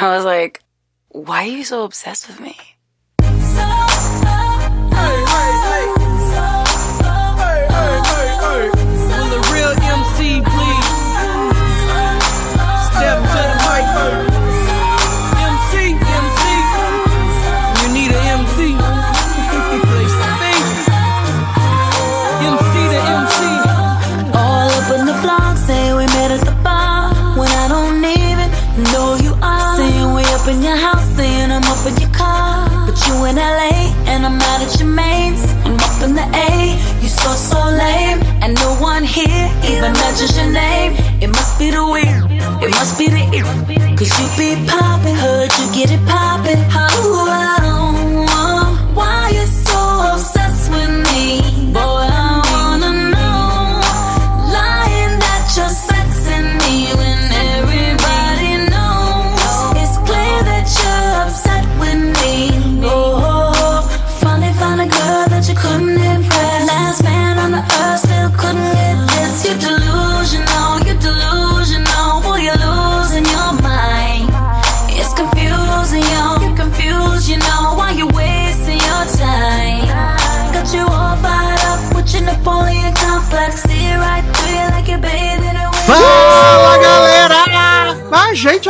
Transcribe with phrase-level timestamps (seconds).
[0.00, 0.62] I was like,
[1.08, 2.56] why are you so obsessed with me?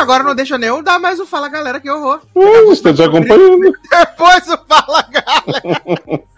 [0.00, 2.20] Agora não deixa nem eu dar mais o Fala Galera, que horror.
[2.34, 3.72] Uh, estou te acompanhando.
[3.90, 6.29] Depois o Fala Galera.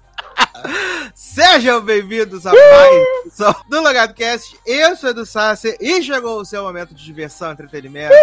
[1.52, 4.56] Sejam bem-vindos a mais edição do Logado Cast.
[4.66, 8.14] Eu sou Edu Sassi e chegou o seu momento de diversão, entretenimento,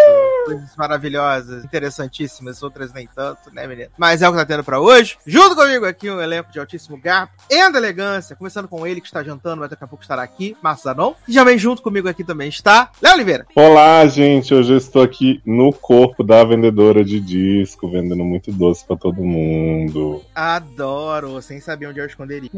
[0.45, 3.91] coisas maravilhosas, interessantíssimas, outras nem tanto, né, menino?
[3.99, 5.15] Mas é o que tá tendo pra hoje.
[5.27, 9.21] Junto comigo aqui um elenco de altíssimo garbo e elegância, começando com ele que está
[9.21, 11.13] jantando, mas daqui a pouco estará aqui, Márcio Zanon.
[11.27, 13.45] E também junto comigo aqui também está Léo Oliveira.
[13.55, 14.55] Olá, gente.
[14.55, 19.21] Hoje eu estou aqui no corpo da vendedora de disco, vendendo muito doce pra todo
[19.21, 20.23] mundo.
[20.33, 22.49] Adoro, sem saber onde eu esconderia.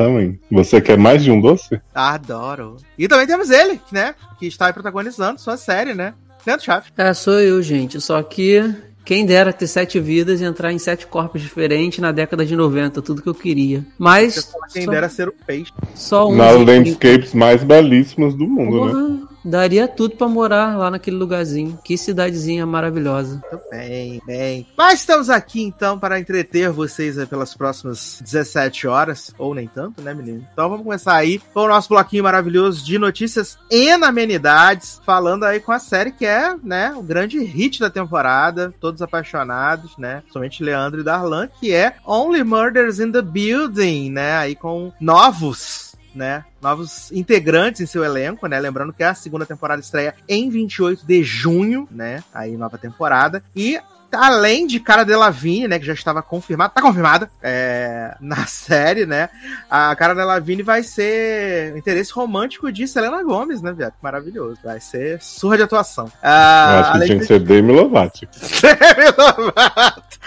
[0.00, 0.40] Exatamente.
[0.50, 1.80] Você quer mais de um doce?
[1.94, 2.76] Adoro.
[2.96, 4.14] E também temos ele, né?
[4.38, 6.14] Que está aí protagonizando sua série, né?
[6.46, 6.90] Leandro Chaves.
[6.96, 8.00] É, sou eu, gente.
[8.00, 8.74] Só que
[9.04, 13.02] quem dera ter sete vidas e entrar em sete corpos diferentes na década de 90,
[13.02, 13.84] tudo que eu queria.
[13.98, 14.50] Mas.
[14.72, 15.72] Quem só, dera ser um peixe.
[15.94, 16.36] só um.
[16.36, 19.26] Nas landscapes mais belíssimas do mundo, né?
[19.44, 21.78] Daria tudo pra morar lá naquele lugarzinho.
[21.84, 23.40] Que cidadezinha maravilhosa.
[23.50, 24.66] Muito bem, bem.
[24.76, 30.14] Mas estamos aqui então para entreter vocês pelas próximas 17 horas, ou nem tanto, né,
[30.14, 30.46] menino?
[30.52, 35.60] Então vamos começar aí com o nosso bloquinho maravilhoso de notícias e amenidades, falando aí
[35.60, 40.22] com a série que é, né, o grande hit da temporada, todos apaixonados, né?
[40.32, 44.36] Somente Leandro e Darlan, que é Only Murders in the Building, né?
[44.36, 46.44] Aí com novos né?
[46.60, 48.58] Novos integrantes em seu elenco, né?
[48.58, 52.22] Lembrando que a segunda temporada estreia em 28 de junho, né?
[52.32, 53.42] Aí, nova temporada.
[53.54, 53.78] E
[54.12, 59.28] além de Cara Delevingne, né, que já estava confirmada, tá confirmada, é, na série, né,
[59.70, 63.94] a Cara Delevingne vai ser o interesse romântico de Selena Gomes, né, viado?
[64.02, 64.58] Maravilhoso.
[64.64, 66.06] Vai ser surra de atuação.
[66.06, 68.20] Eu Ah, acho que tinha de que ser Demi Lovato.
[68.60, 70.18] Demi Lovato.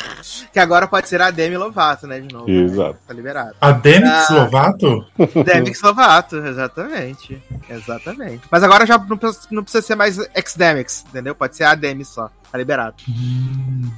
[0.52, 2.48] Que agora pode ser a Demi Lovato, né, de novo.
[2.50, 2.62] né?
[2.62, 2.98] Exato.
[3.08, 3.56] Tá liberado.
[3.60, 4.34] A Demix Ah.
[4.34, 5.06] Lovato?
[5.46, 7.42] Demix Lovato, exatamente.
[7.70, 8.42] Exatamente.
[8.50, 11.36] Mas agora já não precisa, não precisa ser mais ex-Demix, entendeu?
[11.36, 12.30] Pode ser a Demi só.
[12.54, 12.98] Tá liberado.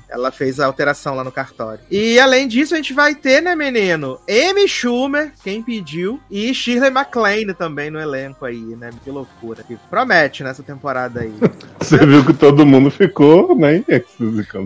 [0.07, 1.81] Ela fez a alteração lá no cartório.
[1.91, 4.17] E além disso, a gente vai ter, né, menino?
[4.29, 8.91] Amy Schumer, quem pediu, e Shirley MacLaine também no elenco aí, né?
[9.03, 9.61] Que loucura.
[9.61, 11.33] Que promete nessa temporada aí.
[11.81, 13.83] Você viu que todo mundo ficou, né,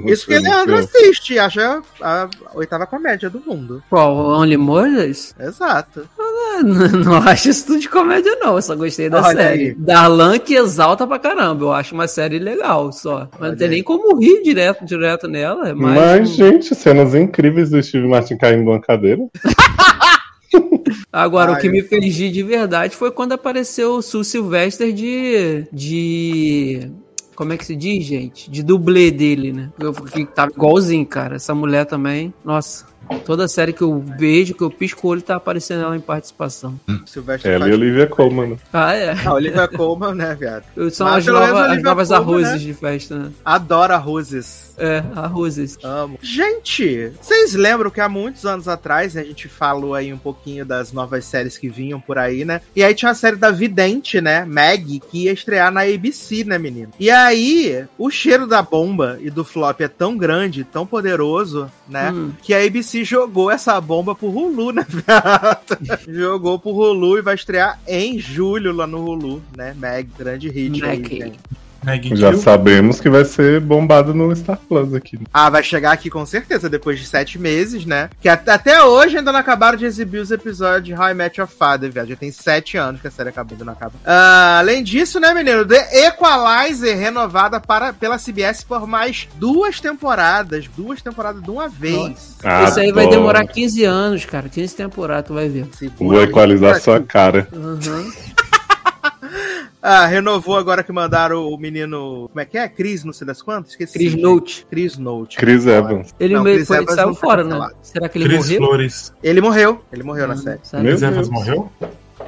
[0.05, 3.83] Isso você Leandro assiste, acha a oitava comédia do mundo.
[3.89, 4.15] Qual?
[4.15, 5.35] Only Murders?
[5.37, 6.07] Exato.
[6.17, 6.28] Ah,
[7.05, 8.55] Não, acho isso tudo de comédia, não.
[8.55, 9.61] Eu só gostei da Olha série.
[9.69, 9.73] aí.
[9.75, 11.65] Darlan que exalta pra caramba.
[11.65, 13.27] Eu acho uma série legal só.
[13.33, 13.73] Mas Olha não tem aí.
[13.75, 15.69] nem como rir direto, direto nela.
[15.69, 19.21] É mais Mas, um- gente, cenas incríveis do Steve Martin caindo de uma cadeira.
[21.11, 24.91] Agora, Ai, o que me fez rir de verdade foi quando apareceu o Sul Sylvester
[24.93, 25.65] de.
[25.71, 26.91] de.
[27.35, 28.49] Como é que se diz, gente?
[28.51, 29.69] De dublê dele, né?
[29.79, 31.35] Eu fiquei- tava igualzinho, cara.
[31.37, 32.33] Essa mulher também.
[32.43, 32.85] Nossa.
[33.25, 36.79] Toda série que eu vejo, que eu pisco o olho, tá aparecendo ela em participação.
[37.05, 37.71] Silvestre Ela faz...
[37.71, 38.47] e Olivia Colman.
[38.51, 38.57] né?
[38.71, 39.15] Ah, é.
[39.25, 40.63] A Olivia Colman, né, viado?
[40.91, 42.57] São Mas as, novas- as novas Colman, arrozes né?
[42.59, 43.31] de festa, né?
[43.43, 44.69] Adora roses.
[44.77, 45.77] É, arrozes.
[45.83, 46.17] Amo.
[46.21, 50.65] Gente, vocês lembram que há muitos anos atrás né, a gente falou aí um pouquinho
[50.65, 52.61] das novas séries que vinham por aí, né?
[52.75, 54.45] E aí tinha a série da Vidente, né?
[54.45, 56.91] Meg, que ia estrear na ABC, né, menino?
[56.99, 62.09] E aí, o cheiro da bomba e do flop é tão grande, tão poderoso, né?
[62.11, 62.31] Hum.
[62.41, 65.77] Que a ABC jogou essa bomba pro Hulu, né, viado?
[66.07, 69.73] jogou pro Hulu e vai estrear em julho lá no Hulu, né?
[69.77, 71.33] Meg, grande hit aí, Meg.
[71.83, 72.09] Gente.
[72.09, 72.39] Meg Já Kill.
[72.41, 75.19] sabemos que vai ser bombado no Star Plus aqui.
[75.33, 78.09] Ah, vai chegar aqui com certeza, depois de sete meses, né?
[78.21, 81.39] Que at- até hoje ainda não acabaram de exibir os episódios de How I Met
[81.39, 82.07] Your Father, viado.
[82.09, 83.93] Já tem sete anos que a série acabou, ainda não acaba.
[84.05, 85.65] Ah, além disso, né, menino?
[85.65, 90.65] The Equalizer renovada para, pela CBS por mais duas temporadas.
[90.75, 92.37] Duas temporadas de uma vez.
[92.67, 94.49] Isso aí vai demorar 15 anos, cara.
[94.49, 95.67] 15 temporadas, tu vai ver.
[95.97, 97.47] Vou equalizar sua cara.
[97.53, 98.11] Uhum.
[99.81, 102.27] Ah, renovou agora que mandaram o menino.
[102.29, 102.67] Como é que é?
[102.67, 103.71] Cris, não sei das quantas?
[103.71, 103.93] Esqueci.
[103.93, 104.65] Chris Note.
[104.69, 105.37] Chris Note.
[105.37, 106.13] Chris Evans.
[106.19, 107.69] Ele Não, meio Chris foi, Evans saiu não foi fora, né?
[107.81, 108.57] Será que ele Chris morreu?
[108.57, 109.13] Flores.
[109.23, 109.81] Ele morreu.
[109.93, 110.59] Ele morreu na Ah, série.
[110.63, 110.83] sabe?
[110.83, 111.71] Meu Chris Evans morreu?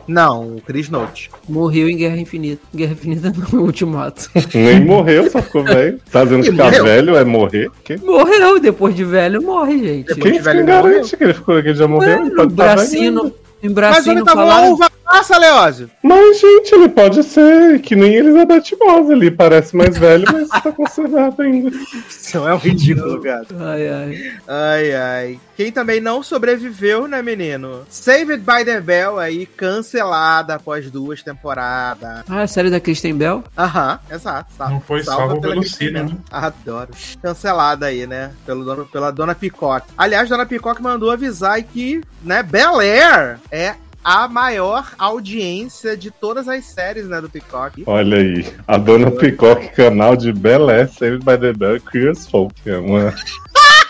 [0.07, 1.29] Não, o Chris Note.
[1.47, 2.61] Morreu em Guerra Infinita.
[2.73, 4.29] Guerra Infinita no Ultimato.
[4.53, 5.99] Nem morreu, só ficou velho.
[6.11, 6.83] Tá dizendo que ficar morreu.
[6.85, 7.69] velho é morrer?
[7.83, 7.97] Que?
[7.97, 10.07] Morreu, depois de velho morre, gente.
[10.07, 12.19] Depois Quem de velho que não garante que ele, ficou, que ele já morreu?
[12.21, 13.21] Ele tá velho bracinho, ainda.
[13.23, 13.27] no,
[13.61, 14.73] em Mas bracinho ele tava uma falaram.
[14.73, 15.91] uva passa, Leózio.
[16.01, 19.09] Mas, gente, ele pode ser que nem Elizabeth Moss.
[19.09, 21.69] Ele parece mais velho, mas tá conservado ainda.
[22.09, 23.45] Isso é um ridículo, cara.
[23.59, 24.33] Ai, ai.
[24.47, 25.39] Ai, ai.
[25.57, 27.85] Quem também não sobreviveu, né, menino?
[27.89, 32.23] Saved by the Bell aí, cancelada após duas temporadas.
[32.27, 33.43] Ah, a série da Kristen Bell?
[33.57, 34.51] Aham, exato.
[34.59, 36.17] Não foi salva pelo Cine, né?
[36.31, 36.89] Adoro.
[37.21, 38.31] Cancelada aí, né?
[38.45, 39.87] Pelo dono, pela Dona Peacock.
[39.97, 46.11] Aliás, Dona Peacock mandou avisar aí que, né, Bel Air é a maior audiência de
[46.11, 47.83] todas as séries, né, do Peacock.
[47.85, 52.55] Olha aí, a dona Peacock, canal de Belé, Saved by the Bell, Queers Folk.
[52.65, 53.13] É uma,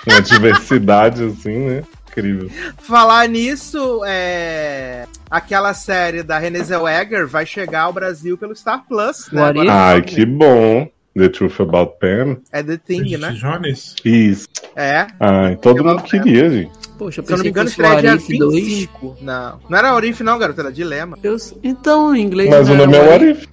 [0.07, 1.83] uma diversidade, assim, né?
[2.09, 2.49] Incrível.
[2.77, 5.05] Falar nisso, é...
[5.29, 9.53] aquela série da Renée Zellweger vai chegar ao Brasil pelo Star Plus, né?
[9.69, 10.89] Ai, que bom.
[11.17, 12.37] The Truth About Pam.
[12.51, 13.31] É The Thing, Bridget né?
[13.31, 13.95] Jones?
[14.05, 14.47] Isso.
[14.75, 15.07] É.
[15.19, 16.71] Ai, todo mundo queria, gente.
[16.97, 18.53] Poxa, eu Se eu não me pensei engano, que fosse o estreia dia Arif 2.
[18.53, 19.17] 25.
[19.21, 21.17] Não, não era Orif não, garoto, era Dilema.
[21.23, 22.49] Eu, então, em inglês.
[22.49, 23.47] Mas o nome é era What If.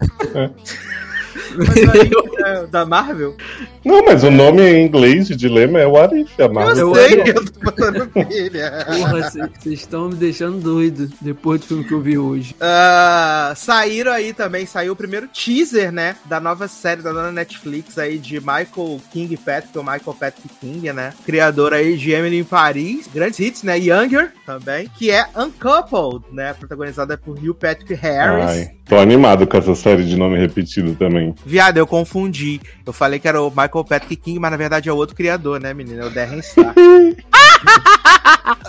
[1.56, 3.37] Mas o é da Marvel?
[3.85, 6.39] Não, mas o nome em inglês de dilema é What If.
[6.39, 6.89] A Eu Marvel.
[6.89, 8.85] Eu- sei, eu tô botando pilha.
[8.87, 9.50] Porra, vocês
[9.81, 12.55] estão me deixando doido depois do filme que eu vi hoje.
[12.61, 16.17] Ah, saíram aí também, saiu o primeiro teaser, né?
[16.27, 20.93] Da nova série da dona Netflix aí de Michael King Patrick, ou Michael Patrick King,
[20.93, 21.12] né?
[21.25, 23.79] Criador aí de Emily em Paris, grandes hits, né?
[23.79, 26.53] Younger também, que é Uncoupled, né?
[26.55, 28.45] Protagonizada por Neil Patrick Harris.
[28.50, 31.35] Ai, tô animado com essa série de nome repetido também.
[31.44, 32.61] Viado, eu confundi.
[32.85, 35.61] Eu falei que era o Michael Patrick King, mas na verdade é o outro criador,
[35.61, 36.02] né, menina?
[36.02, 36.75] É o Darren Star.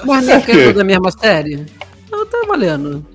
[0.05, 1.65] Mas não é é da mesma série?
[2.11, 3.05] Não tá valendo.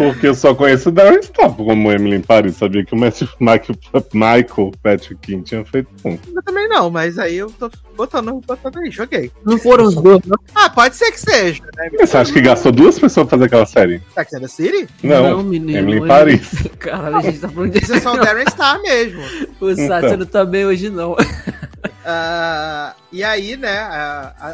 [0.00, 2.56] Porque eu só conheço o Darren Star como Emily em Paris.
[2.56, 3.76] Sabia que o Matthew, Michael,
[4.14, 6.18] Michael Patrick King tinha feito um.
[6.34, 9.30] eu também não, mas aí eu tô botando, botando aí, joguei.
[9.44, 10.38] Não foram os dois, não?
[10.54, 11.90] Ah, pode ser que seja, né?
[12.00, 14.00] Você acha que gastou duas pessoas pra fazer aquela série?
[14.14, 14.88] Sex and the City?
[15.02, 15.78] Não, menino.
[15.78, 16.50] Emily em Paris.
[16.80, 19.20] Caralho, a gente tá falando Isso é só o Darren Star mesmo.
[19.60, 20.16] O Sátiro Então.
[20.16, 21.14] não tá bem hoje, não.
[22.04, 24.48] Ah, e aí, né, a- a-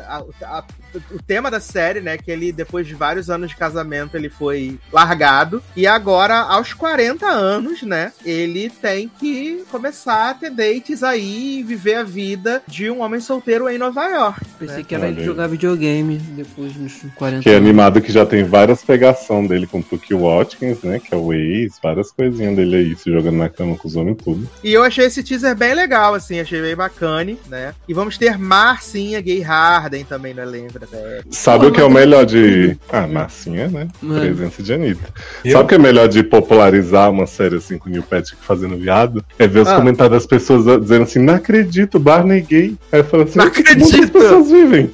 [0.44, 0.64] a- a-
[1.10, 4.78] o tema da série, né, que ele, depois de vários anos de casamento, ele foi
[4.92, 5.62] largado.
[5.74, 11.62] E agora, aos 40 anos, né, ele tem que começar a ter dates aí e
[11.62, 14.40] viver a vida de um homem solteiro em Nova York.
[14.58, 14.84] Pensei né?
[14.84, 18.82] que era ele jogar videogame depois nos 40 Que é animado que já tem várias
[18.82, 20.98] pegação dele com o Tuki Watkins, né?
[20.98, 24.16] Que é o ex, várias coisinhas dele aí, se jogando na cama com os homens
[24.20, 24.48] e tudo.
[24.62, 27.74] E eu achei esse teaser bem legal, assim, achei bem bacana, né?
[27.88, 31.22] E vamos ter Marcinha Gay Harden também no elenco da série.
[31.30, 32.76] Sabe Pô, o que é o mas- melhor de.
[32.90, 33.88] Ah, Marcinha, né?
[34.00, 34.20] Mano.
[34.20, 35.08] Presença de Anitta.
[35.44, 35.52] Eu?
[35.52, 38.76] Sabe o que é melhor de popularizar uma série assim com o Neil Patrick fazendo
[38.76, 39.24] viado?
[39.38, 39.76] É ver os Ah.
[39.76, 42.76] comentários das pessoas dizendo assim: não acredito, Barney gay.
[42.92, 44.90] Aí fala assim: Não muitas acredito." pessoas vivem.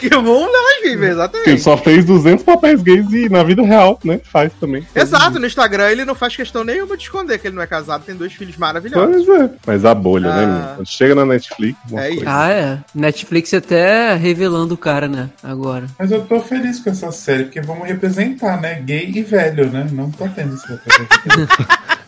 [0.00, 1.60] Que bom nós vive, Ele exatamente.
[1.60, 4.20] só fez 200 papéis gays e na vida real, né?
[4.24, 4.86] Faz também.
[4.94, 8.04] Exato, no Instagram ele não faz questão nenhuma de esconder que ele não é casado,
[8.04, 9.26] tem dois filhos maravilhosos.
[9.26, 9.50] Pois é.
[9.66, 10.46] Mas a bolha, né, Ah.
[10.46, 10.68] menino?
[10.76, 12.24] Quando chega na Netflix, É isso.
[12.26, 12.78] Ah, é.
[12.94, 15.28] Netflix até revelando o cara, né?
[15.42, 15.84] Agora.
[15.98, 18.80] Mas eu tô feliz com essa série, porque vamos representar, né?
[18.82, 19.86] Gay e velho, né?
[19.92, 20.66] Não tá tendo esse.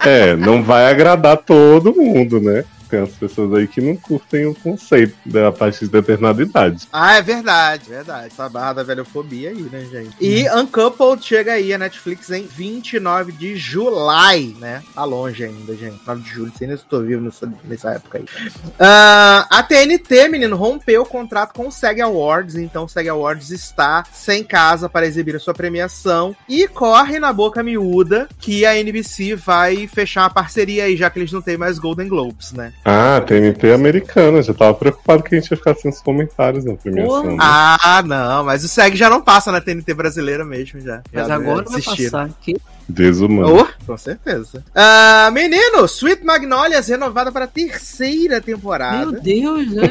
[0.04, 2.64] É, não vai agradar todo mundo, né?
[2.92, 6.86] Tem as pessoas aí que não curtem o conceito da partir de determinada idade.
[6.92, 8.26] Ah, é verdade, verdade.
[8.26, 10.14] Essa barra da velhofobia aí, né, gente?
[10.20, 13.96] E Uncoupled chega aí a Netflix em 29 de julho,
[14.58, 14.82] né?
[14.94, 16.06] Tá longe ainda, gente.
[16.06, 18.26] 9 de julho, sei nem se eu tô vivo nessa, nessa época aí.
[18.78, 23.50] Ah, a TNT, menino, rompeu o contrato com o SEG Awards, então o SEG Awards
[23.50, 28.76] está sem casa para exibir a sua premiação e corre na boca miúda que a
[28.78, 32.74] NBC vai fechar uma parceria aí, já que eles não têm mais Golden Globes, né?
[32.84, 34.42] Ah, TNT americana.
[34.42, 37.24] Já tava preocupado que a gente ia ficar sem os comentários na premiação.
[37.24, 37.36] né?
[37.40, 41.02] Ah, não, mas o SEG já não passa na TNT brasileira mesmo, já.
[41.12, 42.28] Mas Já agora vai passar.
[42.40, 42.56] Que...
[42.88, 43.60] Desumano.
[43.62, 44.64] Oh, com certeza.
[44.74, 49.12] Ah, menino, Sweet Magnolias renovada para a terceira temporada.
[49.12, 49.88] Meu Deus, né?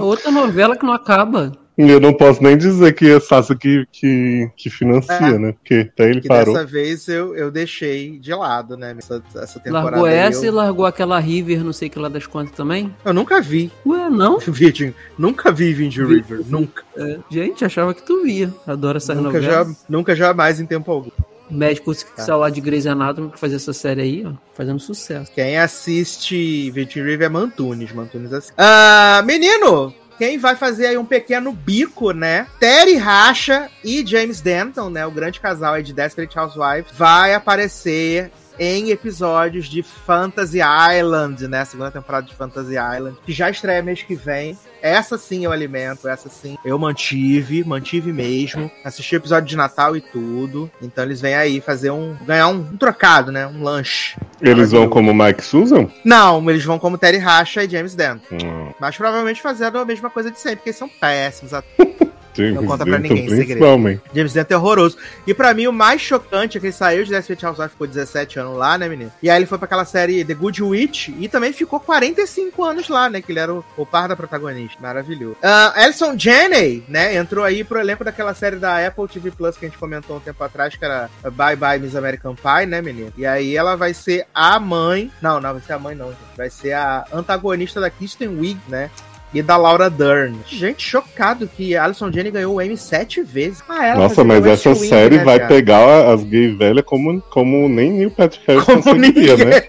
[0.00, 1.52] Outra novela que não acaba.
[1.86, 5.38] E Eu não posso nem dizer que é Sassa que, que, que financia, É.
[5.38, 5.52] né?
[5.52, 6.54] Porque até ele Que parou.
[6.54, 8.94] dessa vez eu, eu deixei de lado, né?
[8.98, 9.90] Essa, essa temporada.
[9.92, 12.94] Largou essa e eu, largou aquela River, não sei que lá das quantas também.
[13.04, 14.38] eu nunca vi Ué, não?
[14.46, 14.92] Virgin.
[15.18, 16.40] Nunca vi Vindy River.
[16.48, 16.82] Nunca.
[16.96, 18.52] É, gente, achava que tu via.
[18.66, 19.68] Adoro essas Nunca, novelas.
[19.68, 21.10] já, nunca jamais em tempo algum.
[21.50, 22.22] Médico que Tá.
[22.22, 24.32] saiu lá de Grey's Anatomy pra fazer essa série aí, ó.
[24.54, 25.32] Fazendo sucesso.
[25.34, 27.92] Quem assiste Virgin River é Mantunes.
[27.92, 28.52] Mantunes assim.
[28.56, 29.92] Ah, menino!
[30.20, 32.46] Quem vai fazer aí um pequeno bico, né?
[32.58, 35.06] Terry Racha e James Denton, né?
[35.06, 41.64] O grande casal aí de Desperate Housewives, vai aparecer em episódios de Fantasy Island, né?
[41.64, 44.56] Segunda temporada de Fantasy Island, que já estreia mês que vem.
[44.82, 48.70] Essa sim eu alimento, essa sim eu mantive, mantive mesmo.
[48.84, 50.70] Assisti o episódio de Natal e tudo.
[50.82, 52.14] Então eles vêm aí fazer um.
[52.26, 53.46] ganhar um, um trocado, né?
[53.46, 54.18] Um lanche.
[54.42, 55.88] Eles vão como Mike Susan?
[56.04, 58.36] Não, eles vão como Terry Racha e James Denton.
[58.42, 61.52] Hum, Mas provavelmente fazendo a mesma coisa de sempre, porque eles são péssimos.
[62.34, 64.00] James Não conta pra Denton, ninguém, segredo.
[64.14, 64.96] James Denton é horroroso.
[65.26, 68.38] E pra mim, o mais chocante é que ele saiu de Desperate Housewives, ficou 17
[68.38, 69.12] anos lá, né, menino?
[69.22, 72.88] E aí ele foi pra aquela série The Good Witch e também ficou 45 anos
[72.88, 73.20] lá, né?
[73.20, 74.80] Que ele era o, o par da protagonista.
[74.80, 75.36] Maravilhoso.
[75.42, 77.16] Uh, Alison Janney, né?
[77.16, 80.20] Entrou aí pro elenco daquela série da Apple TV Plus que a gente comentou um
[80.20, 83.12] tempo atrás, que era Bye Bye Miss American Pie, né, menino?
[83.16, 85.10] E aí ela vai ser a mãe.
[85.20, 86.36] Não, não vai ser a mãe, não, gente.
[86.36, 88.90] Vai ser a antagonista da Kristen Wiig, né?
[89.32, 90.36] E da Laura Dern.
[90.46, 93.62] Gente, chocado que Alison Janney ganhou o Emmy sete vezes.
[93.68, 95.48] Ah, ela Nossa, mas essa Wing, série né, vai viado?
[95.48, 99.36] pegar as gays velhas como, como nem Neil Patrick Harris Como ninguém.
[99.36, 99.62] né?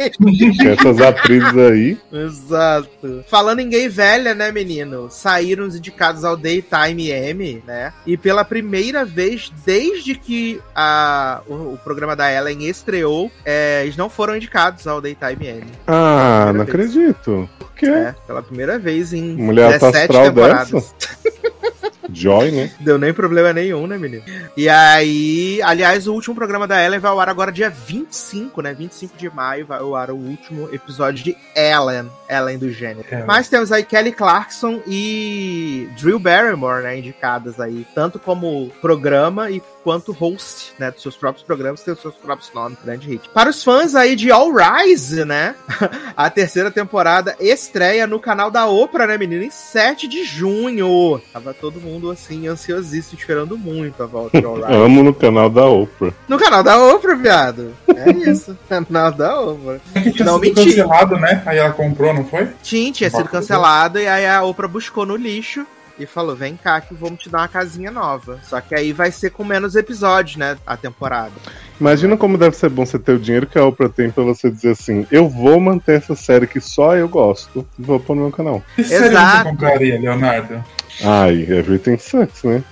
[0.74, 1.98] Essas atrizes aí.
[2.12, 3.24] Exato.
[3.28, 5.08] Falando em gay velha, né, menino?
[5.10, 7.94] Saíram os indicados ao Daytime Emmy, né?
[8.06, 13.98] E pela primeira vez desde que a, o, o programa da Ellen estreou, é, eles
[13.98, 15.72] não foram indicados ao Daytime Emmy.
[15.88, 16.70] Ah, não vez.
[16.70, 17.50] acredito.
[17.60, 17.86] Por quê?
[17.88, 20.96] É, pela primeira vez em Mulher 17 astral temporadas.
[22.14, 22.72] Joy, né?
[22.80, 24.24] Deu nem problema nenhum, né, menino?
[24.56, 28.74] E aí, aliás, o último programa da Ellen vai ao ar agora dia 25, né?
[28.74, 33.06] 25 de maio vai ao ar o último episódio de Ellen, Ellen do gênero.
[33.10, 33.24] É.
[33.24, 39.62] Mas temos aí Kelly Clarkson e Drew Barrymore, né, indicadas aí, tanto como programa e
[39.84, 43.30] quanto host, né, dos seus próprios programas, tem os seus próprios nomes, grande hit.
[43.30, 45.56] Para os fãs aí de All Rise, né,
[46.16, 51.22] a terceira temporada estreia no canal da Oprah, né, menino, em 7 de junho.
[51.34, 54.64] Tava todo mundo, assim, ansiosíssimo, esperando muito a volta de Rise.
[54.74, 56.14] Amo no canal da Oprah.
[56.28, 57.74] no canal da Oprah, viado.
[57.96, 59.80] É isso, canal da Oprah.
[59.94, 60.66] É que tinha Não, sido mentira.
[60.66, 61.44] cancelado, né?
[61.46, 62.48] Aí ela comprou, não foi?
[62.64, 65.66] Tinha, tinha sido cancelado e aí a Oprah buscou no lixo
[66.00, 68.40] e falou: vem cá que vamos te dar uma casinha nova.
[68.44, 70.58] Só que aí vai ser com menos episódios, né?
[70.66, 71.32] A temporada.
[71.80, 74.50] Imagina como deve ser bom você ter o dinheiro que a Oprah tem pra você
[74.50, 78.32] dizer assim: eu vou manter essa série que só eu gosto vou pôr no meu
[78.32, 78.64] canal.
[78.76, 79.44] Que série Exato.
[79.44, 80.64] você compraria, Leonardo?
[81.04, 82.64] Ai, Everything Sucks, né?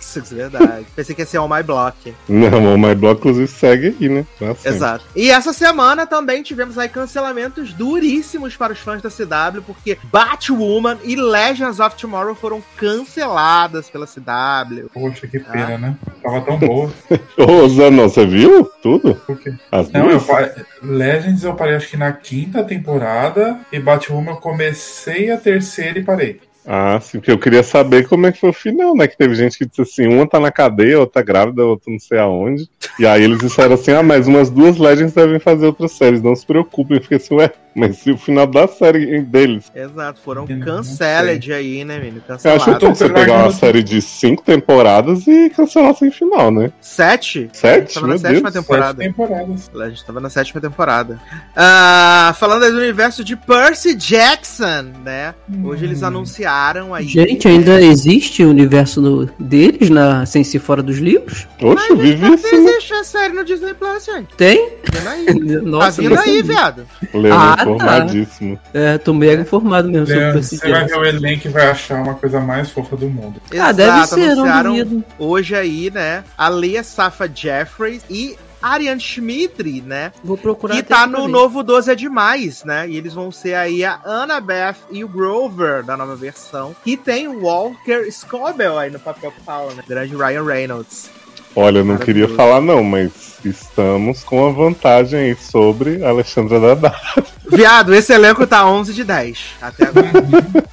[0.00, 0.86] Isso é verdade.
[0.94, 2.14] Pensei que ia ser On My Block.
[2.28, 4.26] Não, o My Block, inclusive, segue aí, né?
[4.38, 4.68] Sempre.
[4.68, 5.04] Exato.
[5.16, 10.98] E essa semana também tivemos aí cancelamentos duríssimos para os fãs da CW, porque Batwoman
[11.04, 14.88] e Legends of Tomorrow foram canceladas pela CW.
[14.92, 15.50] Poxa, que Ah.
[15.52, 15.96] pena, né?
[16.22, 16.92] Tava tão boa.
[17.38, 19.14] Ô, Zanon, você viu tudo?
[19.26, 19.52] Por quê?
[19.70, 20.24] As Não, eu duas?
[20.24, 20.50] parei.
[20.82, 23.60] Legends eu parei acho que na quinta temporada.
[23.72, 26.40] E Batwoman eu comecei a terceira e parei.
[26.66, 29.08] Ah, sim, porque eu queria saber como é que foi o final, né?
[29.08, 31.98] Que teve gente que disse assim, uma tá na cadeia, outra tá grávida, outra não
[31.98, 32.68] sei aonde.
[32.98, 36.36] E aí eles disseram assim, ah, mas umas duas Legends devem fazer outras séries, não
[36.36, 36.96] se preocupem.
[36.96, 39.70] Eu fiquei assim, ué, mas se o final da série deles...
[39.74, 42.22] Exato, foram canceladas aí, né, menino?
[42.28, 46.72] Eu acho que você pegar uma série de cinco temporadas e cancelar sem final, né?
[46.80, 47.48] Sete?
[47.52, 47.94] Sete?
[47.94, 48.54] Tava na sétima Deus.
[48.64, 49.02] temporada.
[49.02, 49.70] Sete temporadas.
[49.74, 51.20] A gente tava na sétima temporada.
[51.56, 55.34] Ah, falando aí do universo de Percy Jackson, né?
[55.64, 57.06] Hoje eles anunciaram aí.
[57.06, 61.46] Gente, ainda existe o universo do- deles na, sem ser fora dos livros?
[61.60, 64.34] Oxe, eu vivi Não assim, existe a série no Disney Plus, gente.
[64.36, 64.70] Tem?
[64.92, 65.26] Vindo aí.
[65.62, 66.42] Nossa, tá vindo aí, sabia.
[66.42, 66.86] viado.
[67.32, 67.70] Ah, tá.
[67.70, 68.58] informadíssimo.
[68.72, 71.66] É, tô mega informado mesmo sobre Leandro, Percy você vai ver o elenco e vai
[71.66, 73.40] achar uma coisa mais fofa do mundo.
[73.58, 76.24] Ah, deve Exato, ser, não hoje aí, né?
[76.36, 80.12] A Leia Safa Jeffries e Ariane Schmidri, né?
[80.22, 82.88] Vou procurar Que tá no novo 12 é demais, né?
[82.88, 86.74] E eles vão ser aí a Annabeth e o Grover da nova versão.
[86.86, 89.82] E tem o Walker Scobell aí no papel principal, né?
[89.86, 91.10] Grande Ryan Reynolds.
[91.54, 96.58] Olha, eu não queria falar não, mas estamos com a vantagem aí sobre a Alexandra
[96.58, 97.24] Daddario.
[97.50, 99.38] Viado, esse elenco tá 11 de 10.
[99.60, 100.10] Até agora.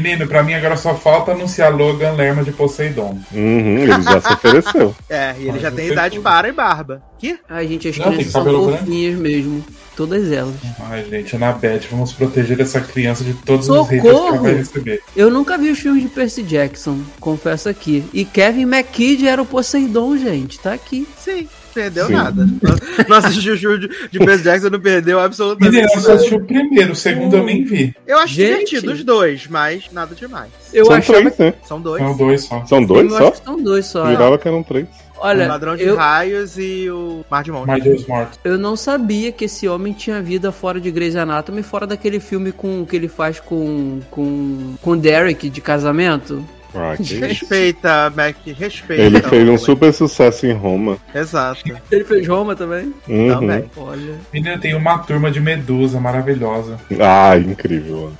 [0.00, 3.18] Menino, pra mim agora só falta anunciar Logan Lerma de Poseidon.
[3.32, 4.94] Uhum, ele já se ofereceu.
[5.08, 6.24] É, e ele Mas já não tem idade tudo.
[6.24, 7.02] para e barba.
[7.18, 7.38] Que?
[7.48, 9.64] Ai, gente, as Não, crianças são fofinhas mesmo.
[9.96, 10.54] Todas elas.
[10.90, 13.90] Ai, gente, Anabeth, vamos proteger essa criança de todos os Socorro!
[13.90, 15.02] haters que ela vai receber.
[15.14, 18.04] Eu nunca vi os filmes de Percy Jackson, confesso aqui.
[18.12, 20.58] E Kevin McKidd era o Poseidon, gente.
[20.58, 21.06] Tá aqui.
[21.16, 22.12] Sim, perdeu Sim.
[22.14, 22.46] nada.
[23.08, 26.14] Não assistiu o show de, de Percy Jackson, não perdeu absolutamente Menino, eu só nada.
[26.14, 27.94] assisti o primeiro, o segundo eu nem vi.
[28.06, 28.70] Eu acho Gente.
[28.70, 30.50] divertido os dois, mas nada demais.
[30.72, 31.54] Eu São achava três, né?
[31.64, 32.02] São dois.
[32.02, 32.64] São dois só.
[32.66, 33.28] São dois eu só?
[33.28, 34.10] acho que são dois só.
[34.10, 34.86] Jurava que eram três.
[35.16, 37.66] Olha, o Ladrão de eu, Raios e o Mar de Monte.
[37.68, 38.38] Mais Deus mortos.
[38.44, 42.52] eu não sabia que esse homem tinha vida fora de Grey's Anatomy, fora daquele filme
[42.52, 46.44] com que ele faz com com com Derek de casamento.
[46.74, 46.94] Ah.
[46.98, 49.02] Respeita, Mac, respeita.
[49.02, 50.98] Ele fez um super sucesso em Roma.
[51.14, 51.62] Exato.
[51.90, 52.92] Ele fez Roma também.
[53.08, 53.28] Uhum.
[53.28, 53.70] Também.
[53.76, 54.14] Olha.
[54.32, 56.78] Menino, tem uma turma de Medusa maravilhosa.
[57.00, 58.12] Ah, incrível.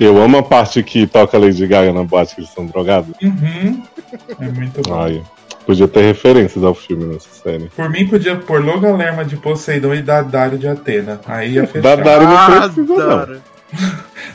[0.00, 3.14] Eu amo a parte que toca Lady Gaga na boate que eles são drogados.
[3.22, 3.82] Uhum.
[4.40, 5.00] É muito bom.
[5.00, 5.22] Ai,
[5.66, 7.68] podia ter referências ao filme nessa série.
[7.74, 11.20] Por mim, podia pôr Logan Lerma de Poseidon e Dadário de Atena.
[11.26, 11.96] Aí ia fechar.
[11.96, 13.40] Dadário não precisa, não.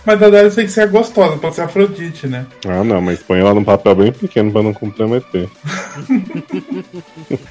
[0.05, 2.45] Mas Dadário tem que ser gostosa, pode ser Afrodite, né?
[2.67, 5.49] Ah, não, mas põe ela num papel bem pequeno pra não comprometer.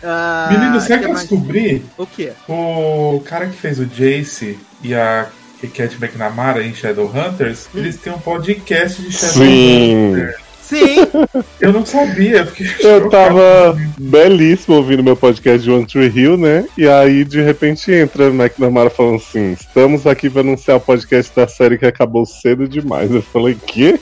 [0.02, 1.20] Ah, Menino, sabe que eu mais?
[1.28, 1.84] descobri?
[1.96, 2.32] O quê?
[2.48, 5.28] O cara que fez o Jace e a
[5.74, 10.36] Cat McNamara em Shadowhunters, eles têm um podcast de Shadowhunters.
[10.36, 10.41] Sim!
[10.72, 10.96] Sim,
[11.60, 16.36] Eu não sabia, eu fiquei Eu tava belíssimo ouvindo meu podcast de One Tree Hill,
[16.38, 16.64] né?
[16.78, 21.34] E aí, de repente, entra o McNamara falando assim: estamos aqui pra anunciar o podcast
[21.36, 23.10] da série que acabou cedo demais.
[23.10, 24.00] Eu falei, quê?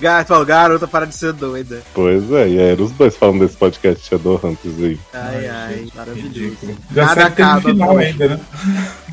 [0.00, 1.82] gato, falou, garota, para de ser doida.
[1.94, 4.98] Pois é, e aí eram os dois falando desse podcast Shadowhunters aí.
[5.12, 6.56] Ai, Ai, maravilhoso.
[6.94, 8.40] Já Nada acaba, final ainda, né?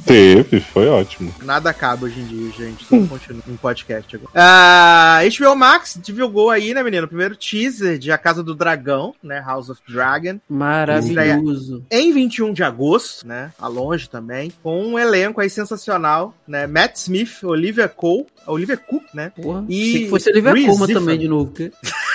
[0.08, 1.34] Teve, foi ótimo.
[1.44, 2.86] Nada acaba hoje em dia, gente.
[2.86, 4.32] Tudo continua em podcast agora.
[4.34, 7.06] Ah, HBO Max divulgou aí, né, menino?
[7.06, 9.42] O primeiro teaser de A Casa do Dragão, né?
[9.46, 10.40] House of Dragon.
[10.50, 11.84] Maravilhoso.
[11.92, 13.52] Em 21 de agosto, né?
[13.60, 14.52] A longe também.
[14.64, 16.66] Com um elenco aí sensacional, né?
[16.68, 19.32] Matt Smith, Olivia Cole, Olivia Cook, né?
[19.36, 19.66] Porra.
[19.68, 20.88] E que fosse Olivia Ifan.
[20.94, 21.52] também de novo.
[21.52, 21.72] porque-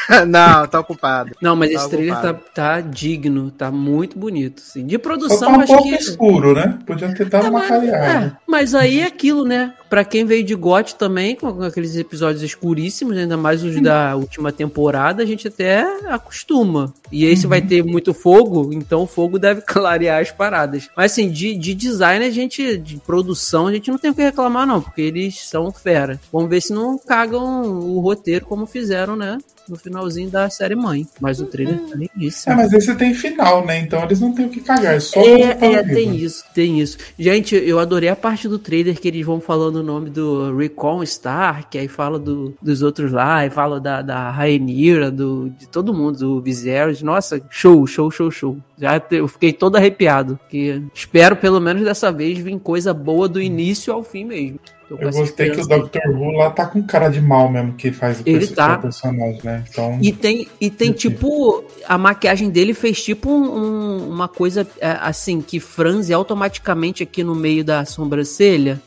[0.28, 1.32] Não, tá ocupado.
[1.40, 4.62] Não, mas Tá esse trailer tá, tá digno, tá muito bonito.
[4.64, 4.86] Assim.
[4.86, 5.94] De Só produção, tá um acho pouco que.
[5.94, 6.78] escuro, né?
[6.86, 9.74] Podia ter dado É, uma mas, é, mas aí é aquilo, né?
[9.92, 14.50] Pra quem veio de GOT também, com aqueles episódios escuríssimos, ainda mais os da última
[14.50, 16.94] temporada, a gente até acostuma.
[17.12, 20.88] E esse vai ter muito fogo, então o fogo deve clarear as paradas.
[20.96, 24.22] Mas assim, de, de design, a gente, de produção, a gente não tem o que
[24.22, 26.18] reclamar, não, porque eles são fera.
[26.32, 29.36] Vamos ver se não cagam o roteiro como fizeram, né?
[29.68, 31.06] No finalzinho da série mãe.
[31.20, 32.52] Mas o trailer tá lindíssimo.
[32.52, 33.78] É, mas esse tem final, né?
[33.78, 36.96] Então eles não têm o que cagar, é só É, é, tem isso, tem isso.
[37.18, 41.02] Gente, eu adorei a parte do trailer que eles vão falando o nome do Recon
[41.02, 45.92] Stark, aí fala do, dos outros lá, aí fala da, da Rhaenyra, do, de todo
[45.92, 47.02] mundo, do Viserys.
[47.02, 48.56] Nossa, show, show, show, show.
[48.82, 50.38] Já eu fiquei todo arrepiado.
[50.48, 54.58] Que espero, pelo menos dessa vez, vir coisa boa do início ao fim mesmo.
[54.90, 55.66] Eu gostei que o.
[55.66, 56.10] Dr.
[56.10, 58.76] Who lá tá com cara de mal mesmo que faz o, Ele tá.
[58.76, 59.64] personagem, né?
[59.70, 59.98] Então.
[60.02, 64.98] E tem, e tem tipo, a maquiagem dele fez tipo um- um- uma coisa é,
[65.00, 68.82] assim, que franze automaticamente aqui no meio da sobrancelha,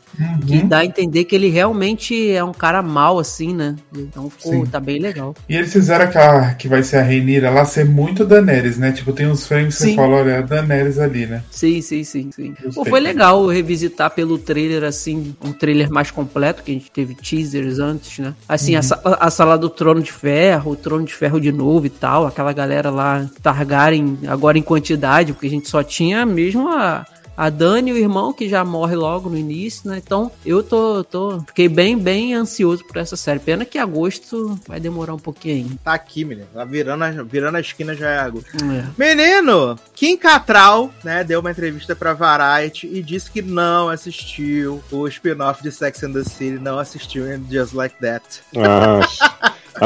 [0.46, 0.68] que Uhum.
[0.68, 3.74] dá a entender que ele realmente é um cara mal, assim, né?
[3.96, 4.66] Então ficou, Sim.
[4.66, 5.34] tá bem legal.
[5.48, 8.92] E eles fizeram que, a, que vai ser a Reinira lá ser muito Daenerys, né?
[8.92, 9.96] Tipo, tem uns frames que Sim.
[9.96, 11.42] você fala, olha, é a Daenerys ali, né?
[11.50, 12.54] Sim, sim, sim, sim.
[12.74, 17.14] Pô, foi legal revisitar pelo trailer, assim, um trailer mais completo, que a gente teve
[17.14, 18.34] teasers antes, né?
[18.48, 21.86] Assim, a, sa- a sala do Trono de Ferro, o Trono de Ferro de novo
[21.86, 26.68] e tal, aquela galera lá, Targaryen, agora em quantidade, porque a gente só tinha mesmo
[26.68, 27.04] a...
[27.36, 30.00] A Dani, o irmão, que já morre logo no início, né?
[30.04, 31.40] Então, eu tô, tô.
[31.40, 33.38] Fiquei bem, bem ansioso por essa série.
[33.38, 36.46] Pena que agosto vai demorar um pouquinho Tá aqui, menino.
[36.52, 38.42] Tá virando a, virando a esquina já é água.
[38.60, 38.94] ainda.
[38.96, 45.06] Menino, Kim Catral, né, deu uma entrevista pra Variety e disse que não assistiu o
[45.06, 48.24] spin-off de Sex and the City, não assistiu em Just Like That.
[48.56, 49.00] Ah,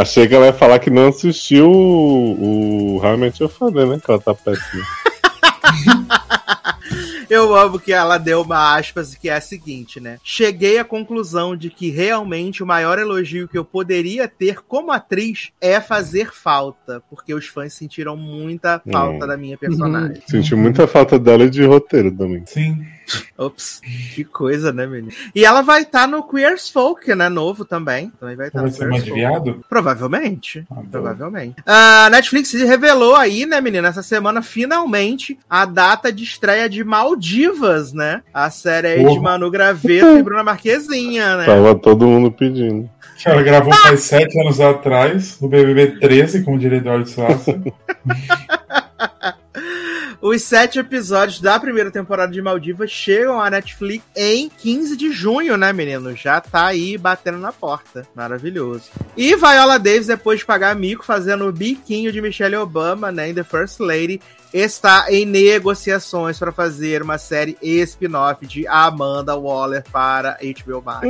[0.00, 3.86] achei que ela ia falar que não assistiu o, o How I Met Your Father,
[3.86, 4.00] né?
[4.02, 4.84] Que ela tá péssima.
[7.30, 10.18] Eu amo que ela deu uma aspas que é a seguinte, né?
[10.24, 15.50] Cheguei à conclusão de que realmente o maior elogio que eu poderia ter como atriz
[15.60, 19.28] é fazer falta, porque os fãs sentiram muita falta Hum.
[19.28, 20.20] da minha personagem.
[20.26, 22.42] Senti muita falta dela e de roteiro também.
[22.46, 22.84] Sim.
[23.36, 23.80] Ops,
[24.14, 25.12] que coisa, né, menino?
[25.34, 27.28] E ela vai estar no Queers Folk, né?
[27.28, 28.10] Novo também.
[28.20, 29.64] Também vai estar Vai no ser mais viado?
[29.68, 30.64] Provavelmente.
[30.70, 30.82] Ah.
[30.90, 31.56] Provavelmente.
[31.66, 36.84] A Netflix revelou aí, né, menina, essa semana, finalmente, a data de estreia de
[37.20, 38.22] Maldivas, né?
[38.32, 39.20] A série aí de.
[39.20, 41.44] Manu Graveto e Bruna Marquezinha, né?
[41.44, 42.88] Tava todo mundo pedindo.
[43.24, 47.60] Ela gravou faz sete anos atrás, no BBB 13, como diria Eduardo Suaça.
[50.22, 55.56] Os sete episódios da primeira temporada de Maldivas chegam à Netflix em 15 de junho,
[55.56, 56.14] né, menino?
[56.14, 58.06] Já tá aí batendo na porta.
[58.14, 58.90] Maravilhoso.
[59.16, 63.34] E Viola Davis, depois de pagar mico fazendo o biquinho de Michelle Obama, né, em
[63.34, 64.20] The First Lady,
[64.52, 71.06] está em negociações para fazer uma série spin-off de Amanda Waller para HBO Max.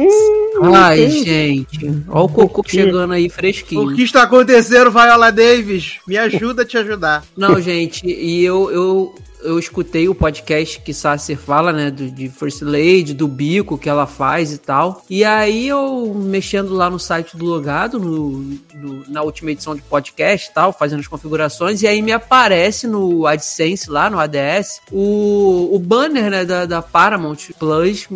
[0.75, 1.87] Ai, gente.
[2.09, 3.83] Olha o cocô chegando aí fresquinho.
[3.83, 5.99] O que está acontecendo, Viola Davis?
[6.07, 7.25] Me ajuda a te ajudar.
[7.37, 12.29] Não, gente, e eu, eu, eu escutei o podcast que Sasser fala, né, do, de
[12.29, 15.03] First Lady, do bico que ela faz e tal.
[15.09, 18.31] E aí eu, mexendo lá no site do Logado, no,
[18.75, 22.87] no- na última edição de podcast e tal, fazendo as configurações, e aí me aparece
[22.87, 28.09] no AdSense lá, no ADS, o, o banner, né, da, da Paramount Plus,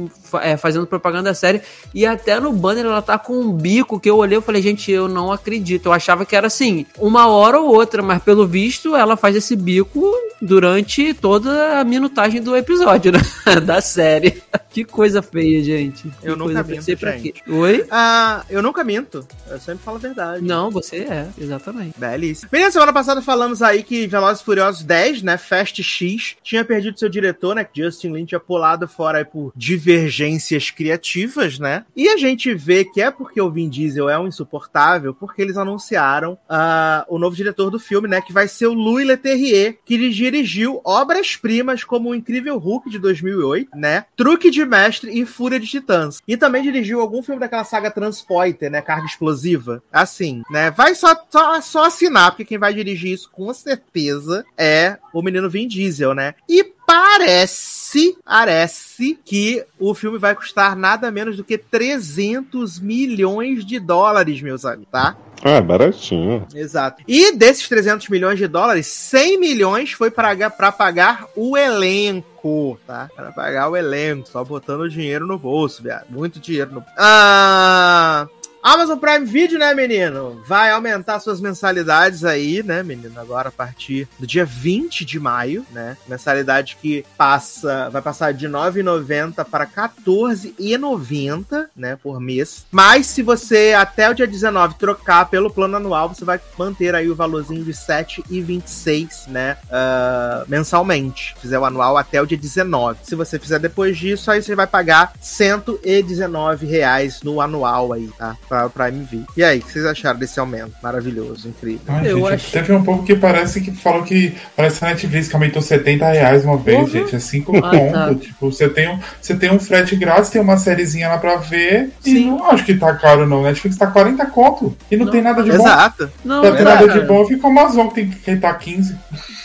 [0.43, 1.63] é, fazendo propaganda da série,
[1.95, 4.91] e até no banner ela tá com um bico que eu olhei e falei, gente,
[4.91, 5.87] eu não acredito.
[5.87, 9.55] Eu achava que era assim, uma hora ou outra, mas pelo visto ela faz esse
[9.57, 13.21] bico durante toda a minutagem do episódio, né?
[13.65, 14.43] da série.
[14.71, 16.09] que coisa feia, gente.
[16.21, 17.35] Que Eu nunca minto, gente.
[17.49, 17.87] Oi?
[17.91, 19.27] Ah, eu nunca minto.
[19.49, 20.45] Eu sempre falo a verdade.
[20.45, 21.99] Não, você é, exatamente.
[21.99, 22.49] Belíssimo.
[22.53, 26.99] Menina, semana passada falamos aí que Velozes e Furiosos 10, né, Fast X, tinha perdido
[26.99, 31.85] seu diretor, né, que Justin Lin tinha pulado fora aí por divergências criativas, né?
[31.97, 35.57] E a gente vê que é porque o Vin Diesel é um insuportável, porque eles
[35.57, 39.95] anunciaram ah, o novo diretor do filme, né, que vai ser o Louis Leterrier, que
[39.95, 45.61] ele dirigiu obras-primas como O Incrível Hulk de 2008, né, Truque de Mestre e Fúria
[45.61, 46.23] de Titãs.
[46.27, 49.83] E também dirigiu algum filme daquela saga Transporter, né, Carga Explosiva.
[49.93, 54.99] Assim, né, vai só, só, só assinar, porque quem vai dirigir isso com certeza é
[55.13, 56.35] o menino Vin Diesel, né?
[56.49, 57.84] E parece,
[58.25, 64.65] parece que o filme vai custar nada menos do que 300 milhões de dólares, meus
[64.65, 65.17] amigos, tá?
[65.43, 66.47] Ah, baratinho.
[66.55, 67.03] Exato.
[67.07, 73.11] E desses 300 milhões de dólares, 100 milhões foi para pagar o elenco, tá?
[73.15, 76.07] Para pagar o elenco, só botando dinheiro no bolso, viado.
[76.09, 76.85] Muito dinheiro no.
[76.97, 78.27] Ah.
[78.67, 80.41] Amazon Prime Video, né, menino?
[80.47, 83.21] Vai aumentar suas mensalidades aí, né, menino?
[83.21, 85.99] Agora a partir do dia 20 de maio, né?
[86.09, 89.71] Mensalidade que passa, vai passar de R$ 9,90 para R$
[90.07, 92.65] 14,90, né, por mês.
[92.71, 97.11] Mas se você até o dia 19 trocar pelo plano anual, você vai manter aí
[97.11, 101.37] o valorzinho de R$ 7,26, né, ah, mensalmente.
[101.39, 103.01] Fizer o anual até o dia 19.
[103.03, 108.35] Se você fizer depois disso, aí você vai pagar 119 reais no anual aí, tá?
[108.55, 109.23] Pra, pra MV.
[109.37, 110.71] E aí, o que vocês acharam desse aumento?
[110.81, 111.81] Maravilhoso, incrível.
[111.89, 114.89] Ai, Eu gente, acho- Teve um povo que parece que falou que parece que a
[114.91, 116.87] Netflix que aumentou 70 reais uma vez, Uhum.
[116.87, 117.17] gente.
[117.17, 117.93] É 5 Ah, conto.
[117.93, 118.15] tá.
[118.15, 121.91] Tipo, você tem, um, você tem um frete grátis, tem uma sériezinha lá pra ver.
[122.07, 122.31] E Sim.
[122.31, 123.43] não acho que tá caro, não.
[123.43, 124.77] Netflix tá 40 conto.
[124.89, 125.13] E não, Não.
[125.13, 125.65] tem nada de bom.
[125.65, 126.09] Exato.
[126.25, 128.97] Não, ter cara, nada de bom, fica o Amazon que tem que tá 15.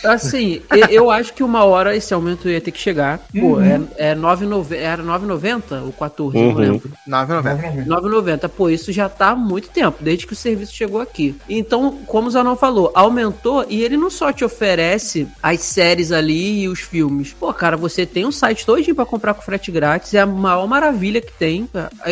[0.04, 3.18] Assim, e- eu acho que uma hora esse aumento ia ter que chegar.
[3.38, 3.88] Pô, Uhum.
[3.96, 6.54] é, é 9,90 era 9,90 ou 14, não Uhum.
[6.54, 6.90] lembro.
[7.08, 7.84] 9,90.
[7.86, 8.48] 9,90.
[8.48, 11.34] Pô, isso já tá há muito tempo, desde que o serviço chegou aqui.
[11.48, 16.62] Então, como o Zanon falou, aumentou e ele não só te oferece as séries ali
[16.62, 17.32] e os filmes.
[17.32, 20.66] Pô, cara, você tem um site todinho pra comprar com frete grátis, é a maior
[20.66, 21.68] maravilha que tem.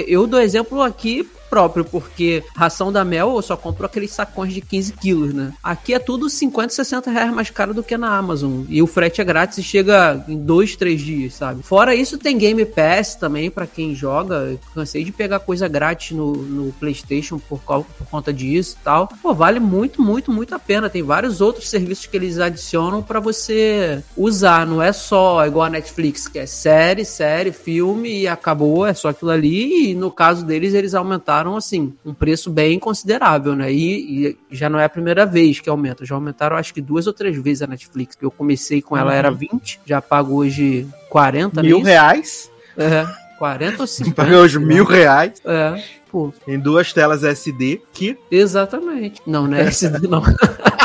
[0.07, 4.61] Eu dou exemplo aqui próprio, porque ração da Mel eu só compro aqueles sacões de
[4.61, 5.53] 15 quilos, né?
[5.63, 8.63] Aqui é tudo 50, 60 reais mais caro do que na Amazon.
[8.69, 11.63] E o frete é grátis e chega em dois, três dias, sabe?
[11.63, 14.35] Fora isso, tem Game Pass também pra quem joga.
[14.37, 18.85] Eu cansei de pegar coisa grátis no, no PlayStation por, cau- por conta disso e
[18.85, 19.09] tal.
[19.23, 20.89] Pô, vale muito, muito, muito a pena.
[20.91, 24.67] Tem vários outros serviços que eles adicionam pra você usar.
[24.67, 29.09] Não é só igual a Netflix, que é série, série, filme e acabou, é só
[29.09, 29.91] aquilo ali.
[29.91, 33.73] E no caso deles, eles aumentaram, assim, um preço bem considerável, né?
[33.73, 36.05] E, e já não é a primeira vez que aumenta.
[36.05, 38.17] Já aumentaram, acho que duas ou três vezes a Netflix.
[38.21, 41.89] Eu comecei com ela, era 20, já pago hoje 40 Mil nisso.
[41.89, 42.51] reais.
[42.77, 43.07] É,
[43.39, 44.15] 40 ou 50.
[44.17, 47.81] Paguei hoje mil reais É, pô, em duas telas SD.
[47.93, 49.21] Que exatamente.
[49.27, 50.23] Não, não é esse não.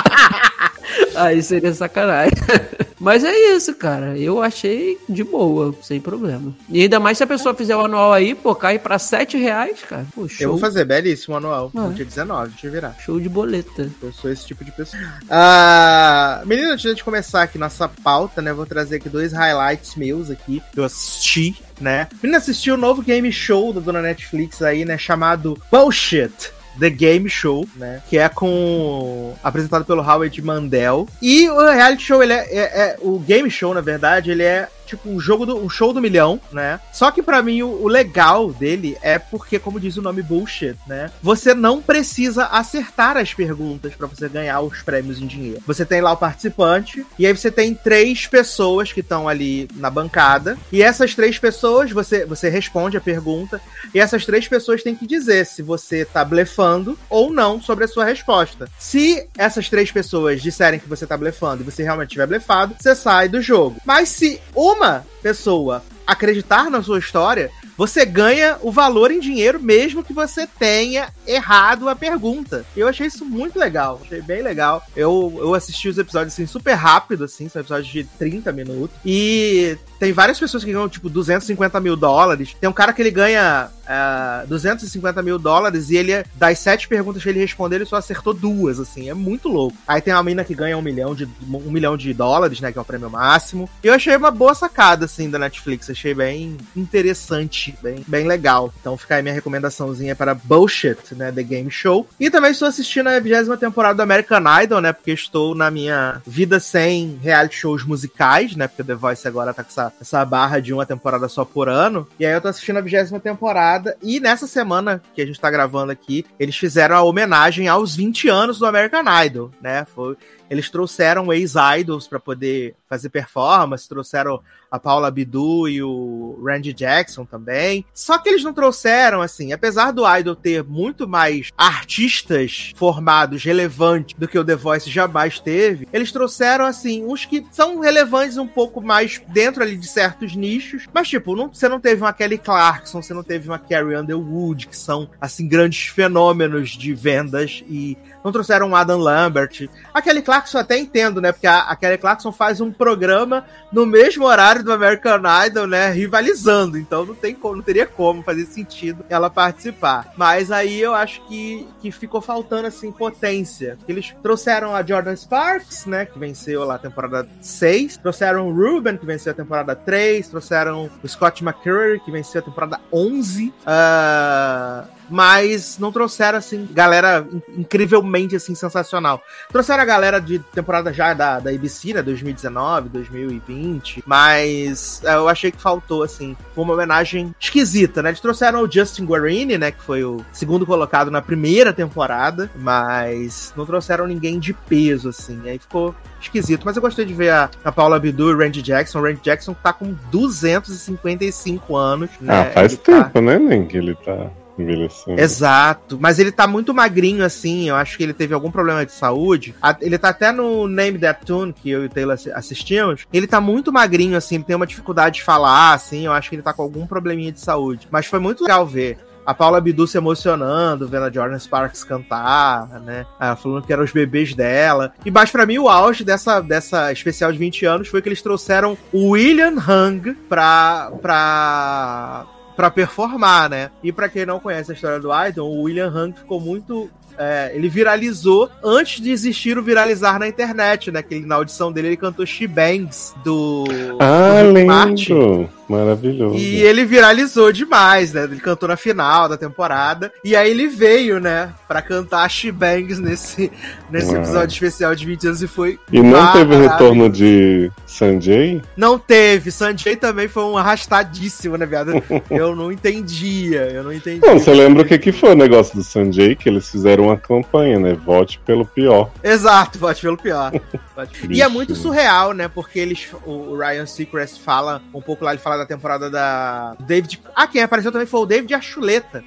[1.16, 2.34] Aí seria sacanagem.
[3.00, 4.18] Mas é isso, cara.
[4.18, 6.54] Eu achei de boa, sem problema.
[6.70, 9.82] E ainda mais se a pessoa fizer o anual aí, pô, cai pra 7 reais,
[9.82, 10.06] cara.
[10.16, 11.70] Pô, Eu show, vou fazer belíssimo anual.
[11.76, 11.82] Ah.
[11.82, 12.96] No dia 19, deixa eu virar.
[13.04, 13.92] show de boleta.
[14.02, 15.04] Eu sou esse tipo de pessoa.
[15.30, 18.54] Ah, menina, antes de começar aqui nossa pauta, né?
[18.54, 20.62] Vou trazer aqui dois highlights meus aqui.
[20.72, 22.08] Que eu assisti, né?
[22.22, 24.98] Menina, assisti o novo game show da dona Netflix aí, né?
[24.98, 26.32] Chamado Bullshit.
[26.80, 28.02] The Game Show, né?
[28.10, 29.34] Que é com.
[29.44, 31.08] apresentado pelo Howard Mandel.
[31.22, 34.68] E o reality show, ele é, é- é- O game show, na verdade, ele é
[34.96, 35.58] tipo um jogo do.
[35.58, 36.80] um show do milhão, né?
[36.92, 40.76] Só que pra mim o, o legal dele é porque, como diz o nome bullshit,
[40.88, 41.12] né?
[41.22, 45.62] Você não precisa acertar as perguntas pra você ganhar os prêmios em dinheiro.
[45.66, 49.90] Você tem lá o participante, e aí você tem três pessoas que estão ali na
[49.90, 50.58] bancada.
[50.72, 53.62] E essas três pessoas, você, você responde a pergunta,
[53.94, 57.88] e essas três pessoas têm que dizer se você tá blefando ou não sobre a
[57.88, 58.68] sua resposta.
[58.78, 62.96] Se essas três pessoas disserem que você tá blefando e você realmente tiver blefado, você
[62.96, 63.78] sai do jogo.
[63.86, 64.83] Mas se uma
[65.22, 71.10] pessoa acreditar na sua história, você ganha o valor em dinheiro mesmo que você tenha
[71.26, 72.66] errado a pergunta.
[72.76, 74.84] Eu achei isso muito legal, achei bem legal.
[74.96, 78.96] Eu, eu assisti os episódios assim super rápido, assim, são episódios de 30 minutos.
[79.06, 82.56] E tem várias pessoas que ganham tipo 250 mil dólares.
[82.60, 87.22] Tem um cara que ele ganha ah, 250 mil dólares e ele, das sete perguntas
[87.24, 89.78] que ele respondeu, ele só acertou duas, assim, é muito louco.
[89.88, 92.78] Aí tem uma mina que ganha um milhão de, um milhão de dólares, né, que
[92.78, 93.70] é o prêmio máximo.
[93.84, 98.74] E eu achei uma boa sacada, assim, da Netflix, achei bem interessante, bem, bem legal.
[98.80, 102.08] Então fica aí minha recomendaçãozinha para Bullshit, né, The Game Show.
[102.20, 106.22] E também estou assistindo a 20 temporada do American Idol, né, porque estou na minha
[106.26, 110.60] vida sem reality shows musicais, né, porque The Voice agora tá com essa, essa barra
[110.60, 112.08] de uma temporada só por ano.
[112.20, 115.50] E aí eu tô assistindo a 20 temporada e nessa semana que a gente tá
[115.50, 119.86] gravando aqui, eles fizeram a homenagem aos 20 anos do American Idol, né?
[119.94, 120.18] Foi,
[120.54, 124.40] eles trouxeram ex-idols para poder fazer performance, trouxeram
[124.70, 127.86] a Paula Abdul e o Randy Jackson também.
[127.94, 134.16] Só que eles não trouxeram, assim, apesar do Idol ter muito mais artistas formados relevantes
[134.18, 138.48] do que o The Voice jamais teve, eles trouxeram, assim, uns que são relevantes um
[138.48, 140.88] pouco mais dentro ali de certos nichos.
[140.94, 144.68] Mas, tipo, não, você não teve uma Kelly Clarkson, você não teve uma Carrie Underwood,
[144.68, 149.70] que são, assim, grandes fenômenos de vendas e não trouxeram um Adam Lambert.
[149.94, 151.32] A Kelly Clarkson até entendo, né?
[151.32, 155.92] Porque a, a Kelly Clarkson faz um programa no mesmo horário do American Idol, né?
[155.92, 156.78] Rivalizando.
[156.78, 160.14] Então não tem como, não teria como fazer sentido ela participar.
[160.16, 163.78] Mas aí eu acho que, que ficou faltando, assim, potência.
[163.88, 166.06] Eles trouxeram a Jordan Sparks, né?
[166.06, 167.98] Que venceu lá a temporada 6.
[167.98, 170.28] Trouxeram o Ruben, que venceu a temporada 3.
[170.28, 173.54] Trouxeram o Scott McCurry, que venceu a temporada 11.
[173.66, 179.22] Ah, mas não trouxeram, assim, galera in- incrivelmente, assim, sensacional.
[179.52, 185.30] Trouxeram a galera de temporada já da, da ABC, né, 2019, 2020, mas é, eu
[185.30, 188.10] achei que faltou, assim, foi uma homenagem esquisita, né?
[188.10, 193.54] Eles trouxeram o Justin Guarini, né, que foi o segundo colocado na primeira temporada, mas
[193.56, 196.64] não trouxeram ninguém de peso, assim, aí ficou esquisito.
[196.66, 199.00] Mas eu gostei de ver a, a Paula Abdul e o Randy Jackson.
[199.00, 202.34] O Randy Jackson tá com 255 anos, né?
[202.48, 205.20] ah, faz Ele tá- tempo, né, nem que ele tá envelhecendo.
[205.20, 207.70] Exato, mas ele tá muito magrinho assim.
[207.70, 209.56] Eu acho que ele teve algum problema de saúde.
[209.82, 213.06] Ele tá até no Name That Tune, que eu e o Taylor assi- assistimos.
[213.12, 216.06] Ele tá muito magrinho assim, ele tem uma dificuldade de falar, assim.
[216.06, 217.88] Eu acho que ele tá com algum probleminha de saúde.
[217.92, 218.98] Mas foi muito legal ver.
[219.26, 223.06] A Paula Abdul se emocionando, vendo a Jordan Sparks cantar, né?
[223.42, 224.94] Falando que eram os bebês dela.
[225.06, 228.22] E mas pra mim o auge dessa, dessa especial de 20 anos foi que eles
[228.22, 233.72] trouxeram o William Hung pra, pra, pra performar, né?
[233.84, 236.90] E pra quem não conhece a história do Idol, o William Hung ficou muito.
[237.18, 241.02] é, ele viralizou antes de existir o viralizar na internet, né?
[241.04, 243.66] Que ele, na audição dele ele cantou She Bangs do.
[244.00, 245.50] Ah, do Martin.
[245.68, 246.36] Maravilhoso.
[246.38, 248.24] E ele viralizou demais, né?
[248.24, 250.12] Ele cantou na final da temporada.
[250.24, 251.54] E aí ele veio, né?
[251.68, 253.52] Pra cantar She Bangs nesse,
[253.90, 254.18] nesse Ah.
[254.20, 255.80] episódio especial de 20 anos e foi.
[255.92, 258.62] E não teve retorno de Sanjay?
[258.76, 259.52] Não teve.
[259.52, 261.92] Sanjay também foi um arrastadíssimo, né, viado?
[262.30, 263.62] Eu não entendia.
[263.72, 264.28] Eu não entendia.
[264.28, 266.36] Não, você lembra o que, que foi o negócio do Sanjay?
[266.36, 267.94] Que eles fizeram uma campanha, né?
[267.94, 269.12] Vote pelo pior.
[269.24, 270.52] Exato, vote pelo pior.
[270.96, 272.48] Vote- e é muito surreal, né?
[272.48, 277.20] Porque eles, o Ryan Seacrest fala um pouco lá, ele fala da temporada da David.
[277.36, 278.54] Ah, quem apareceu também foi o David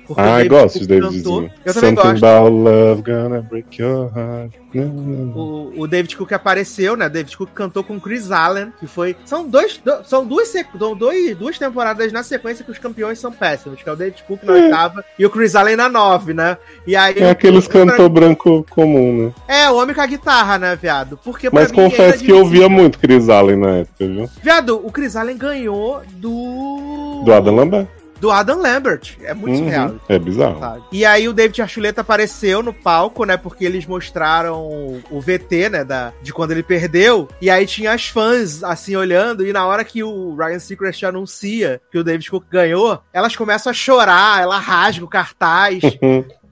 [0.08, 0.86] o Ah, David gosto de.
[0.86, 1.50] Davidzinho.
[1.64, 2.24] Eu também Something gosto.
[2.26, 4.52] about love gonna break your heart.
[4.84, 5.32] Não.
[5.34, 7.08] O, o David Cook apareceu, né?
[7.08, 9.16] David Cook cantou com Chris Allen, que foi.
[9.24, 9.78] São dois.
[9.78, 10.52] do- são duas,
[10.98, 14.42] dois, duas temporadas na sequência que os campeões são péssimos, que é o David Cook
[14.44, 16.56] na oitava e o Chris Allen na nove, né?
[16.86, 17.14] E aí.
[17.18, 19.32] É aqueles cantor branco comum, né?
[19.48, 21.18] É, o homem com a guitarra, né, viado?
[21.24, 24.30] Porque pra Mas mim, é confesso que eu ouvia muito Chris Allen na época, viu?
[24.42, 27.22] Viado, o Chris Allen ganhou do.
[27.24, 27.86] Do Adam Lambert.
[28.20, 29.16] Do Adam Lambert.
[29.22, 29.64] É muito Uhum.
[29.64, 29.94] surreal.
[30.08, 30.58] É bizarro.
[30.60, 30.82] sabe?
[30.92, 33.36] E aí o David Archuleta apareceu no palco, né?
[33.36, 35.84] Porque eles mostraram o VT, né?
[35.84, 37.28] Da, de quando ele perdeu.
[37.40, 39.46] E aí tinha as fãs, assim, olhando.
[39.46, 43.70] E na hora que o Ryan Seacrest anuncia que o David Cook ganhou, elas começam
[43.70, 45.82] a chorar, ela rasga o cartaz.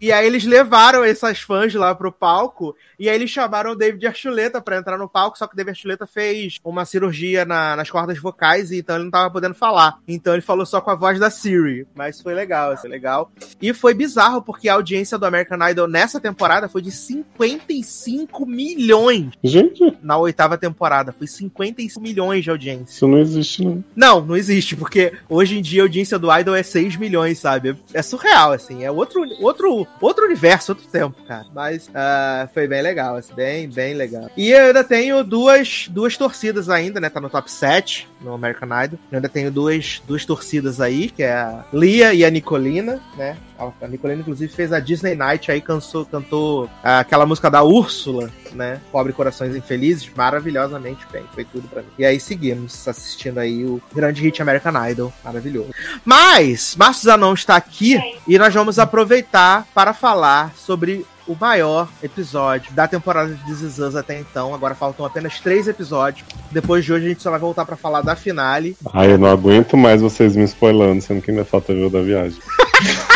[0.01, 4.07] E aí eles levaram essas fãs lá pro palco e aí eles chamaram o David
[4.07, 7.91] Archuleta pra entrar no palco, só que o David Archuleta fez uma cirurgia na- nas
[7.91, 9.99] cordas vocais e então ele não tava podendo falar.
[10.07, 13.31] Então ele falou só com a voz da Siri, mas foi legal, foi legal.
[13.61, 19.31] E foi bizarro porque a audiência do American Idol nessa temporada foi de 55 milhões
[19.43, 21.13] Gente, na oitava temporada.
[21.13, 22.85] Foi 55 milhões de audiência.
[22.95, 23.85] isso não existe, não.
[23.95, 27.77] Não, não existe, porque hoje em dia a audiência do Idol é 6 milhões, sabe?
[27.93, 28.85] É surreal, assim.
[28.85, 31.47] É outro, outro, outro universo, outro tempo, cara.
[31.55, 34.31] Mas ah, foi bem legal, assim, bem, bem legal.
[34.37, 37.09] E eu ainda tenho duas, duas torcidas ainda, né?
[37.09, 38.99] Tá no top 7 no American Idol.
[39.11, 43.37] Eu ainda tenho duas, duas torcidas aí, que é a Lia e a Nicolina, né?
[43.59, 48.31] A Nicolina, inclusive, fez a Disney Night aí, cantou, cantou ah, aquela música da Úrsula,
[48.55, 48.81] né?
[48.91, 51.25] Pobre Corações Infelizes, maravilhosamente bem.
[51.35, 51.89] Foi tudo pra mim.
[51.99, 55.13] E aí seguimos assistindo aí o grande hit American Idol.
[55.25, 55.71] Maravilhoso.
[56.05, 62.73] Mas, Márcio Zanon está aqui e nós vamos aproveitar para falar sobre o maior episódio
[62.73, 64.55] da temporada de This Is Us até então.
[64.55, 66.27] Agora faltam apenas três episódios.
[66.51, 68.77] Depois de hoje a gente só vai voltar para falar da finale.
[68.93, 72.03] Ai, eu não aguento mais vocês me spoilando, sendo que ainda falta ver o da
[72.03, 72.39] viagem.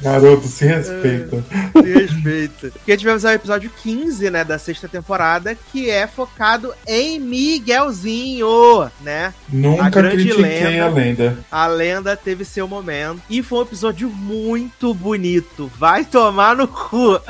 [0.00, 1.44] Garoto, se respeita.
[1.72, 2.70] Se respeita.
[2.70, 9.26] Porque tivemos o episódio 15, né, da sexta temporada, que é focado em Miguelzinho, né?
[9.26, 10.84] A Nunca grande critiquei lenda.
[10.84, 11.38] a lenda.
[11.50, 13.22] A lenda teve seu momento.
[13.28, 15.70] E foi um episódio muito bonito.
[15.78, 17.20] Vai tomar no cu.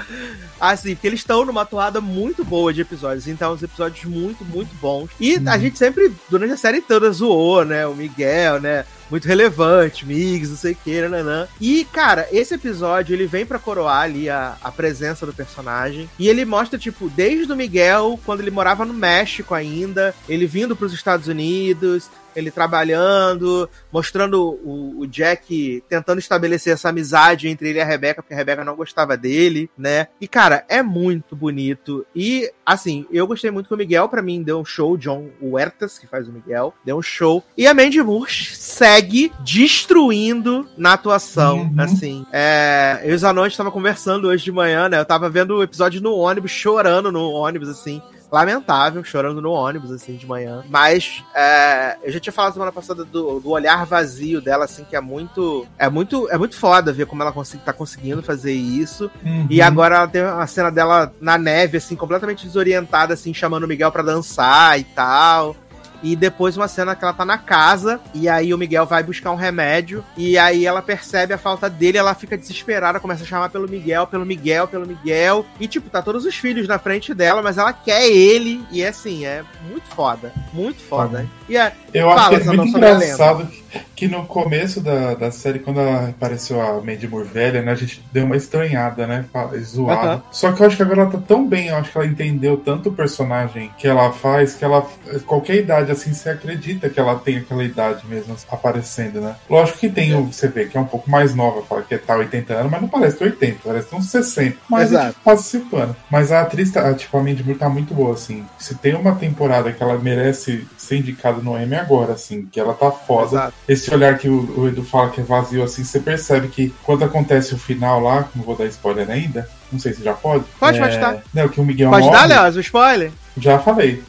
[0.61, 3.29] Assim, porque eles estão numa toada muito boa de episódios.
[3.29, 5.09] Então, os episódios muito, muito bons.
[5.21, 7.87] E a gente sempre, durante a série toda, zoou, né?
[7.87, 8.85] O Miguel, né?
[9.11, 11.49] Muito relevante, Migs, não sei o que, nananã.
[11.61, 16.09] E, cara, esse episódio, ele vem pra coroar ali a, a presença do personagem.
[16.19, 20.77] E ele mostra, tipo, desde o Miguel, quando ele morava no México ainda, ele vindo
[20.77, 27.79] pros Estados Unidos, ele trabalhando, mostrando o, o Jack tentando estabelecer essa amizade entre ele
[27.79, 30.09] e a Rebeca, porque a Rebeca não gostava dele, né?
[30.21, 32.07] E, cara, é muito bonito.
[32.15, 34.97] E, assim, eu gostei muito que o Miguel, pra mim, deu um show.
[34.97, 37.43] John Huertas, que faz o Miguel, deu um show.
[37.57, 41.75] E a Mandy Moore segue destruindo na atuação, Uhum.
[41.79, 42.27] assim.
[42.33, 44.99] É, eu e os anões estavam conversando hoje de manhã, né?
[44.99, 49.91] Eu tava vendo o episódio no ônibus, chorando no ônibus, assim lamentável, chorando no ônibus,
[49.91, 50.63] assim, de manhã.
[50.69, 54.97] Mas é, eu já tinha falado semana passada do, do olhar vazio dela, assim, que
[54.97, 55.67] é muito.
[55.79, 59.11] É muito, é muito foda ver como ela consegui, tá conseguindo fazer isso.
[59.25, 59.47] Uhum.
[59.51, 63.69] E agora ela tem uma cena dela na neve, assim, completamente desorientada, assim, chamando o
[63.69, 65.57] Miguel pra dançar e tal.
[66.03, 69.31] E depois uma cena que ela tá na casa, e aí o Miguel vai buscar
[69.31, 73.51] um remédio, e aí ela percebe a falta dele, ela fica desesperada, começa a chamar
[73.51, 75.45] pelo Miguel, pelo Miguel, pelo Miguel.
[75.59, 78.89] E tipo, tá todos os filhos na frente dela, mas ela quer ele, e é
[78.89, 80.33] assim, é muito foda.
[80.53, 81.27] Muito foda.
[81.49, 83.63] E é, Eu acho que é muito a engraçado que,
[83.97, 88.03] que no começo da, da série, quando apareceu a Mandy Moore velha, né, a gente
[88.13, 89.25] deu uma estranhada, né?
[89.63, 90.01] Zoada.
[90.09, 90.23] Aham.
[90.31, 92.57] Só que eu acho que agora ela tá tão bem, eu acho que ela entendeu
[92.59, 94.87] tanto o personagem que ela faz, que ela,
[95.27, 99.35] qualquer idade assim, você acredita que ela tem aquela idade mesmo aparecendo, né?
[99.49, 102.17] Lógico que tem, o- você vê que é um pouco mais nova, fala que tá
[102.17, 104.57] 80 anos, mas não parece ter 80, parece uns 60.
[104.69, 105.07] Mas a Exato.
[105.07, 105.97] gente participando.
[106.11, 108.45] Mas a atriz, tá, tipo, a Mandy Moore tá muito boa, assim.
[108.59, 112.75] Se tem uma temporada que ela merece ser indicada no Emmy agora, assim, que ela
[112.75, 113.27] tá foda.
[113.29, 113.55] Exato.
[113.69, 117.05] Esse olhar que o, o Edu fala que é vazio, assim, você percebe que quando
[117.05, 120.45] acontece o final lá, não vou dar spoiler ainda, não sei se já pode.
[120.59, 121.23] Pode, é, pode dar.
[121.33, 123.13] Não, que o Miguel pode morre, dar, Léo, o spoiler?
[123.37, 124.03] Já falei.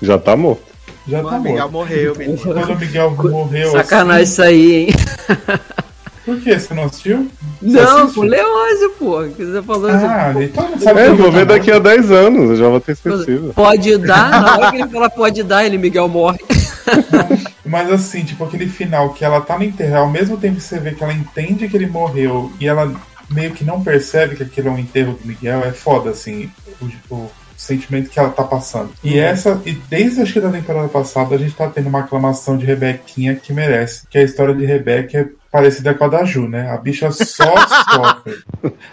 [0.00, 0.74] Já tá morto.
[1.06, 1.72] Já tá o Miguel morto.
[1.72, 2.38] morreu, menino.
[2.38, 3.72] Quando o Miguel morreu.
[3.72, 4.88] Sacanagem isso aí, hein?
[6.24, 6.58] Por que?
[6.58, 7.28] Você não assistiu?
[7.60, 8.22] Você Não, assistiu?
[8.22, 9.24] com Leôncio, pô.
[9.36, 11.70] Que você falou Ah, assim, então não sabe É, que eu vou tá ver daqui
[11.70, 13.52] a 10 anos, eu já vou ter esquecido.
[13.54, 16.38] pode dar, na hora que ele fala pode dar, ele, Miguel, morre.
[17.64, 20.78] Mas assim, tipo, aquele final que ela tá no enterro, ao mesmo tempo que você
[20.78, 22.92] vê que ela entende que ele morreu e ela
[23.30, 27.14] meio que não percebe que aquilo é um enterro do Miguel, é foda, assim, o,
[27.14, 28.90] o sentimento que ela tá passando.
[29.02, 32.56] E essa, e desde acho que da temporada passada, a gente tá tendo uma aclamação
[32.58, 34.06] de Rebequinha que merece.
[34.10, 36.68] Que a história de Rebeca é parecida com a da Ju, né?
[36.68, 37.22] A bicha só
[37.94, 38.42] sofre.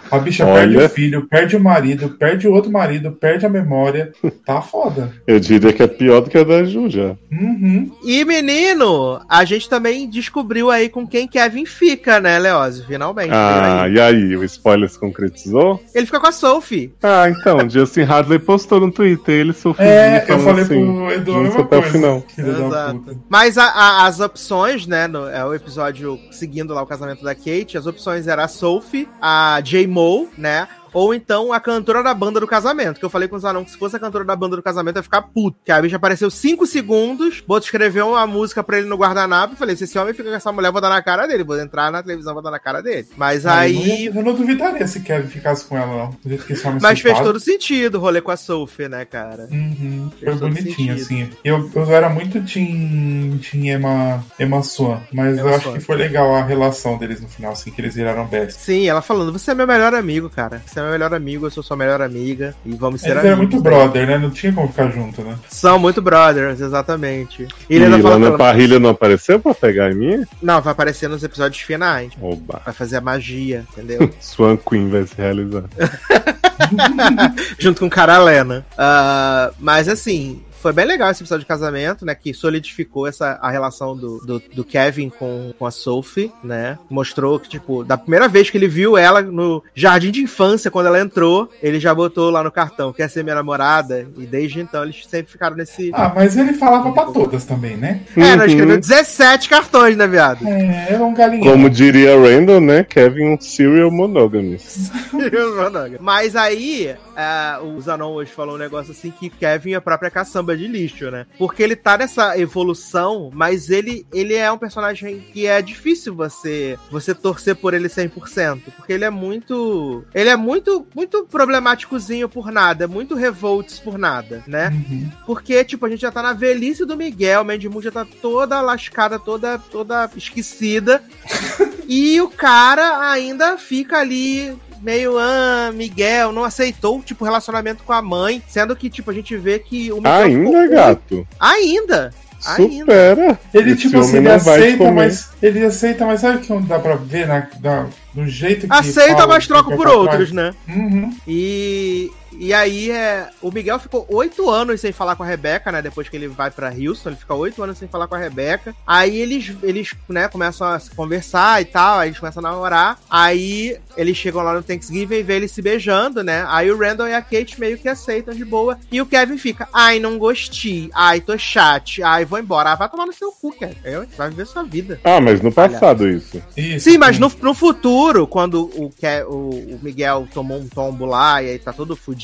[0.08, 0.60] A bicha Olha.
[0.60, 4.12] perde o filho, perde o marido, perde o outro marido, perde a memória.
[4.46, 5.10] Tá foda.
[5.26, 7.16] Eu diria que é pior do que a da Ju já.
[7.32, 7.90] Uhum.
[8.04, 12.84] E menino, a gente também descobriu aí com quem Kevin fica, né, Leózio?
[12.86, 13.32] Finalmente.
[13.32, 13.94] Ah, Aí.
[13.94, 15.82] e aí, o spoiler se concretizou?
[15.92, 16.94] Ele fica com a Sophie.
[17.02, 19.88] Ah, então, Justin Hadley postou no Twitter, ele sofreu.
[19.88, 21.90] É, eu falei pro Edu a mesma até o coisa.
[21.98, 22.24] final.
[22.38, 23.20] Exato.
[23.28, 26.18] Mas a- a- as opções, né, no, é o episódio
[26.52, 29.86] seguindo lá o casamento da Kate, as opções eram a Sophie, a J.
[29.86, 30.68] Mo, né?
[30.92, 32.98] Ou então a cantora da banda do casamento.
[32.98, 34.96] Que eu falei com os anãos que se fosse a cantora da banda do casamento,
[34.96, 35.56] ia ficar puto.
[35.64, 39.56] Que a bicha apareceu 5 segundos, Boto escreveu uma música pra ele no guardanapo e
[39.56, 41.44] falei: se esse homem fica com essa mulher, vou dar na cara dele.
[41.44, 43.06] Vou entrar na televisão, vou dar na cara dele.
[43.16, 44.06] Mas Ah, Eu, não, aí.
[44.06, 46.10] eu não duvidaria se Kevin ficasse com ela, não.
[46.22, 49.04] Do jeito que esse homem Mas fez todo sentido o rolê com a Sophie, né,
[49.04, 49.48] cara?
[49.50, 51.30] Uhum, foi bonitinho, assim.
[51.44, 55.72] Eu, eu era muito Team, team Emma, Emma Swan, mas Emma eu acho Swan.
[55.74, 58.60] que foi legal a relação deles no final, assim, que eles viraram best.
[58.60, 60.62] Sim, ela falando: você é meu melhor amigo, cara.
[60.66, 62.54] Você é meu melhor amigo, eu sou sua melhor amiga.
[62.64, 63.30] E vamos ser Eles amigos.
[63.30, 64.18] eram muito brother, né?
[64.18, 65.36] Não tinha como ficar junto, né?
[65.48, 67.46] São muito brothers, exatamente.
[67.68, 70.24] E fala Lana pela- Parrilha não apareceu pra pegar em mim?
[70.42, 72.12] Não, vai aparecer nos episódios finais.
[72.20, 72.60] Oba.
[72.64, 74.10] Vai fazer a magia, entendeu?
[74.20, 75.64] Swan Queen vai se realizar.
[77.58, 78.64] Junto com Caralena.
[78.76, 80.42] Ah, mas assim.
[80.62, 82.14] Foi bem legal esse episódio de casamento, né?
[82.14, 86.78] Que solidificou essa, a relação do, do, do Kevin com, com a Sophie, né?
[86.88, 90.86] Mostrou que, tipo, da primeira vez que ele viu ela no jardim de infância, quando
[90.86, 94.06] ela entrou, ele já botou lá no cartão, quer ser minha namorada?
[94.16, 95.90] E desde então eles sempre ficaram nesse.
[95.92, 98.00] Ah, mas ele falava pra todas também, né?
[98.16, 98.50] É, não, Uhum.
[98.50, 100.46] escreveu 17 cartões, né, viado?
[100.46, 101.50] É, era um galinhão.
[101.52, 102.84] Como diria Randall, né?
[102.84, 104.92] Kevin um serial monogamist.
[106.00, 110.10] Mas aí, é, o Zanon hoje falou um negócio assim que Kevin é a própria
[110.10, 111.26] caçamba de lixo, né?
[111.38, 116.78] Porque ele tá nessa evolução, mas ele, ele é um personagem que é difícil você
[116.90, 122.50] você torcer por ele 100%, porque ele é muito ele é muito muito problemáticozinho por
[122.50, 124.68] nada, é muito revolts por nada, né?
[124.68, 125.10] Uhum.
[125.26, 128.60] Porque, tipo, a gente já tá na velhice do Miguel, Mandy Moon já tá toda
[128.60, 131.02] lascada, toda, toda esquecida.
[131.88, 138.02] e o cara ainda fica ali meio, ah, Miguel não aceitou, tipo, relacionamento com a
[138.02, 141.26] mãe, sendo que, tipo, a gente vê que o Miguel Ainda, ficou- gato?
[141.38, 142.14] Ainda!
[142.44, 142.80] Ainda!
[142.80, 143.38] Supera.
[143.54, 145.30] Ele, Esse tipo assim, ele aceita, mas.
[145.40, 148.72] Ele aceita, mas sabe que não dá pra ver na, na- no jeito que.
[148.74, 150.52] Aceita, fala, mas troca por outros, né?
[150.68, 151.14] Uhum.
[151.26, 155.80] E, e aí é, o Miguel ficou oito anos sem falar com a Rebeca, né?
[155.82, 158.74] Depois que ele vai pra Houston, ele fica oito anos sem falar com a Rebeca.
[158.86, 162.98] Aí eles, eles né, começam a se conversar e tal, aí eles começam a namorar.
[163.10, 166.44] Aí eles chegam lá no Thanksgiving e vê eles se beijando, né?
[166.48, 168.78] Aí o Randall e a Kate meio que aceitam de boa.
[168.90, 170.90] E o Kevin fica, ai, não gostei.
[170.94, 172.02] Ai, tô chat.
[172.02, 172.72] Ai, vou embora.
[172.72, 173.76] Ah, vai tomar no seu cu, Kevin.
[173.84, 175.00] Eu- Vai viver sua vida.
[175.04, 176.42] Ah, mas no passado isso.
[176.56, 176.90] Isso.
[176.90, 181.42] Sim, mas no, no futuro, quando o, Ke- o, o Miguel tomou um tombo lá
[181.42, 182.21] e aí tá todo fudido,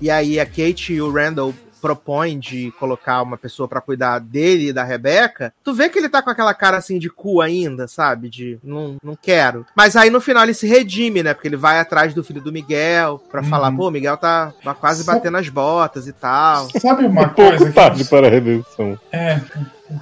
[0.00, 4.68] e aí a Kate e o Randall propõem de colocar uma pessoa pra cuidar dele
[4.68, 7.86] e da Rebeca, tu vê que ele tá com aquela cara assim de cu ainda,
[7.86, 8.28] sabe?
[8.28, 9.64] De não, não quero.
[9.76, 11.32] Mas aí no final ele se redime, né?
[11.34, 13.48] Porque ele vai atrás do filho do Miguel pra Uhum.
[13.48, 16.68] falar, pô, o Miguel tá, tá quase batendo as botas e tal.
[16.80, 18.10] Sabe uma Um pouco coisa tarde que.
[18.10, 18.98] para a redenção.
[19.12, 19.40] É.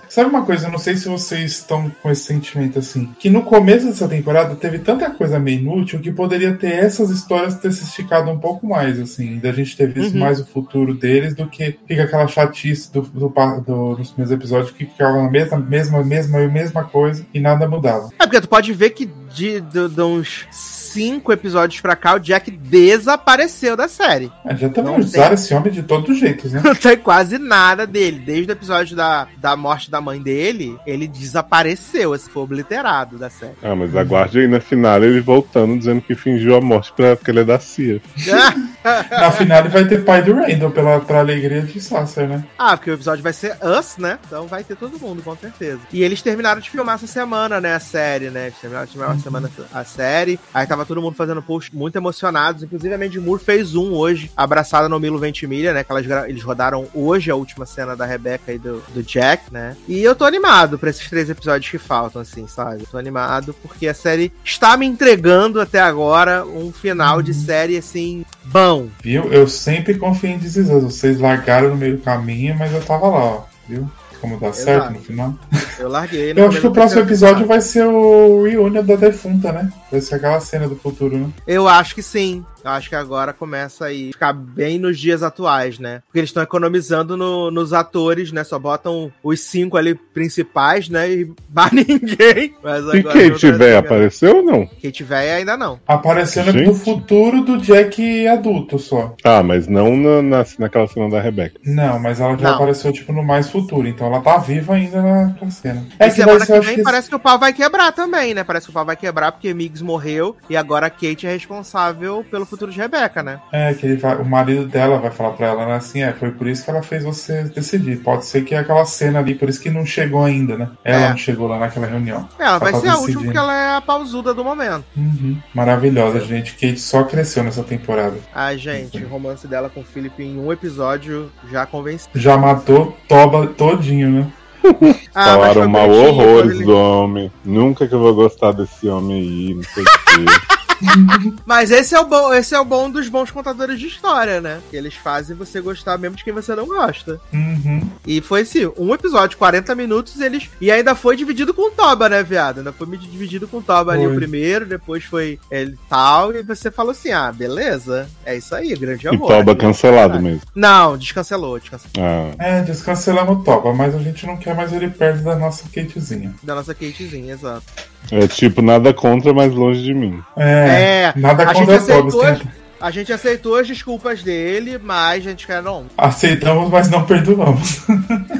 [0.08, 3.42] Sabe uma coisa, eu não sei se vocês estão com esse sentimento assim, que no
[3.42, 7.84] começo dessa temporada teve tanta coisa meio inútil que poderia ter essas histórias ter se
[7.84, 10.20] esticado um pouco mais, assim, da gente ter visto Uhum.
[10.20, 13.28] mais o futuro deles do que fica aquela chatice do, do,
[13.66, 18.08] do- dos primeiros episódios que ficava na mesma, mesma, mesma, mesma coisa e nada mudava.
[18.18, 20.46] É porque tu pode ver que de, de, de uns
[20.94, 24.30] cinco episódios pra cá, o Jack desapareceu da série.
[24.44, 25.34] É, já também Não usaram tem.
[25.34, 26.60] esse homem de todos os jeitos, né?
[26.64, 28.20] Não tem quase nada dele.
[28.24, 33.28] Desde o episódio da, da morte da mãe dele, ele desapareceu, esse foi obliterado da
[33.28, 33.54] série.
[33.62, 37.30] Ah, mas aguarde aí na final ele voltando dizendo que fingiu a morte pra, porque
[37.30, 38.00] ele é da CIA.
[39.10, 42.44] Na final ele vai ter pai do Randall pela, pra alegria de Sasser, né?
[42.58, 44.18] ah, porque o episódio vai ser Us, né?
[44.26, 45.80] Então vai ter todo mundo, com certeza.
[45.92, 47.74] E eles terminaram de filmar essa semana, né?
[47.74, 48.46] A série, né?
[48.46, 50.38] Eles terminaram de filmar uma semana a série.
[50.52, 52.62] Aí tava todo mundo fazendo posts muito emocionados.
[52.62, 55.84] Inclusive a Mandy Moore fez um hoje, abraçada no Milo Ventimiglia, né?
[55.84, 59.76] Que elas, eles rodaram hoje a última cena da Rebecca e do, do Jack, né?
[59.88, 62.82] E eu tô animado pra esses três episódios que faltam, assim, sabe?
[62.82, 67.76] Eu tô animado porque a série está me entregando até agora um final de série,
[67.76, 68.88] assim, bom.
[69.02, 69.32] Viu?
[69.32, 70.54] Eu sempre confio em This.
[70.68, 73.42] Vocês largaram no meio do caminho, mas eu tava lá, ó.
[73.68, 73.90] Viu?
[74.24, 74.92] Como dá certo Exato.
[74.94, 75.34] no final.
[75.78, 76.32] Eu larguei.
[76.34, 77.44] Eu acho que o próximo episódio.
[77.44, 79.70] episódio vai ser o reunion da defunta, né?
[79.92, 81.28] Vai ser aquela cena do futuro, né?
[81.46, 82.42] Eu acho que sim.
[82.64, 86.00] Eu acho que agora começa aí ficar bem nos dias atuais, né?
[86.06, 88.42] Porque eles estão economizando no- nos atores, né?
[88.42, 91.10] Só botam os cinco ali principais, né?
[91.10, 92.54] E mais ninguém.
[92.62, 93.84] Mas E agora Kate Véia ligado.
[93.84, 94.66] apareceu ou não?
[94.82, 95.78] Kate Véia ainda não.
[95.86, 96.64] Aparecendo Gente.
[96.64, 99.14] do futuro do Jack adulto só.
[99.22, 101.60] Ah, mas não na, na- naquela cena da Rebeca.
[101.64, 102.54] Não, mas ela já Não.
[102.56, 103.86] apareceu, tipo, no mais futuro.
[103.86, 105.86] Então ela tá viva ainda naquela cena.
[105.98, 106.82] É e que semana que vem que...
[106.82, 108.42] parece que o pau vai quebrar também, né?
[108.42, 112.24] Parece que o pau vai quebrar porque Migs morreu e agora a Kate é responsável
[112.30, 113.40] pelo futuro de Rebecca, né?
[113.52, 116.30] É, que ele vai- o marido dela vai falar pra ela, né, assim, é, foi
[116.30, 117.98] por isso que ela fez você decidir.
[117.98, 120.68] Pode ser que é aquela cena ali, por isso que não chegou ainda, né?
[120.84, 121.08] Ela É.
[121.10, 122.28] não chegou lá naquela reunião.
[122.38, 123.24] Ela vai tá ser a última decidindo.
[123.24, 124.84] porque ela é a pausuda do momento.
[124.96, 125.36] Uhum.
[125.54, 126.52] Maravilhosa, gente.
[126.52, 128.16] Kate só cresceu nessa temporada.
[128.34, 132.08] Ai, gente, o romance dela com o Philip em um episódio já convenceu.
[132.14, 134.26] Já matou Toba todinho, né?
[135.14, 137.30] Ah, mas Falaram mal horrores ele- do homem.
[137.44, 140.24] Nunca que eu vou gostar desse homem aí, não sei o quê.
[141.44, 144.60] Mas esse é o bom, esse é o bom dos bons contadores de história, né?
[144.70, 147.20] Que eles fazem você gostar mesmo de quem você não gosta.
[147.32, 147.82] Uhum.
[148.06, 150.48] E foi assim, um episódio, 40 minutos, eles.
[150.60, 152.58] E ainda foi dividido com o Toba, né, viado?
[152.58, 154.12] Ainda foi dividido com o Toba ali Foi.
[154.12, 158.08] o primeiro, depois foi ele tal, e você falou assim: ah, beleza.
[158.24, 159.28] É isso aí, grande E amor.
[159.28, 159.60] Toba né?
[159.60, 160.42] cancelado mesmo.
[160.54, 161.92] Não, descancelou, descancelou.
[161.98, 165.64] Ah, É, descancelamos o Toba, mas a gente não quer mais ele perto da nossa
[165.68, 166.34] Katezinha.
[166.42, 167.64] Da nossa Katezinha, exato.
[168.10, 170.20] É tipo, nada contra, mas longe de mim.
[170.36, 172.08] É, É, nada a gente contra Toba.
[172.08, 172.50] aceitou.
[172.86, 175.86] A gente aceitou as desculpas dele, mas a gente quer não.
[175.96, 177.78] Aceitamos, mas não perdoamos.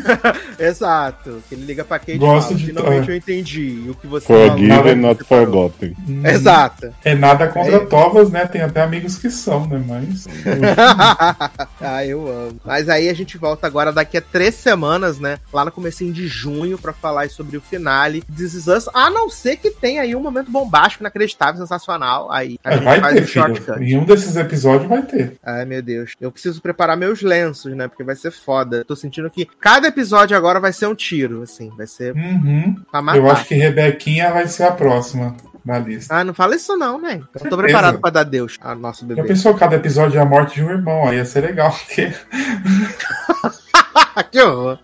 [0.59, 1.43] Exato.
[1.49, 3.13] Que ele liga pra Kate e Gosto fala, de- finalmente é.
[3.13, 5.97] eu entendi o que você Forgive nada and not você falou." forgotten.
[6.25, 6.95] Exato.
[7.05, 7.87] É nada contra É.
[7.87, 8.47] Tobas, né?
[8.47, 9.83] Tem até amigos que são, né?
[9.87, 10.27] Mas.
[11.81, 12.61] ah, eu amo.
[12.65, 15.39] Mas aí a gente volta agora daqui a três semanas, né?
[15.53, 18.89] Lá no comecinho de junho, pra falar sobre o finale This Is Us.
[18.95, 22.31] A não ser que tenha aí um momento bombástico, inacreditável, sensacional.
[22.31, 23.47] Aí a É, gente vai faz ter, um filho.
[23.47, 23.83] shortcut.
[23.83, 25.37] Em um desses episódios vai ter.
[25.43, 26.13] Ai, meu Deus.
[26.21, 27.89] Eu preciso preparar meus lenços, né?
[27.89, 28.85] Porque vai ser foda.
[28.85, 31.71] Tô sentindo que cada episódio agora vai ser um tiro, assim.
[31.77, 32.77] Vai ser Uhum.
[32.91, 33.19] pra matar.
[33.19, 36.15] Eu acho que Rebequinha vai ser a próxima na lista.
[36.15, 37.21] Ah, não fala isso não, né?
[37.43, 39.29] Eu tô preparado pra dar Deus a nosso Já bebê.
[39.29, 41.09] pensou cada episódio é a morte de um irmão?
[41.09, 42.13] Aí ia ser legal, porque.
[44.31, 44.79] que horror.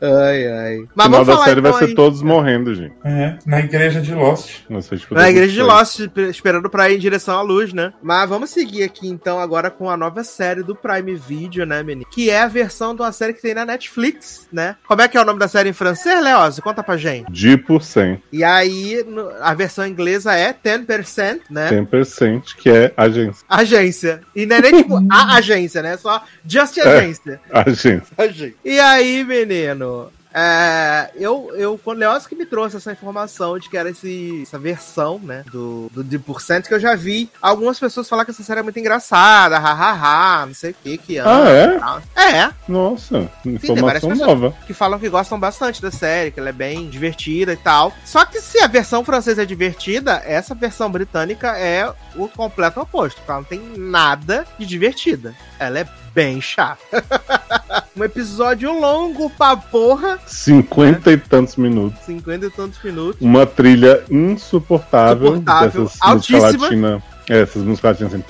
[0.00, 0.76] Ai, ai.
[0.78, 1.94] O Mas final vamos da falar série vai então ser aí.
[1.94, 2.94] todos morrendo, gente.
[3.04, 4.60] É, na igreja de Lost.
[4.68, 7.92] Não sei, tipo, Na igreja de Lost, esperando pra ir em direção à luz, né?
[8.02, 12.08] Mas vamos seguir aqui então agora com a nova série do Prime Video, né, menino?
[12.10, 14.76] Que é a versão de uma série que tem na Netflix, né?
[14.86, 16.60] Como é que é o nome da série em francês, Leoz?
[16.60, 17.30] Conta pra gente.
[17.30, 21.68] De por cento, E aí, no- a versão inglesa é 10%, né?
[21.70, 23.44] 100%, que é agência.
[23.48, 24.20] Agência.
[24.34, 25.96] E não é nem tipo a agência, né?
[25.96, 27.40] Só just agência.
[27.52, 28.02] Agência.
[28.64, 30.10] E aí, menino?
[30.32, 34.58] É, eu, eu, quando Leoz que me trouxe essa informação de que era esse, essa
[34.58, 38.30] versão, né, do, do de por cento, que eu já vi algumas pessoas falar que
[38.30, 41.80] essa série é muito engraçada, hahaha, não sei o que, que Ah, é?
[42.14, 42.36] é?
[42.40, 44.28] É, Nossa, informação pessoas.
[44.28, 44.54] nova.
[44.66, 47.92] que falam que gostam bastante da série, que ela é bem divertida e tal.
[48.04, 53.20] Só que se a versão francesa é divertida, essa versão britânica é o completo oposto,
[53.26, 55.34] ela não tem nada de divertida.
[55.58, 55.88] Ela é
[56.18, 57.04] bem chata.
[57.96, 62.00] um episódio longo pra porra, Cinquenta e tantos minutos.
[62.00, 63.20] 50 e tantos minutos.
[63.20, 65.36] Uma trilha insuportável.
[65.36, 66.38] Insuportável, dessas altíssima.
[66.40, 67.02] músicas latinas.
[67.30, 68.24] É, essas músicas assim.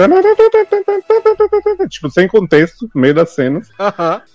[1.88, 3.70] Tipo, sem contexto, no meio das cenas.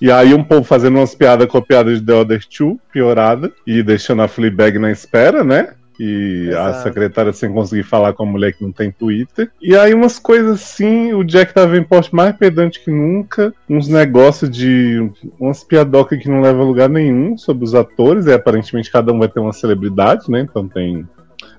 [0.01, 3.51] E aí um povo fazendo umas piadas copiadas de The Other Two, piorada.
[3.68, 5.76] E deixando a Fleabag na espera, né?
[6.06, 6.84] E a Exato.
[6.84, 9.49] secretária sem conseguir falar com a mulher que não tem Twitter.
[9.62, 11.54] E aí umas coisas assim, o Jack
[11.88, 13.54] poste mais pedante que nunca.
[13.70, 15.10] Uns negócios de.
[15.39, 18.26] umas piadocas que não levam a lugar nenhum sobre os atores.
[18.26, 20.41] E aparentemente cada um vai ter uma celebridade, né?
[20.41, 21.08] Então tem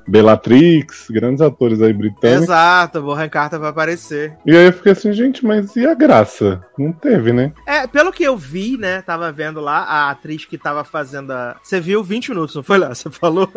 [0.06, 2.44] Bellatrix, grandes atores aí britânicos.
[2.44, 4.36] Exato, o Borran Carter vai aparecer.
[4.44, 6.64] E aí eu fiquei assim, gente, mas e a graça?
[6.78, 7.52] Não teve, né?
[7.66, 9.02] É, pelo que eu vi, né?
[9.02, 11.56] Tava vendo lá, a atriz que tava fazendo a.
[11.62, 12.94] Você viu 20 minutos, não foi lá?
[12.94, 13.50] Você falou?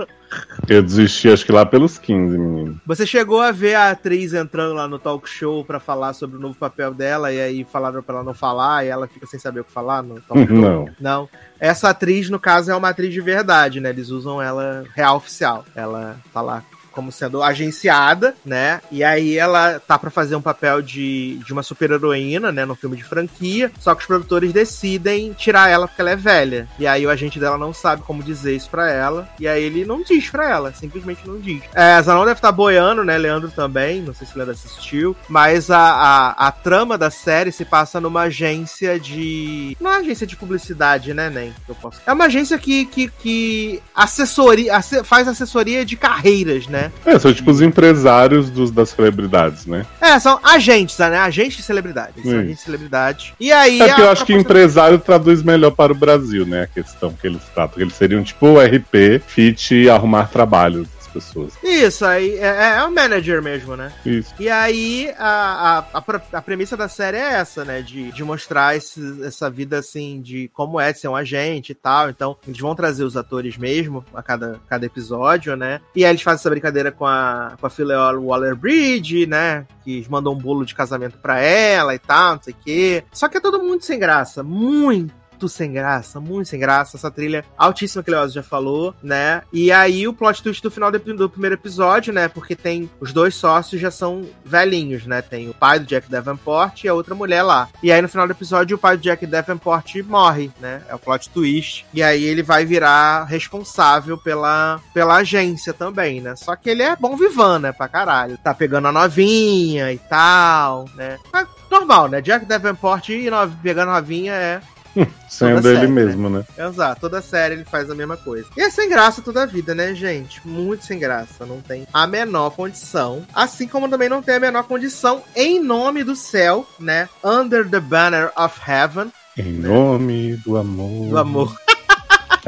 [0.67, 2.81] Eu desisti, acho que lá pelos 15, menino.
[2.85, 6.39] Você chegou a ver a atriz entrando lá no talk show pra falar sobre o
[6.39, 9.61] novo papel dela e aí falaram pra ela não falar e ela fica sem saber
[9.61, 10.57] o que falar no talk show?
[10.57, 10.89] Não.
[10.99, 11.29] Não.
[11.59, 13.89] Essa atriz, no caso, é uma atriz de verdade, né?
[13.89, 15.65] Eles usam ela real oficial.
[15.75, 16.63] Ela lá
[16.97, 18.81] como sendo agenciada, né?
[18.91, 22.65] E aí ela tá pra fazer um papel de, de uma super-heroína, né?
[22.65, 23.71] No filme de franquia.
[23.79, 26.67] Só que os produtores decidem tirar ela porque ela é velha.
[26.79, 29.29] E aí o agente dela não sabe como dizer isso pra ela.
[29.39, 31.61] E aí ele não diz pra ela, simplesmente não diz.
[31.75, 33.15] É, Zanon deve estar boiando, né?
[33.15, 35.15] Leandro também, não sei se Leandro assistiu.
[35.29, 39.77] Mas a, a, a trama da série se passa numa agência de.
[39.79, 41.53] Não é agência de publicidade, né, Nem?
[41.69, 42.01] Eu posso...
[42.07, 46.86] É uma agência que, que, que assessoria, asse- faz assessoria de carreiras, né?
[46.87, 47.13] Né?
[47.13, 49.85] É, são tipo os empresários dos, das celebridades, né?
[50.01, 51.17] É, são agentes, né?
[51.19, 52.13] Agentes de celebridade.
[52.17, 53.33] Eles São agentes de celebridade.
[53.39, 53.81] E aí.
[53.81, 56.63] É porque eu acho que empresário traduz melhor para o Brasil, né?
[56.63, 57.81] A questão que eles tratam.
[57.81, 61.53] Eles seriam tipo o RP, fit arrumar trabalho pessoas.
[61.63, 63.91] Isso, aí é, é o manager mesmo, né?
[64.05, 64.33] Isso.
[64.39, 66.03] E aí, a, a,
[66.33, 67.81] a, premissa da série é essa, né?
[67.81, 72.09] De, de mostrar esse- essa vida, assim, de como é ser um agente e tal.
[72.09, 75.81] Então, eles vão trazer os atores mesmo a cada, cada episódio, né?
[75.95, 79.65] E aí eles fazem essa brincadeira com a, com a Phileol Waller-Bridge, né?
[79.83, 83.03] Que mandam um bolo de casamento pra ela e tal, não sei o quê.
[83.11, 84.43] Só que é todo mundo sem graça.
[84.43, 85.13] Muito
[85.49, 86.95] sem graça, muito sem graça.
[86.95, 89.41] Essa trilha altíssima que o Leoz já falou, né?
[89.51, 92.29] E aí o plot twist do final do, do primeiro episódio, né?
[92.29, 95.21] Porque tem os dois sócios já são velhinhos, né?
[95.21, 97.67] Tem o pai do Jack Davenport e a outra mulher lá.
[97.83, 100.81] E aí no final do episódio o pai do Jack Davenport morre, né?
[100.87, 101.85] É o plot twist.
[101.93, 106.35] E aí ele vai virar responsável pela, pela agência também, né?
[106.35, 107.71] Só que ele é bom vivan, né?
[107.71, 108.37] Pra caralho.
[108.37, 111.17] Tá pegando a novinha e tal, né?
[111.33, 112.21] Mas normal, né?
[112.21, 114.61] Jack Davenport e no, pegando a novinha é
[115.29, 116.43] Sendo ele série, mesmo, né?
[116.57, 118.47] Exato, toda série ele faz a mesma coisa.
[118.55, 120.41] E é sem graça toda a vida, né, gente?
[120.47, 121.45] Muito sem graça.
[121.45, 123.25] Não tem a menor condição.
[123.33, 127.07] Assim como também não tem a menor condição em nome do céu, né?
[127.23, 131.09] Under the Banner of Heaven, Em nome do amor.
[131.09, 131.66] do amor.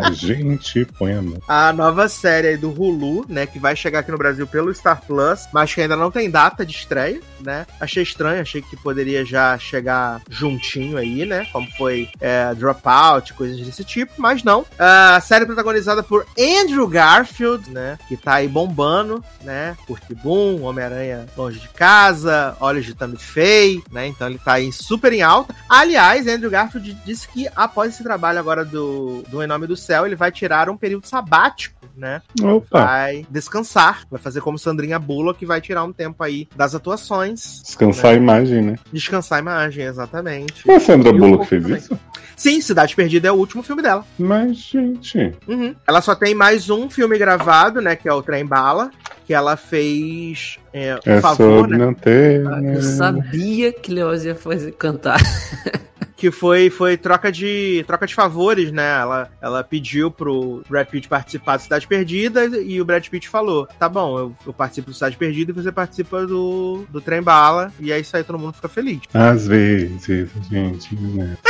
[0.04, 1.41] A gente põe a mão.
[1.47, 3.45] A nova série aí do Hulu, né?
[3.45, 6.66] Que vai chegar aqui no Brasil pelo Star Plus, mas que ainda não tem data
[6.66, 7.66] de estreia, né?
[7.80, 11.47] Achei estranho, achei que poderia já chegar juntinho aí, né?
[11.52, 14.66] Como foi é, Dropout, coisas desse tipo, mas não.
[14.78, 17.97] A série protagonizada por Andrew Garfield, né?
[18.08, 19.76] Que tá aí bombando, né?
[19.86, 24.08] Curte Boom, Homem-Aranha Longe de Casa, Olhos de Tammy Faye, né?
[24.08, 25.56] Então ele tá aí super em alta.
[25.68, 30.06] Aliás, Andrew Garfield disse que após esse trabalho agora do, do Em Nome do Céu,
[30.06, 32.22] ele vai tirar um período sabático, né?
[32.44, 36.76] Opa, Vai descansar, vai fazer como Sandrinha Bullock, que vai tirar um tempo aí das
[36.76, 38.76] atuações, descansar a imagem, né?
[38.94, 40.62] descansar a imagem, exatamente.
[40.68, 41.78] Mas a Sandra E um Bullock pouco fez também.
[41.80, 42.00] isso?
[42.38, 44.06] Sim, Cidade Perdida é o último filme dela.
[44.18, 45.34] Mas, gente.
[45.48, 45.76] Uhum.
[45.88, 47.96] Ela só tem mais um filme gravado, né?
[47.96, 48.92] Que é o Trem Bala,
[49.26, 51.86] que ela fez é, um É favor, sobre né?
[51.86, 52.46] não ter.
[52.48, 52.78] Ah, né?
[52.78, 55.20] Eu sabia que Leoz ia fazer cantar.
[56.20, 58.99] Que foi, foi troca de troca de favores, né?
[58.99, 63.67] Ela, ela pediu pro Brad Pitt participar do Cidade Perdida e o Brad Pitt falou:
[63.80, 67.72] tá bom, eu, eu participo do Cidade Perdida e você participa do, do Trem Bala.
[67.80, 68.99] E é isso aí, todo mundo fica feliz.
[69.13, 71.38] Às vezes, gente, né?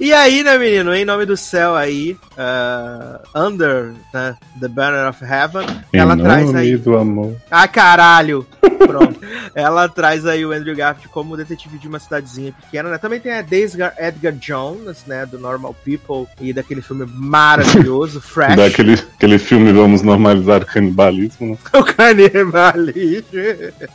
[0.00, 0.94] E aí, né, menino?
[0.94, 6.54] Em nome do céu aí, uh, Under né, the Banner of Heaven, Em ela traz
[6.54, 6.76] aí.
[6.76, 7.34] do amor.
[7.50, 8.46] Ah, caralho!
[8.78, 9.18] Pronto.
[9.56, 12.98] ela traz aí o Andrew Garfield como detetive de uma cidadezinha pequena, né?
[12.98, 15.26] Também tem a Daisy Edgar Jones, né?
[15.26, 18.56] Do Normal People e daquele filme maravilhoso, Fresh.
[18.56, 21.58] Daquele aquele filme Vamos Normalizar o Canibalismo, né?
[21.72, 23.28] O canibalismo.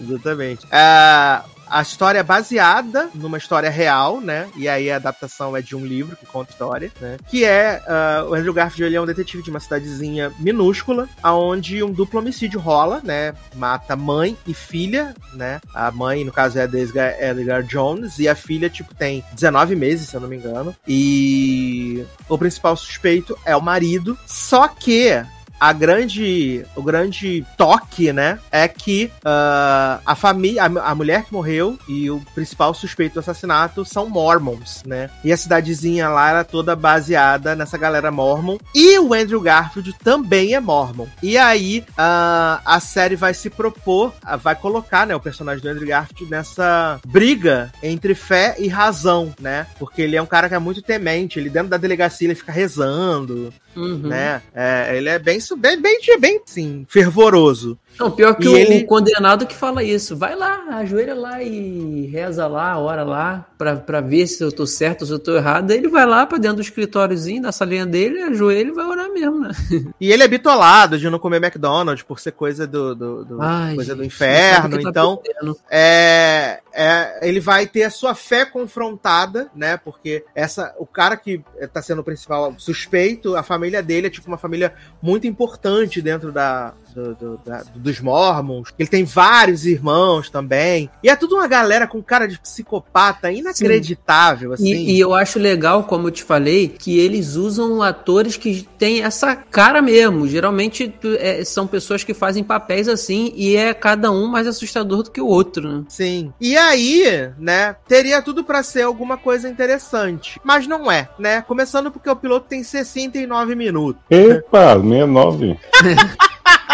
[0.01, 0.67] Exatamente.
[0.71, 1.43] Ah,
[1.73, 4.47] a história é baseada numa história real, né?
[4.55, 7.17] E aí a adaptação é de um livro que conta a história, né?
[7.27, 11.83] Que é ah, o Andrew Garfield ele é um detetive de uma cidadezinha minúscula, aonde
[11.83, 13.33] um duplo homicídio rola, né?
[13.55, 15.59] Mata mãe e filha, né?
[15.73, 19.75] A mãe, no caso, é a Daisy Edgar Jones, e a filha, tipo, tem 19
[19.75, 20.75] meses, se eu não me engano.
[20.87, 25.25] E o principal suspeito é o marido, só que
[25.63, 31.79] a grande, o grande toque, né, é que ah, a família, a, mulher que morreu
[31.87, 35.09] e o principal suspeito do assassinato são mormons, né?
[35.23, 38.57] E a cidadezinha lá era toda baseada nessa galera mormon.
[38.75, 41.07] E o Andrew Garfield também é mormon.
[41.21, 45.69] E aí ah, a série vai se propor, ah, vai colocar, né, o personagem do
[45.69, 49.65] Andrew Garfield nessa briga entre fé e razão, né?
[49.79, 52.51] Porque ele é um cara que é muito temente, ele dentro da delegacia ele fica
[52.51, 54.07] rezando, Uhum.
[54.07, 54.41] né?
[54.53, 57.77] É, ele é bem, bem, bem, bem, sim, fervoroso.
[57.99, 60.15] Não, pior que o, ele- condenado que fala isso.
[60.17, 64.65] Vai lá, ajoelha lá e reza lá, ora lá, pra, pra ver se eu tô
[64.65, 65.71] certo ou se eu tô errado.
[65.71, 69.09] Aí ele vai lá pra dentro do escritóriozinho, da salinha dele, ajoelha e vai orar
[69.11, 69.51] mesmo, né?
[69.99, 73.75] E ele é bitolado de não comer McDonald's por ser coisa do, do- do- Ai,
[73.75, 74.81] coisa do inferno.
[74.81, 75.57] tá Então, perdendo.
[75.69, 79.77] é, é, ele vai ter a sua fé confrontada, né?
[79.77, 81.41] Porque essa, o cara que
[81.71, 86.31] tá sendo o principal suspeito, a família dele é tipo uma família muito importante dentro
[86.31, 88.69] da, do- do- da- dos Mormons.
[88.77, 90.89] Ele tem vários irmãos também.
[91.03, 94.73] E é tudo uma galera com cara de psicopata inacreditável, assim.
[94.73, 99.03] E, e eu acho legal, como eu te falei, que eles usam atores que têm
[99.03, 100.27] essa cara mesmo.
[100.27, 105.11] Geralmente é, são pessoas que fazem papéis assim e é cada um mais assustador do
[105.11, 105.83] que o outro, né?
[105.89, 106.31] Sim.
[106.39, 110.39] E aí, né, teria tudo pra ser alguma coisa interessante.
[110.43, 111.41] Mas não é, né?
[111.41, 114.01] Começando porque o piloto tem 69 minutos.
[114.09, 115.57] Epa, 69.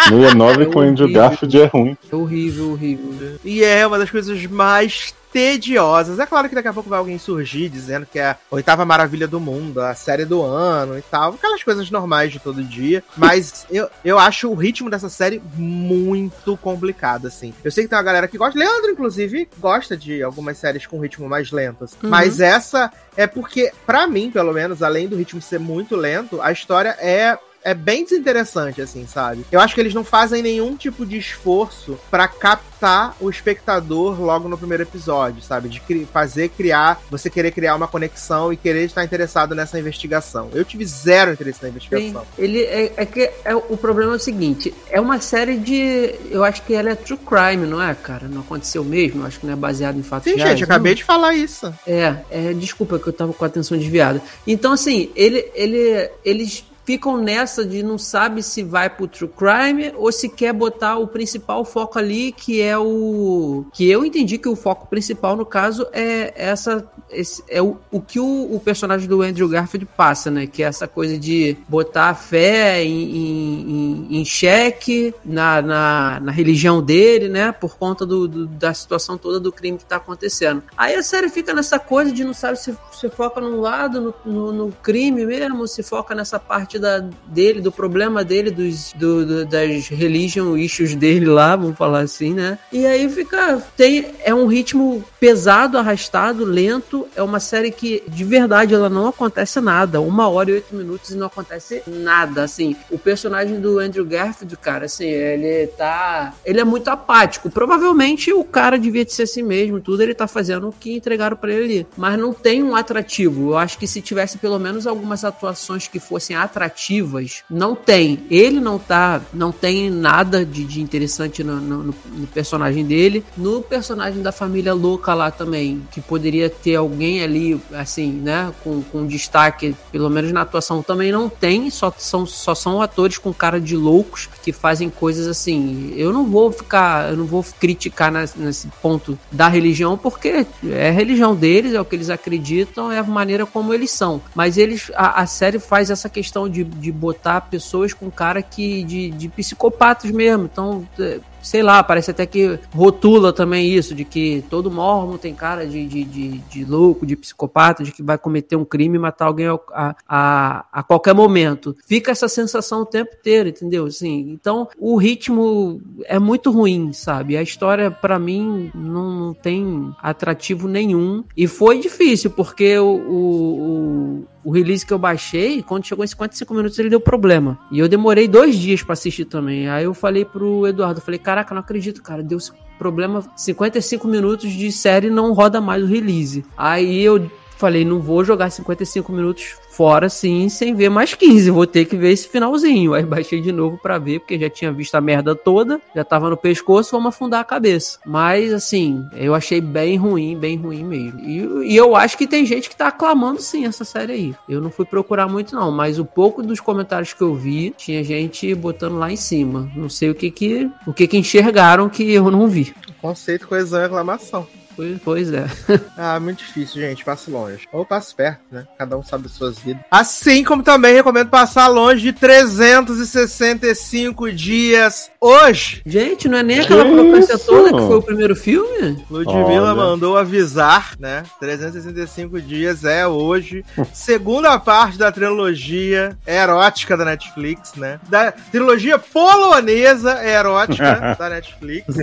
[0.10, 1.22] No 9 É com Andrew horrível.
[1.22, 1.98] Garfield é ruim.
[2.12, 3.40] É horrível, horrível.
[3.44, 6.20] E é uma das coisas mais tediosas.
[6.20, 9.28] É claro que daqui a pouco vai alguém surgir dizendo que é a oitava maravilha
[9.28, 11.34] do mundo, a série do ano e tal.
[11.34, 13.04] Aquelas coisas normais de todo dia.
[13.16, 17.54] Mas eu, eu acho o ritmo dessa série muito complicado, assim.
[17.64, 18.58] Eu sei que tem uma galera que gosta.
[18.58, 21.84] Leandro, inclusive, gosta de algumas séries com ritmo mais lento.
[21.84, 21.98] assim.
[22.04, 22.10] Uhum.
[22.10, 26.52] Mas essa é porque, pra mim, pelo menos, além do ritmo ser muito lento, a
[26.52, 29.46] história é é bem desinteressante, assim, sabe?
[29.52, 34.48] Eu acho que eles não fazem nenhum tipo de esforço pra captar o espectador logo
[34.48, 35.68] no primeiro episódio, sabe?
[35.70, 40.50] De cri- fazer criar, você querer criar uma conexão e querer estar interessado nessa investigação.
[40.54, 42.26] Eu tive zero interesse na Sim, investigação.
[42.38, 46.44] ele é, é que é, o problema é o seguinte, é uma série de, eu
[46.44, 48.28] acho que ela é true crime, não é, cara?
[48.28, 50.52] Não aconteceu mesmo, acho que não é baseado em fatos Sim, reais.
[50.52, 51.74] gente, acabei de falar isso.
[51.86, 54.22] É, é, desculpa que eu tava com a atenção desviada.
[54.48, 59.94] Então, assim, ele, ele, eles ficam nessa de não sabe se vai pro true crime
[59.96, 63.64] ou se quer botar o principal foco ali, que é o.
[63.72, 66.90] Que eu entendi que o foco principal, no caso, é essa.
[67.12, 70.48] Esse, é o, o que o, o personagem do Andrew Garfield passa, né?
[70.48, 76.82] Que é essa coisa de botar a fé em, em xeque na, na, na religião
[76.82, 77.52] dele, né?
[77.52, 80.64] Por conta do, do- da situação toda do crime que tá acontecendo.
[80.76, 84.34] Aí a série fica nessa coisa de não sabe se se foca num lado, no,
[84.34, 89.26] no, no crime mesmo, se foca nessa parte da, dele, do problema dele, dos, do,
[89.26, 92.58] do- das religion issues dele lá, vamos falar assim, né?
[92.72, 93.62] E aí fica.
[93.78, 97.08] Tem, é um ritmo pesado, arrastado, lento.
[97.16, 100.00] É uma série que, de verdade, ela não acontece nada.
[100.02, 102.44] Uma hora e oito minutos e não acontece nada.
[102.44, 106.34] Assim, o personagem do Andrew Garfield, cara, assim, ele tá.
[106.46, 107.50] Ele é muito apático.
[107.50, 110.02] Provavelmente o cara devia de ser assim mesmo, tudo.
[110.02, 111.88] Ele tá fazendo o que entregaram pra ele ali.
[111.98, 113.52] Mas não tem um atrativo.
[113.52, 118.26] Eu acho que se tivesse pelo menos algumas atuações que fossem atrativas, não tem.
[118.30, 119.22] Ele não tá.
[119.34, 123.24] Não tem nada de, de interessante no- no- no personagem dele.
[123.38, 128.82] No personagem da família louca lá também, que poderia ter alguém ali, assim, né, com,
[128.82, 131.70] com destaque, pelo menos na atuação, também não tem.
[131.70, 135.94] Só são, só são atores com cara de loucos que fazem coisas assim.
[135.96, 140.92] Eu não vou ficar, eu não vou criticar nesse ponto da religião, porque é a
[140.92, 144.22] religião deles, é o que eles acreditam, é a maneira como eles são.
[144.36, 148.84] Mas eles, a, a série faz essa questão de, de botar pessoas com cara que
[148.84, 150.50] de, de psicopatas mesmo.
[150.52, 155.34] Então, é, sei lá, parece até que rotula também isso, de que todo mormon tem
[155.34, 159.00] cara de, de, de, de louco, de psicopata, de que vai cometer um crime e
[159.00, 161.76] matar alguém a, a, a qualquer momento.
[161.86, 163.86] Fica essa sensação o tempo inteiro, entendeu?
[163.86, 167.38] Assim, então, o ritmo é muito ruim, sabe?
[167.38, 171.24] A história, pra mim, não, não tem atrativo nenhum.
[171.36, 176.08] E foi difícil, porque o, o, o, o release que eu baixei, quando chegou em
[176.08, 177.60] 55 minutos, ele deu problema.
[177.72, 179.70] E eu demorei dois dias pra assistir também.
[179.70, 182.38] Aí eu falei pro Eduardo, falei, caraca, não acredito, cara, deu
[182.78, 186.46] problema, 55 minutos de série não roda mais o release.
[186.58, 187.30] Aí eu
[187.60, 191.96] falei, não vou jogar 55 minutos fora assim, sem ver mais 15, vou ter que
[191.96, 192.94] ver esse finalzinho.
[192.94, 196.30] Aí baixei de novo pra ver, porque já tinha visto a merda toda, já tava
[196.30, 198.00] no pescoço, vamos afundar a cabeça.
[198.06, 201.20] Mas assim, eu achei bem ruim, bem ruim mesmo.
[201.20, 204.36] E, e eu acho que tem gente que tá aclamando sim essa série aí.
[204.48, 208.04] Eu não fui procurar muito não, mas o pouco dos comentários que eu vi, tinha
[208.04, 209.70] gente botando lá em cima.
[209.76, 212.74] Não sei o que que, o que que enxergaram que eu não vi.
[213.02, 214.48] Conceito, coesão e reclamação.
[214.80, 215.46] Pois, pois é.
[215.98, 217.04] Ah, muito difícil, gente.
[217.04, 217.68] Passe longe.
[217.74, 218.66] Ou passe perto, né?
[218.78, 219.84] Cada um sabe as suas vidas.
[219.92, 225.82] Assim como também recomendo passar longe de 365 dias hoje.
[225.86, 227.38] Gente, não é nem aquela Que isso?
[227.46, 229.04] toda que foi o primeiro filme?
[229.12, 229.76] Ludmilla Olha.
[229.76, 231.24] mandou avisar, né?
[231.42, 233.66] 365 dias é hoje.
[233.94, 238.00] Segunda parte da trilogia erótica da Netflix, né?
[238.08, 241.94] Da trilogia polonesa erótica da Netflix,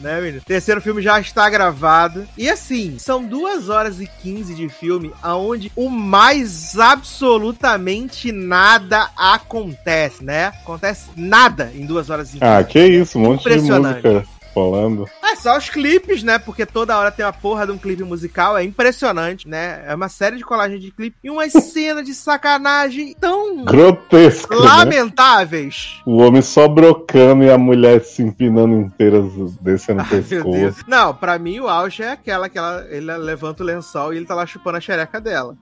[0.00, 0.42] né, menino?
[0.44, 2.23] Terceiro filme já está gravado.
[2.36, 10.24] E assim, são duas horas e 15 de filme, aonde o mais absolutamente nada acontece,
[10.24, 10.46] né?
[10.46, 12.44] Acontece nada em duas horas e 15.
[12.44, 14.06] Ah, que isso, um monte de Impressionante.
[14.06, 15.08] música rolando.
[15.22, 16.38] É só os clipes, né?
[16.38, 18.56] Porque toda hora tem uma porra de um clipe musical.
[18.56, 19.84] É impressionante, né?
[19.86, 24.60] É uma série de colagem de clipe e uma cena de sacanagem tão Grotesco, né?
[24.60, 26.00] lamentáveis.
[26.06, 29.24] O homem só brocando e a mulher se empinando inteiras,
[29.60, 30.84] descendo o pescoço.
[30.86, 34.26] Não, pra mim o auge é aquela que ela, ele levanta o lençol e ele
[34.26, 35.56] tá lá chupando a xereca dela.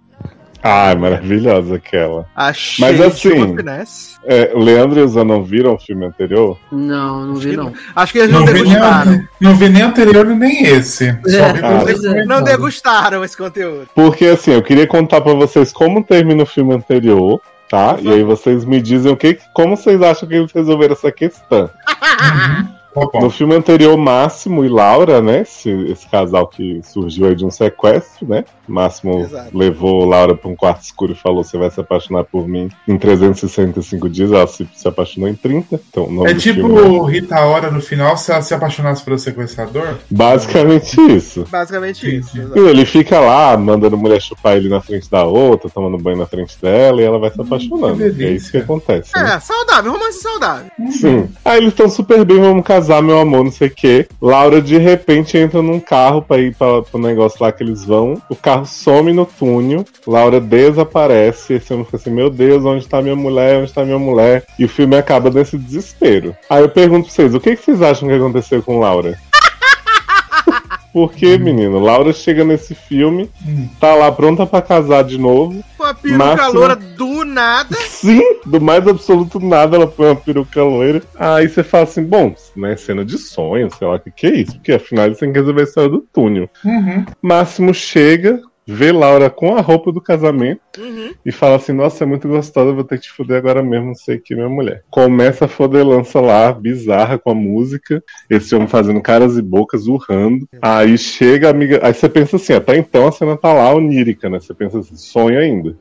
[0.62, 2.26] Ah, é maravilhosa aquela.
[2.36, 3.56] Achei Mas assim-.
[4.24, 6.56] É, o Leandro e o Zé não viram o filme anterior?
[6.70, 7.72] Não, não vi não.
[7.96, 9.10] Acho que eles não, Não vi, degustaram.
[9.10, 11.08] nem, não vi nem anterior nem esse.
[11.08, 11.60] É, Só vi
[12.08, 12.18] Ah.
[12.20, 12.24] é.
[12.24, 13.88] Não degustaram esse conteúdo.
[13.94, 17.40] Porque assim, eu queria contar pra vocês como termina o filme anterior.
[17.68, 17.96] tá?
[18.00, 21.70] E aí vocês me dizem o que, como vocês acham que eles resolveram essa questão.
[23.20, 25.40] No filme anterior, Máximo e Laura, né?
[25.40, 28.44] Esse, esse casal que surgiu aí de um sequestro, né?
[28.66, 29.56] Máximo Exato.
[29.56, 32.96] levou Laura para um quarto escuro e falou: Você vai se apaixonar por mim em
[32.98, 34.32] 365 dias.
[34.32, 35.80] Ela se, se apaixonou em 30.
[35.88, 39.96] Então, É do tipo filme Rita Ora no final, se ela se apaixonasse pelo sequestrador.
[40.10, 41.44] Basicamente isso.
[41.50, 42.38] Basicamente isso.
[42.54, 46.26] E ele fica lá, mandando mulher chupar ele na frente da outra, tomando banho na
[46.26, 47.96] frente dela, e ela vai se apaixonando.
[47.96, 48.26] que delícia.
[48.26, 49.10] é isso que acontece.
[49.14, 49.34] né?
[49.34, 50.66] É, saudável, romance saudável.
[50.90, 51.28] Sim.
[51.44, 54.06] Aí eles estão super bem, vamos casar, meu amor, não sei o quê.
[54.20, 58.20] Laura de repente entra num carro pra ir pra, pro negócio lá que eles vão.
[58.28, 59.84] O carro some no túnel.
[60.06, 61.54] Laura desaparece.
[61.54, 63.62] Esse homem fica assim: Meu Deus, onde tá minha mulher?
[63.62, 64.44] Onde tá minha mulher?
[64.58, 66.36] E o filme acaba nesse desespero.
[66.48, 69.18] Aí eu pergunto pra vocês: o que, que vocês acham que aconteceu com Laura?
[70.92, 73.30] Porque, menino, Laura chega nesse filme,
[73.80, 75.64] tá lá pronta pra casar de novo.
[75.76, 77.76] Com a peruca loura do nada.
[77.80, 81.02] Sim, do mais absoluto nada, ela põe uma peruca loira.
[81.18, 84.34] Aí você fala assim, bom, né, cena de sonho, sei lá o que, que é
[84.36, 86.50] isso, porque afinal eles têm que resolver a história do túnel.
[86.64, 87.04] Uhum.
[87.22, 91.12] Máximo chega, vê Laura com a roupa do casamento Uhum.
[91.24, 93.94] e fala assim, nossa, é muito gostosa, vou ter que te foder agora mesmo, não
[93.94, 94.82] sei que, minha mulher.
[94.90, 100.48] Começa a fodelança lá, bizarra com a música, esse homem fazendo caras e bocas, urrando.
[100.60, 104.30] Aí chega a amiga, aí você pensa assim, até então a cena tá lá onírica,
[104.30, 104.40] né?
[104.40, 105.76] Você pensa assim, sonho ainda.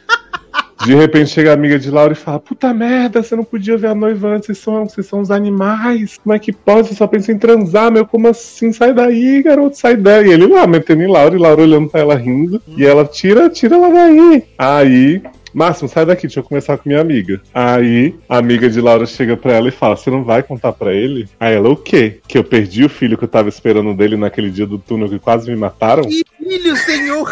[0.86, 3.88] De repente chega a amiga de Laura e fala: Puta merda, você não podia ver
[3.88, 6.18] a noiva antes, vocês são, vocês são uns animais.
[6.24, 6.88] Como é que pode?
[6.88, 8.06] Você só pensa em transar, meu.
[8.06, 8.72] Como assim?
[8.74, 10.30] Sai daí, garoto, sai daí.
[10.30, 12.62] E ele lá, metendo em Laura, e Laura olhando pra ela rindo.
[12.76, 14.44] E ela tira, tira ela daí.
[14.58, 15.22] Aí.
[15.54, 17.42] Máximo, sai daqui, deixa eu começar com minha amiga.
[17.54, 20.94] Aí, a amiga de Laura chega pra ela e fala: Você não vai contar pra
[20.94, 21.28] ele?
[21.40, 22.20] Aí ela, o quê?
[22.28, 25.20] Que eu perdi o filho que eu tava esperando dele naquele dia do túnel que
[25.20, 26.04] quase me mataram?
[26.04, 27.30] Que filho, senhor!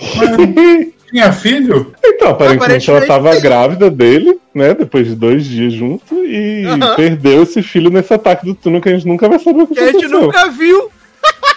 [1.12, 1.94] Tinha filho?
[2.02, 3.40] Então, aparentemente ela Aparentemente, tava sim.
[3.42, 4.74] grávida dele, né?
[4.74, 6.64] Depois de dois dias junto, e
[6.96, 9.74] perdeu esse filho nesse ataque do túnel que a gente nunca vai saber o que
[9.74, 10.20] Que a gente aconteceu.
[10.22, 10.90] nunca viu.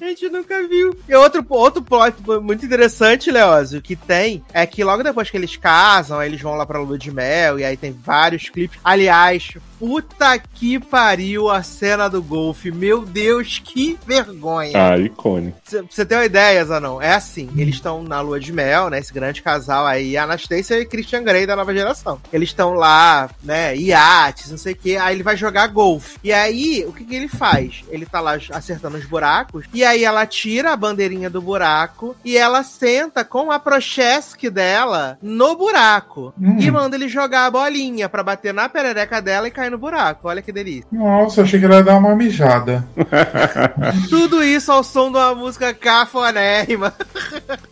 [0.01, 0.95] A gente nunca viu.
[1.07, 5.55] E outro, outro plot muito interessante, Leózio, que tem é que logo depois que eles
[5.55, 8.79] casam, aí eles vão lá pra lua de mel, e aí tem vários clipes.
[8.83, 12.71] Aliás, puta que pariu a cena do golfe.
[12.71, 14.71] Meu Deus, que vergonha.
[14.93, 15.59] Ah, icônico.
[15.69, 18.99] Pra você ter uma ideia, Zanão, é assim: eles estão na lua de mel, né?
[18.99, 22.21] Esse grande casal aí, Anastasia e Christian Grey da nova geração.
[22.31, 23.75] Eles estão lá, né?
[23.75, 24.95] Iates, não sei o que.
[24.95, 26.17] Aí ele vai jogar golfe.
[26.23, 27.83] E aí, o que, que ele faz?
[27.89, 29.65] Ele tá lá acertando os buracos.
[29.73, 35.17] E aí ela tira a bandeirinha do buraco e ela senta com a Prochesky dela
[35.21, 36.33] no buraco.
[36.39, 36.57] Hum.
[36.57, 40.27] E manda ele jogar a bolinha pra bater na perereca dela e cair no buraco.
[40.29, 40.85] Olha que delícia.
[40.91, 42.87] Nossa, eu achei que ela ia dar uma mijada.
[44.09, 46.93] Tudo isso ao som de uma música cafonérrima.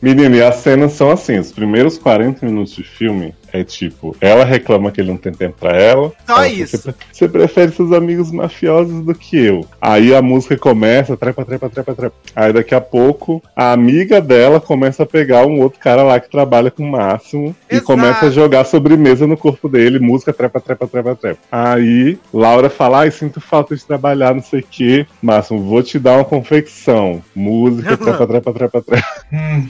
[0.01, 4.43] Menino, e as cenas são assim: os primeiros 40 minutos de filme é tipo, ela
[4.43, 6.11] reclama que ele não tem tempo pra ela.
[6.25, 6.77] Só Ela, isso.
[6.77, 9.65] Você, você prefere seus amigos mafiosos do que eu.
[9.81, 12.15] Aí a música começa, trepa, trepa, trepa, trepa.
[12.35, 16.29] Aí daqui a pouco, a amiga dela começa a pegar um outro cara lá que
[16.29, 17.87] trabalha com o Máximo e Exato.
[17.87, 21.39] começa a jogar sobremesa no corpo dele, música, trepa, trepa, trepa, trepa.
[21.51, 25.05] Aí Laura fala, ai, sinto falta de trabalhar, não sei o quê.
[25.21, 27.21] Máximo, vou te dar uma confecção.
[27.35, 29.07] Música, trepa, trepa, trepa, trepa.
[29.31, 29.67] Hum.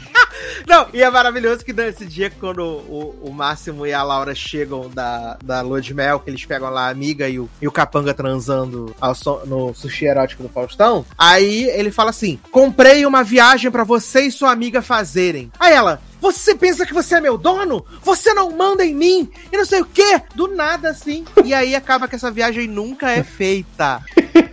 [0.68, 4.90] Não, e é maravilhoso que nesse dia, quando o, o Máximo e a Laura chegam
[4.90, 7.72] da, da lua de mel, que eles pegam lá a amiga e o, e o
[7.72, 13.72] capanga transando som- no sushi erótico do Faustão, aí ele fala assim: comprei uma viagem
[13.72, 15.52] pra você e sua amiga fazerem.
[15.60, 16.02] Aí ela.
[16.22, 17.84] Você pensa que você é meu dono?
[18.04, 19.28] Você não manda em mim?
[19.52, 20.22] E não sei o quê?
[20.36, 21.26] Do nada assim.
[21.44, 24.00] E aí acaba que essa viagem nunca é feita.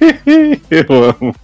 [0.71, 0.87] Eu
[1.21, 1.35] amo.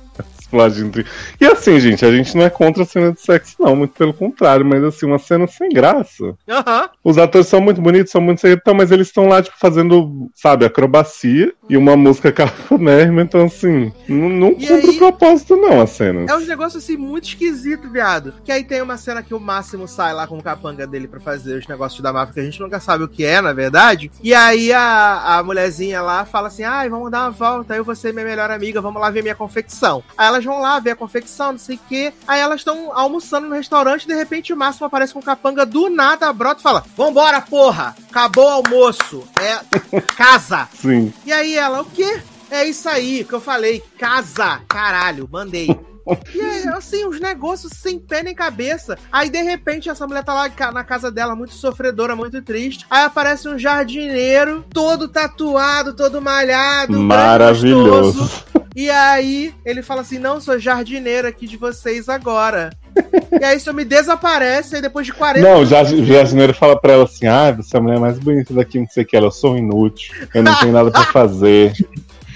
[0.55, 1.07] Explode entre-
[1.41, 4.15] E assim, gente, a gente não é contra a cena de sexo, não, muito pelo
[4.15, 6.35] contrário, mas assim, uma cena sem graça.
[6.49, 6.89] Aham.
[7.03, 10.65] Os atores são muito bonitos, são muito então, mas eles estão lá, tipo, fazendo, sabe,
[10.65, 16.27] acrobacia e uma música cafonérrima, então assim, não, cumpre aí- o propósito, não, a cena.
[16.29, 18.35] É uns negócios assim muito esquisito, viado.
[18.45, 21.19] Que aí tem uma cena que o Máximo sai lá com o capanga dele pra
[21.21, 24.11] fazer os negócios da máfia, que a gente nunca sabe o que é, na verdade.
[24.23, 27.95] E aí a, a mulherzinha lá fala assim: ai, vamos dar uma volta, eu vou
[27.95, 30.03] ser minha melhor amiga, vamos lá ver minha confecção.
[30.17, 32.13] Aí elas vão lá ver a confecção, não sei o quê.
[32.27, 35.89] Aí elas estão almoçando no restaurante, de repente o Máximo aparece com o capanga do
[35.89, 37.95] nada, brota e fala: Vambora, porra!
[38.11, 39.25] Acabou o almoço!
[39.41, 40.01] É.
[40.17, 40.69] Casa!
[40.81, 41.13] Sim.
[41.25, 42.23] E aí ela, o quê?
[42.51, 45.69] É isso aí que eu falei, casa, caralho, mandei.
[46.35, 48.99] E é assim, uns negócios sem pé nem cabeça.
[49.11, 52.85] Aí, de repente, essa mulher tá lá na casa dela, muito sofredora, muito triste.
[52.91, 58.45] Aí aparece um jardineiro, todo tatuado, todo malhado, Maravilhoso.
[58.75, 62.71] E aí, ele fala assim: Não, sou jardineiro aqui de vocês agora.
[63.41, 67.05] e aí some desaparece, aí depois de 40 Não, já, o jardineiro fala pra ela
[67.05, 69.17] assim: ah, você é a mulher mais bonita daqui, não sei o que.
[69.17, 71.73] Ela, eu sou inútil, eu não tenho nada pra fazer.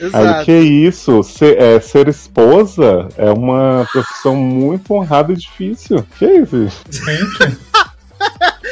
[0.00, 0.44] Aí, Exato.
[0.44, 1.22] que isso?
[1.24, 6.06] Ser, é, ser esposa é uma profissão muito honrada e difícil.
[6.16, 6.68] Que isso?
[6.88, 7.58] Gente,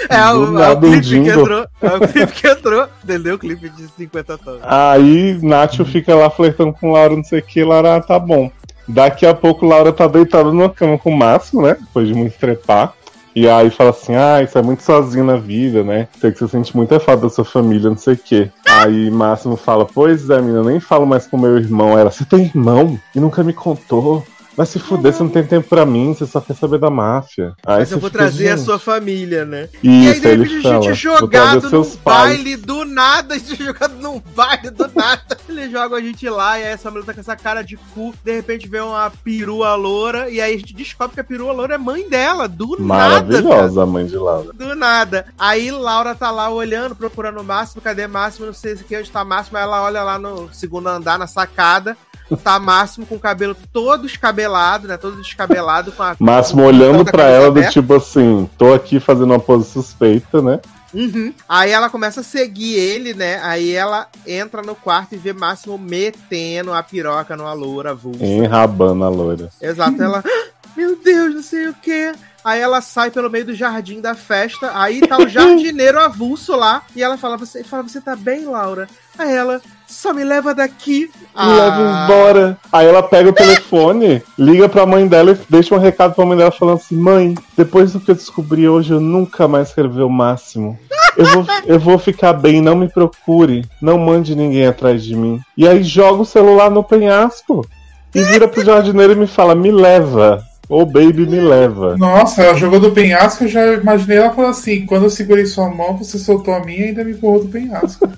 [0.08, 1.66] É, o, o nada um clipe que entrou.
[1.80, 2.88] É o clipe que entrou.
[3.02, 3.34] Entendeu?
[3.34, 4.60] O clipe de 50 tons.
[4.62, 8.50] Aí Nacho fica lá flertando com Laura, não sei o que, Laura, ah, tá bom.
[8.88, 11.76] Daqui a pouco Laura tá deitada numa cama com o Márcio, né?
[11.80, 12.94] Depois de muito trepar.
[13.34, 16.08] E aí fala assim, ah, isso é muito sozinho na vida, né?
[16.18, 18.50] Sei que você sente muita falta da sua família, não sei o quê.
[18.66, 21.98] Aí Máximo fala, pois é, menina, eu nem falo mais com meu irmão.
[21.98, 22.98] Ela, você tem irmão?
[23.14, 24.24] E nunca me contou.
[24.56, 27.54] Vai se fuder, você não tem tempo pra mim, você só quer saber da máfia.
[27.66, 29.68] Aí Mas eu vou trazer a sua família, né?
[29.82, 32.56] e aí, Isso, de repente, a gente é "Vou trazer jogado num seus pais." baile
[32.56, 33.34] do nada.
[33.36, 35.36] A gente é jogado num baile do nada.
[35.48, 38.14] Ele joga a gente lá e aí essa mulher tá com essa cara de cu.
[38.24, 40.28] De repente vem uma perua loura.
[40.30, 42.48] E aí a gente descobre que a perua loura é mãe dela.
[42.48, 42.86] Do nada.
[42.86, 43.42] cara.
[43.42, 44.52] Maravilhosa a mãe de Laura.
[44.52, 45.26] Do nada.
[45.38, 47.80] Aí Laura tá lá olhando, procurando o Máximo.
[47.82, 48.46] Cadê Máximo?
[48.46, 49.56] Não sei se aqui onde tá Máximo.
[49.56, 51.96] Aí ela olha lá no segundo andar, na sacada.
[52.42, 54.96] Tá Máximo com o cabelo todo escabelado, né?
[54.96, 55.92] Todo descabelado.
[55.92, 57.72] Com a, Máximo com olhando toda a pra camisa ela do aberta.
[57.72, 60.60] tipo assim, tô aqui fazendo uma pose suspeita, né?
[60.94, 61.32] Uhum.
[61.48, 63.38] Aí ela começa a seguir ele, né?
[63.42, 68.24] Aí ela entra no quarto e vê Máximo metendo a piroca numa loura avulsa.
[68.24, 69.50] Enrabando a loira.
[69.60, 70.02] Exato.
[70.02, 70.46] Ela, "Ah,
[70.76, 72.12] meu Deus, não sei o que.
[72.44, 74.70] Aí ela sai pelo meio do jardim da festa.
[74.74, 76.82] Aí tá o jardineiro avulso lá.
[76.94, 78.88] E ela fala: Você, fala, você tá bem, Laura?
[79.18, 81.10] Aí ela, só me leva daqui.
[81.36, 82.58] Me leva embora.
[82.72, 86.36] Aí ela pega o telefone, liga pra mãe dela e deixa um recado pra mãe
[86.36, 90.02] dela falando assim: Mãe, depois do que eu descobri hoje, eu nunca mais quero ver
[90.02, 90.78] o máximo.
[91.16, 93.64] Eu vou, eu vou ficar bem, não me procure.
[93.80, 95.40] Não mande ninguém atrás de mim.
[95.56, 97.66] E aí joga o celular no penhasco.
[98.14, 100.42] E vira pro jardineiro e me fala: Me leva.
[100.68, 101.96] Ô baby, me leva.
[101.96, 105.70] nossa, ela jogou do penhasco, eu já imaginei ela falando assim: quando eu segurei sua
[105.70, 108.08] mão, você soltou a minha e ainda me empurrou do penhasco.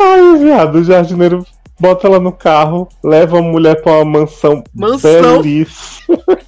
[0.00, 1.44] Ai, viado, o jardineiro
[1.78, 5.42] bota ela no carro, leva a mulher pra uma mansão, Mansão?
[5.42, 6.18] belíssima.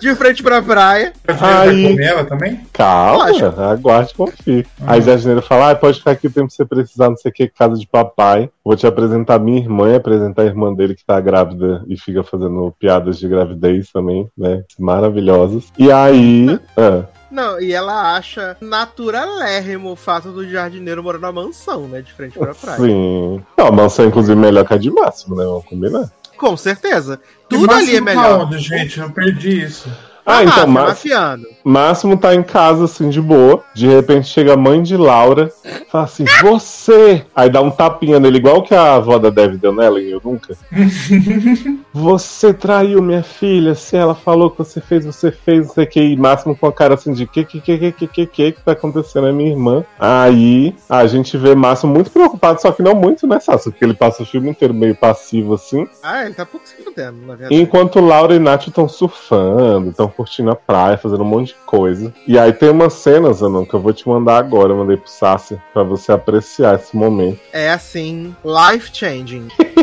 [0.00, 1.12] De frente pra praia.
[1.40, 2.60] Aí- comer ela também?
[2.72, 3.60] Calma, Lógico.
[3.60, 4.66] aguarde e confie.
[4.86, 7.30] Aí o jardineiro fala: ah, pode ficar aqui o tempo que você precisar, não sei
[7.30, 8.50] o que, casa de papai.
[8.64, 12.22] Vou te apresentar minha irmã e apresentar a irmã dele que tá grávida e fica
[12.22, 14.62] fazendo piadas de gravidez também, né?
[14.78, 15.64] Maravilhosas.
[15.78, 16.58] E aí.
[16.76, 22.00] ah, Não, e ela acha naturalérrimo o fato do jardineiro morar na mansão, né?
[22.02, 22.78] De frente pra praia.
[22.78, 23.40] sim.
[23.56, 25.44] Não, a mansão, inclusive, melhor que a de máximo, né?
[25.44, 26.10] Vamos combinar.
[26.42, 27.20] Com certeza.
[27.48, 28.40] Tudo ali é melhor.
[28.40, 28.98] onde, gente?
[28.98, 29.88] Eu perdi isso.
[30.24, 32.16] Ah, A então, máfia, Máximo.
[32.16, 33.62] tá em casa, assim, de boa.
[33.74, 35.50] De repente chega a mãe de Laura,
[35.90, 37.24] fala assim: Você!
[37.34, 40.20] Aí dá um tapinha nele, igual que a avó da Dev deu nela em Eu
[40.24, 40.54] Nunca.
[41.92, 43.74] você traiu minha filha.
[43.74, 46.00] Se ela falou que você fez, você fez, não sei o que.
[46.00, 48.62] E Máximo com a cara assim de: Que, que, que, que, que, que, que, que
[48.62, 49.26] tá acontecendo?
[49.26, 49.84] É minha irmã.
[49.98, 53.70] Aí a gente vê Máximo muito preocupado, só que não muito, né, Sassi?
[53.70, 55.86] Porque ele passa o filme inteiro meio passivo, assim.
[56.02, 57.60] Ah, ele tá pouco se fudendo, na verdade.
[57.60, 62.12] Enquanto Laura e Nath estão surfando, estão curtindo a praia, fazendo um monte de coisa.
[62.26, 65.10] E aí tem umas cenas, Anon, que eu vou te mandar agora, eu mandei pro
[65.10, 67.40] Sassi, pra você apreciar esse momento.
[67.52, 69.48] É assim, life changing.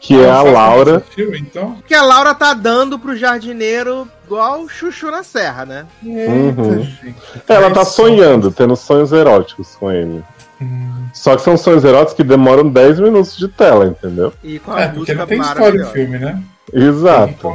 [0.00, 1.00] Que é a Laura.
[1.14, 1.74] Filme, então?
[1.74, 5.86] Porque a Laura tá dando pro jardineiro igual chuchu na serra, né?
[6.04, 6.82] Eita, Uhum.
[6.82, 7.14] gente.
[7.48, 10.24] Ela tá sonhando, tendo sonhos eróticos com ele.
[10.60, 11.04] Hum.
[11.14, 14.32] Só que são sonhos eróticos que demoram 10 minutos de tela, entendeu?
[14.42, 15.90] E com a É, porque música não tem história maravilhosa.
[15.90, 16.42] o filme, né?
[16.72, 17.52] Exato.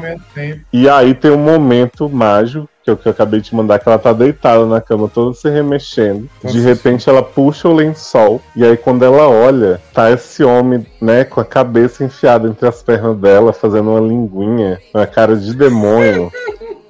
[0.71, 3.89] E aí tem um momento mágico, que é o que eu acabei de mandar, que
[3.89, 6.29] ela tá deitada na cama, toda se remexendo.
[6.43, 6.59] De Nossa.
[6.59, 11.39] repente ela puxa o lençol, e aí quando ela olha, tá esse homem, né, com
[11.41, 16.31] a cabeça enfiada entre as pernas dela, fazendo uma linguinha, uma cara de demônio.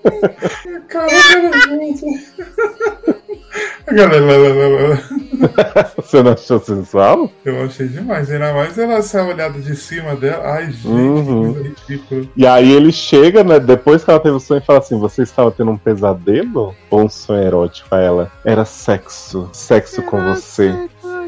[0.95, 2.55] Caraca,
[3.91, 5.01] Galera,
[5.97, 7.29] Você não achou sensual?
[7.45, 8.29] eu achei demais.
[8.31, 10.43] Ainda mais ela essa olhada de cima dela.
[10.55, 11.53] Ai, gente, Uhum.
[11.53, 12.25] que coisa ridícula.
[12.35, 15.21] E aí ele chega, né, depois que ela teve o sonho, e fala assim: Você
[15.23, 16.75] estava tendo um pesadelo?
[16.89, 17.87] Ou um sonho erótico?
[17.91, 20.73] Aí ela, era sexo, sexo com você.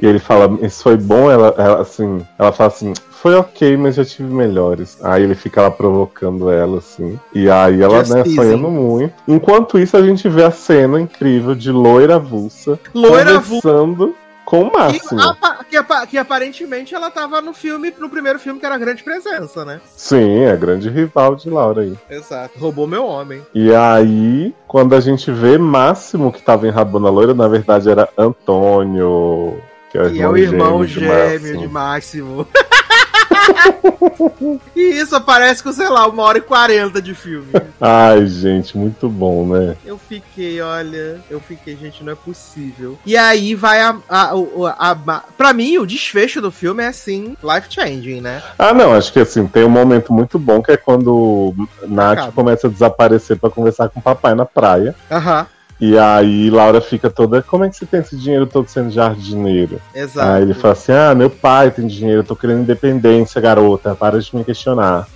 [0.01, 1.29] E ele fala, isso foi bom?
[1.29, 4.97] Ela, ela, assim, ela fala assim, foi ok, mas já tive melhores.
[5.03, 7.19] Aí ele fica lá provocando ela, assim.
[7.33, 8.35] E aí ela, Just né, teasing.
[8.37, 9.13] sonhando muito.
[9.27, 14.69] Enquanto isso, a gente vê a cena incrível de loira avulsa Loira conversando com o
[14.71, 15.19] Que, Máximo.
[15.69, 19.03] que apa- que aparentemente ela tava no filme, no primeiro filme, que era a grande
[19.03, 19.81] presença, né?
[19.93, 21.93] Sim, é a grande rival de Laura aí.
[22.09, 22.57] Exato.
[22.57, 23.41] Roubou meu homem.
[23.53, 28.07] E aí, quando a gente vê Máximo que tava enrabando a loira, na verdade era
[28.17, 29.57] Antônio.
[29.91, 32.47] Que é o E é o irmão gêmeo de Máximo.
[34.75, 37.47] E isso aparece com, sei lá, uma hora e quarenta de filme.
[37.79, 39.75] Ai, gente, muito bom, né?
[39.85, 42.97] Eu fiquei, olha, eu fiquei, gente, não é possível.
[43.05, 43.95] E aí vai a.
[44.09, 48.41] a, a, a- pra mim, o desfecho do filme é assim, life changing, né?
[48.57, 51.53] Ah, não, acho que assim, tem um momento muito bom que é quando
[51.87, 52.31] Nath Acaba.
[52.33, 54.95] começa a desaparecer pra conversar com o papai na praia.
[55.11, 55.47] Aham,
[55.79, 59.79] E aí Laura fica toda, como é que você tem esse dinheiro todo sendo jardineiro?
[59.93, 60.27] exato.
[60.27, 64.19] Aí ele fala assim: Ah, meu pai tem dinheiro, eu tô querendo independência, garota, para
[64.19, 65.07] de me questionar.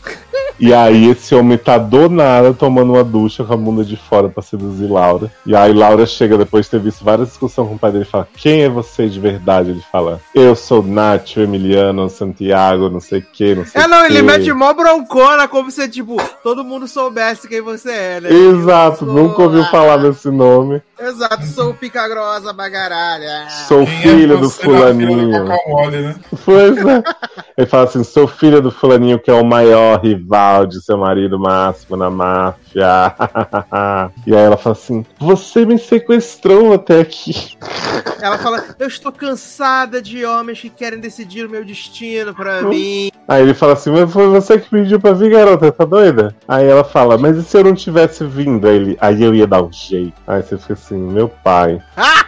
[0.59, 4.29] E aí esse homem tá do nada tomando uma ducha com a bunda de fora
[4.29, 5.31] pra seduzir Laura.
[5.45, 8.07] E aí Laura chega depois de ter visto várias discussões com o pai dele e
[8.07, 9.71] fala: Quem é você de verdade?
[9.71, 14.05] Ele fala: Eu sou Nacho, Emiliano, Santiago, não sei o que, não sei É, não,
[14.05, 18.29] ele quê." mete mó broncona como se, tipo, todo mundo soubesse quem você é, né?
[18.31, 20.81] Exato, sou- nunca ouviu falar desse nome.
[20.99, 23.25] Exato, sou pica grossa pra caralho.
[23.67, 25.43] Sou Quem é filho do na fila do fulaninho.
[25.91, 26.15] né?
[26.45, 27.03] Pois é.
[27.57, 30.20] Ele fala assim: sou filha do fulaninho que é o maior rival
[30.67, 32.60] de seu marido máximo na máfia.
[34.25, 37.57] e aí ela fala assim: Você me sequestrou até aqui.
[38.21, 43.09] Ela fala, eu estou cansada de homens que querem decidir o meu destino pra mim.
[43.27, 46.35] Aí ele fala assim: Mas foi você que pediu pra vir, garota, tá doida?
[46.47, 48.67] Aí ela fala: Mas e se eu não tivesse vindo?
[48.67, 50.13] Aí, ele, aí eu ia dar um jeito.
[50.27, 51.81] Aí você fica assim: Meu pai.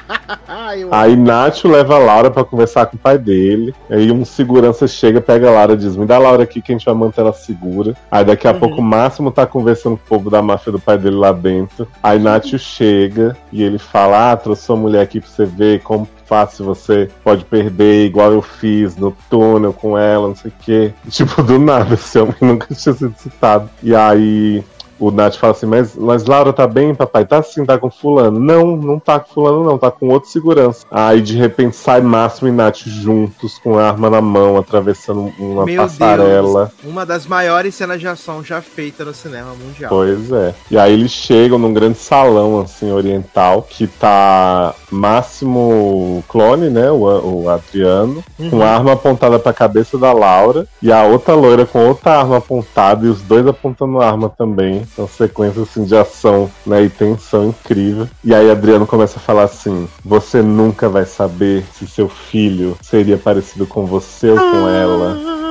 [0.92, 3.74] Aí Nacho leva a Laura pra conversar com o pai dele.
[3.90, 6.72] Aí um segurança chega, pega a Laura e diz: Me dá a Laura aqui que
[6.72, 7.96] a gente vai manter ela segura.
[8.10, 8.60] Aí daqui a Uhum.
[8.60, 11.88] pouco o Máximo tá conversando com o povo da máfia do pai dele lá dentro.
[12.02, 16.08] Aí Nacho chega e ele fala: Ah, trouxe sua mulher aqui pra você ver como
[16.26, 20.94] fácil você pode perder, igual eu fiz no túnel com ela, não sei o quê.
[21.10, 23.70] Tipo, do nada, esse homem nunca tinha sido citado.
[23.84, 24.64] E aí.
[25.04, 27.26] O Nath fala assim, mas, mas Laura tá bem, papai?
[27.26, 28.40] Tá sim, tá com fulano.
[28.40, 30.86] Não, não tá com fulano, não, tá com outro segurança.
[30.90, 35.66] Aí de repente sai Máximo e Nath juntos, com a arma na mão, atravessando uma
[35.66, 36.72] Meu passarela.
[36.82, 39.90] Deus, uma das maiores cenas de ação já feita no cinema mundial.
[39.90, 40.56] Pois é.
[40.72, 46.90] E aí eles chegam num grande salão, assim, oriental, que tá Máximo Clone, né?
[46.92, 51.66] O, o Adriano, com a arma apontada pra cabeça da Laura, e a outra loira
[51.66, 54.84] com outra arma apontada, e os dois apontando a arma também.
[54.98, 58.08] Uma sequência assim, de ação né, e tensão incrível.
[58.24, 63.18] E aí Adriano começa a falar assim: Você nunca vai saber se seu filho seria
[63.18, 65.34] parecido com você ou com ela.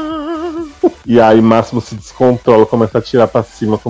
[1.04, 3.80] E aí Máximo se descontrola, começa a atirar pra cima,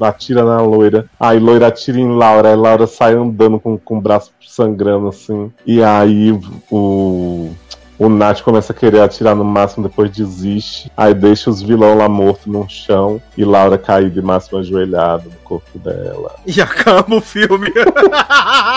[0.00, 1.08] atira na loira.
[1.18, 5.52] Aí loira atira em Laura, aí Laura sai andando com, com o braço sangrando assim.
[5.64, 6.38] E aí
[6.70, 7.50] o.
[7.98, 10.92] O Nath começa a querer atirar no máximo, depois desiste.
[10.94, 13.20] Aí deixa os vilão lá mortos no chão.
[13.36, 16.34] E Laura caída e máximo ajoelhado corpo dela.
[16.46, 17.70] E acaba o filme.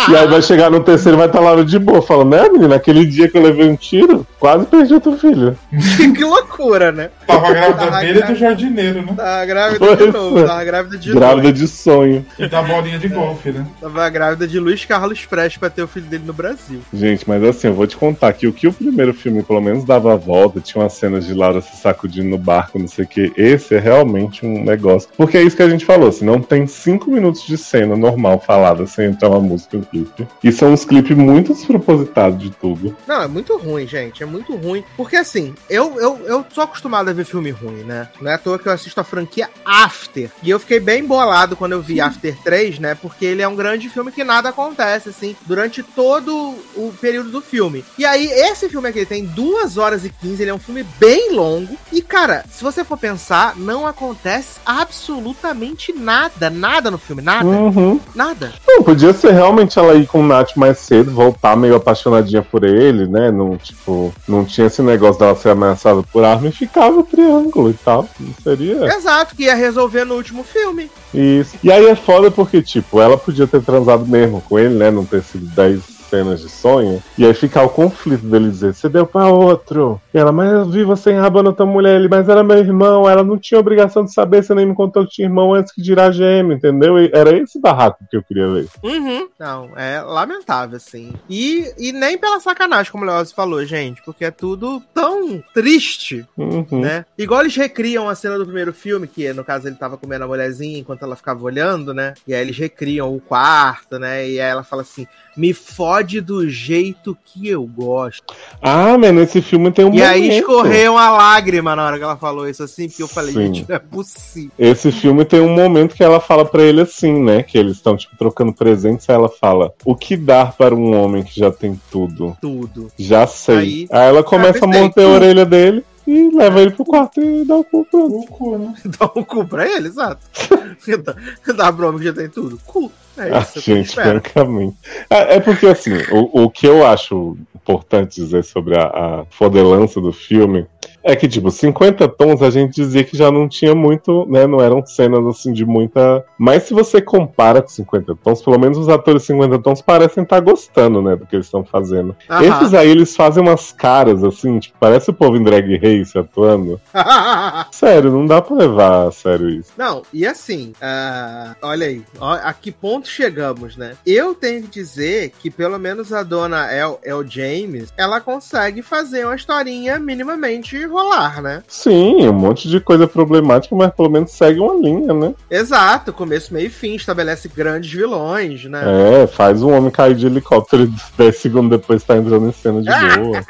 [0.10, 2.76] E aí vai chegar no terceiro e vai estar Laura de boa, falando, né, menina,
[2.76, 5.58] aquele dia que eu levei um tiro, quase perdi outro filho.
[6.16, 7.10] que loucura, né?
[7.26, 9.14] Tava grávida Tava dele e do jardineiro, né?
[9.16, 10.44] Tava grávida de Pois novo, é.
[10.46, 11.54] tava grávida de Grávida novo.
[11.54, 12.26] de sonho.
[12.38, 13.66] E da bolinha de golfe, né?
[13.80, 16.80] Tava grávida de Luiz Carlos Prestes pra ter o filho dele no Brasil.
[16.94, 19.84] Gente, mas assim, eu vou te contar que o que o primeiro filme pelo menos
[19.86, 23.08] dava a volta, tinha umas cenas de Laura se sacudindo no barco, não sei o
[23.08, 23.32] que.
[23.38, 25.10] Esse é realmente um negócio.
[25.16, 28.40] Porque é isso que a gente falou, assim, não tem cinco minutos de cena normal
[28.40, 30.28] falada sem entrar uma música no clipe.
[30.44, 32.96] E são uns clipes muito despropositados de tudo.
[33.08, 34.24] Não, é muito ruim, gente.
[34.24, 34.84] É muito ruim.
[34.96, 38.10] Porque assim, eu, eu, eu sou acostumado a ver filme ruim, né?
[38.22, 40.30] Não é à toa que eu assisto a franquia After.
[40.42, 42.96] E eu fiquei bem bolado quando eu vi After 3, né?
[42.96, 47.42] Porque ele é um grande filme que nada acontece, assim, durante todo o período do
[47.42, 47.84] filme.
[47.98, 51.34] E aí, esse filme aqui tem 2 horas e 15, ele é um filme bem
[51.34, 51.78] longo.
[51.92, 56.49] E, cara, se você for pensar, não acontece absolutamente nada.
[56.50, 57.46] Nada no filme, nada.
[57.46, 58.00] Uhum.
[58.16, 58.54] Nada.
[58.68, 62.64] Não, podia ser realmente ela ir com o Nath mais cedo, voltar meio apaixonadinha por
[62.64, 63.32] ele, né?
[63.32, 67.70] Não, tipo, não tinha esse negócio dela ser ameaçada por arma e ficava o triângulo
[67.70, 68.08] e tal.
[68.20, 68.86] Não seria.
[68.96, 70.90] Exato, que ia resolver no último filme.
[71.14, 71.58] Isso.
[71.64, 74.92] E aí é foda porque, tipo, ela podia ter transado mesmo com ele, né?
[74.92, 77.02] Não ter sido 10 cenas de sonho.
[77.18, 80.02] E aí ficar o conflito dele dizer, você deu pra outro.
[80.14, 81.96] E ela, mas eu vi você enrabando outra mulher.
[81.96, 85.06] Ele, mas era meu irmão, ela não tinha obrigação de saber, você nem me contou
[85.06, 87.00] que tinha irmão antes que dirá gêmeo, entendeu?
[87.00, 88.68] E era esse barraco que eu queria ver.
[88.84, 89.28] Uhum.
[89.40, 91.14] Não, é lamentável, assim.
[91.30, 96.26] E, e nem pela sacanagem, como o Leoz falou, gente, porque é tudo tão triste,
[96.38, 96.66] Uhum.
[96.82, 97.06] né?
[97.18, 100.28] Igual eles recriam a cena do primeiro filme, que no caso ele tava comendo a
[100.28, 102.14] mulherzinha enquanto ela ficava olhando, né?
[102.28, 104.28] E aí eles recriam o quarto, né?
[104.28, 105.06] E aí ela fala assim:
[105.36, 108.24] me fode do jeito que eu gosto.
[108.62, 110.40] Ah, mano, esse filme tem um e aí momento.
[110.40, 113.40] escorreu uma lágrima na hora que ela falou isso assim, porque eu falei, Sim.
[113.54, 114.52] gente, não é possível.
[114.58, 117.44] Esse filme tem um momento que ela fala pra ele assim, né?
[117.44, 119.10] Que eles estão, tipo, trocando presentes.
[119.10, 122.36] Aí ela fala: O que dar para um homem que já tem tudo?
[122.42, 122.92] Tudo.
[122.98, 123.58] Já sei.
[123.58, 127.46] Aí- Aí, ela começa a morder a orelha dele e leva ele pro quarto e
[127.46, 127.86] dá o cu.
[127.92, 128.74] O cu, né?
[129.00, 130.20] Dá o cu pra ele, exato.
[131.04, 132.60] dá, dá broma que já tem tudo.
[132.66, 132.92] Cu.
[133.20, 134.78] É Ah, isso eu gente, francamente.
[135.10, 140.02] É, é porque, assim, o, o que eu acho importante dizer sobre a, a fodelança
[140.02, 140.66] do filme
[141.10, 144.46] é que, tipo, 50 tons a gente dizia que já não tinha muito, né?
[144.48, 146.24] Não eram cenas, assim, de muita.
[146.38, 150.24] Mas se você compara com 50 tons, pelo menos os atores de 50 tons parecem
[150.24, 151.16] estar gostando, né?
[151.16, 152.16] Do que eles estão fazendo.
[152.30, 152.44] Aham.
[152.44, 156.80] Esses aí, eles fazem umas caras, assim, tipo, parece o povo em drag race atuando.
[157.72, 159.72] Sério, não dá pra levar a sério isso.
[159.78, 163.96] Não, e assim, ah, olha aí, ó, a que ponto chegamos, né?
[164.06, 169.26] Eu tenho que dizer que pelo menos a dona El, El James, ela consegue fazer
[169.26, 171.64] uma historinha minimamente rolar, né?
[171.68, 175.34] Sim, um monte de coisa problemática, mas pelo menos segue uma linha, né?
[175.50, 178.84] Exato, começo, meio e fim, estabelece grandes vilões, né?
[179.24, 182.82] É, faz um homem cair de helicóptero e 10 segundos depois tá entrando em cena
[182.82, 182.90] de
[183.20, 183.46] boa.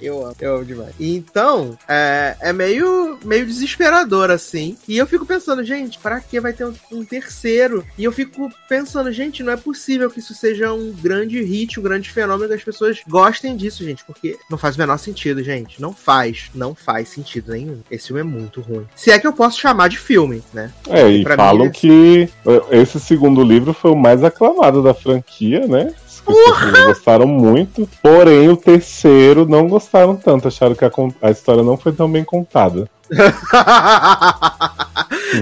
[0.00, 0.94] Eu amo, eu amo demais.
[0.98, 4.76] Então, é, é meio, meio desesperador, assim.
[4.88, 7.84] E eu fico pensando, gente, pra que vai ter um, um terceiro?
[7.98, 11.82] E eu fico pensando, gente, não é possível que isso seja um grande hit, um
[11.82, 14.04] grande fenômeno, que as pessoas gostem disso, gente.
[14.04, 15.80] Porque não faz o menor sentido, gente.
[15.80, 16.43] Não faz.
[16.54, 17.80] Não faz sentido nenhum.
[17.90, 18.86] Esse filme é muito ruim.
[18.94, 20.72] Se é que eu posso chamar de filme, né?
[20.88, 24.94] É, e Pra falam mim, que eh, esse segundo livro foi o mais aclamado da
[24.94, 25.94] franquia, né?
[26.04, 30.90] Pessoas gostaram muito, porém o terceiro não gostaram tanto, acharam que a,
[31.20, 32.88] a história não foi tão bem contada.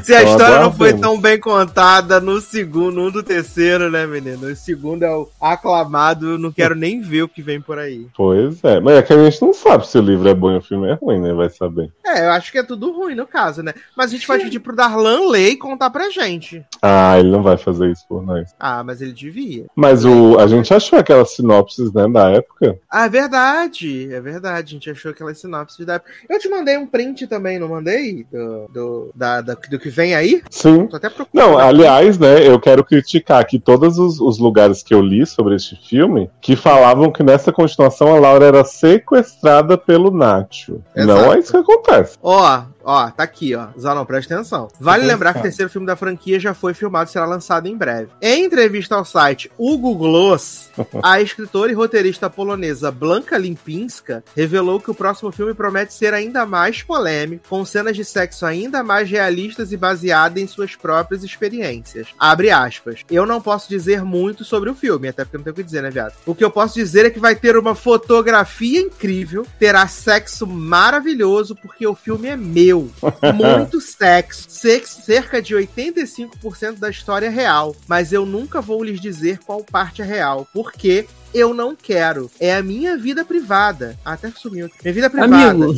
[0.03, 4.47] Se a história não foi tão bem contada no segundo, no do terceiro, né, menino?
[4.47, 8.07] O segundo é o aclamado, eu não quero nem ver o que vem por aí.
[8.17, 10.57] Pois é, mas é que a gente não sabe se o livro é bom e
[10.57, 11.33] o filme é ruim, né?
[11.33, 11.91] Vai saber.
[12.05, 13.75] É, eu acho que é tudo ruim no caso, né?
[13.97, 16.65] Mas a gente vai pedir pro Darlan ler e contar pra gente.
[16.81, 18.55] Ah, ele não vai fazer isso por nós.
[18.59, 19.67] Ah, mas ele devia.
[19.75, 22.79] Mas o, a gente achou aquelas sinopses, né, da época.
[22.91, 24.13] Ah, é verdade.
[24.13, 24.75] É verdade.
[24.75, 26.01] A gente achou aquela sinopse da.
[26.29, 28.27] Eu te mandei um print também, não mandei?
[28.31, 30.43] Do, do, da, da- do que vem aí?
[30.51, 30.87] Sim.
[30.87, 31.51] Tô até procurando.
[31.53, 35.55] Não, aliás, né, eu quero criticar aqui todos os, os lugares que eu li sobre
[35.57, 40.81] este filme que falavam que nessa continuação a Laura era sequestrada pelo Nacho.
[40.95, 41.23] Exato.
[41.23, 42.17] Não é isso que acontece.
[42.23, 43.69] Ó, ó, tá aqui, ó.
[43.79, 44.69] Zanon, presta atenção.
[44.79, 47.77] Vale lembrar que o terceiro filme da franquia já foi filmado e será lançado em
[47.77, 48.11] breve.
[48.21, 50.71] Em entrevista ao site Hugo Gloss,
[51.03, 56.47] a escritora e roteirista polonesa Blanka Limpinska revelou que o próximo filme promete ser ainda
[56.47, 62.09] mais polêmico, com cenas de sexo ainda mais realistas e baseadas em suas próprias experiências.
[62.19, 63.01] Abre aspas.
[63.11, 65.83] Eu não posso dizer muito sobre o filme, até porque não tem o que dizer,
[65.83, 66.15] né, viado?
[66.27, 71.55] O que eu posso dizer é que vai ter uma fotografia incrível, terá sexo maravilhoso,
[71.57, 72.72] porque o filme é meu.
[73.35, 74.47] Muito sexo.
[74.49, 77.75] Sex- cerca de 85% da história é real.
[77.87, 80.47] Mas eu nunca vou lhes dizer qual parte é real.
[80.53, 82.31] Porque eu não quero.
[82.41, 83.97] É a minha vida privada.
[84.05, 84.67] Ah, Até sumiu.
[84.67, 84.75] aqui.
[84.85, 85.35] Minha vida privada.
[85.51, 85.75] Amigo,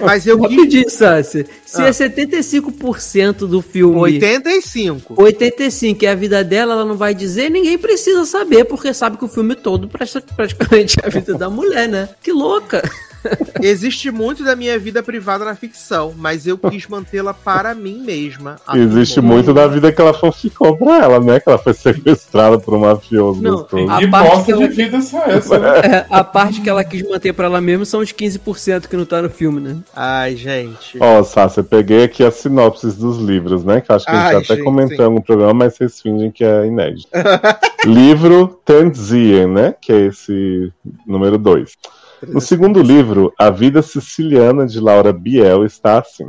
[0.00, 0.50] Mas eu quis.
[0.56, 1.46] rapidinho, Sassi.
[1.64, 1.86] Se Ah.
[1.88, 5.14] é 75% do filme 85.
[5.22, 9.24] 85 é a vida dela, ela não vai dizer, ninguém precisa saber, porque sabe que
[9.24, 12.08] o filme todo presta praticamente a vida da mulher, né?
[12.22, 12.82] Que louca!
[13.60, 18.56] Existe muito da minha vida privada na ficção, mas eu quis mantê-la para mim mesma.
[18.72, 21.40] Existe muito da vida que ela ficou pra ela, né?
[21.40, 23.90] Que ela foi sequestrada por um mafioso Não, gostoso.
[23.90, 25.68] A parte que de ela- vida só essa, né?
[25.80, 29.04] É, a parte que ela quis manter pra ela mesma são os 15% que não
[29.04, 29.76] tá no filme, né?
[29.94, 30.98] Ai, gente.
[31.00, 33.80] Ó, Sácia, eu peguei aqui as sinopses dos livros, né?
[33.80, 36.44] Que acho que a gente Ai, já até em algum programa, mas vocês fingem que
[36.44, 37.08] é inédito.
[37.86, 39.74] livro Tanzien, né?
[39.80, 40.72] Que é esse
[41.06, 41.72] número 2.
[42.26, 46.28] No segundo livro, A Vida Siciliana de Laura Biel está assim.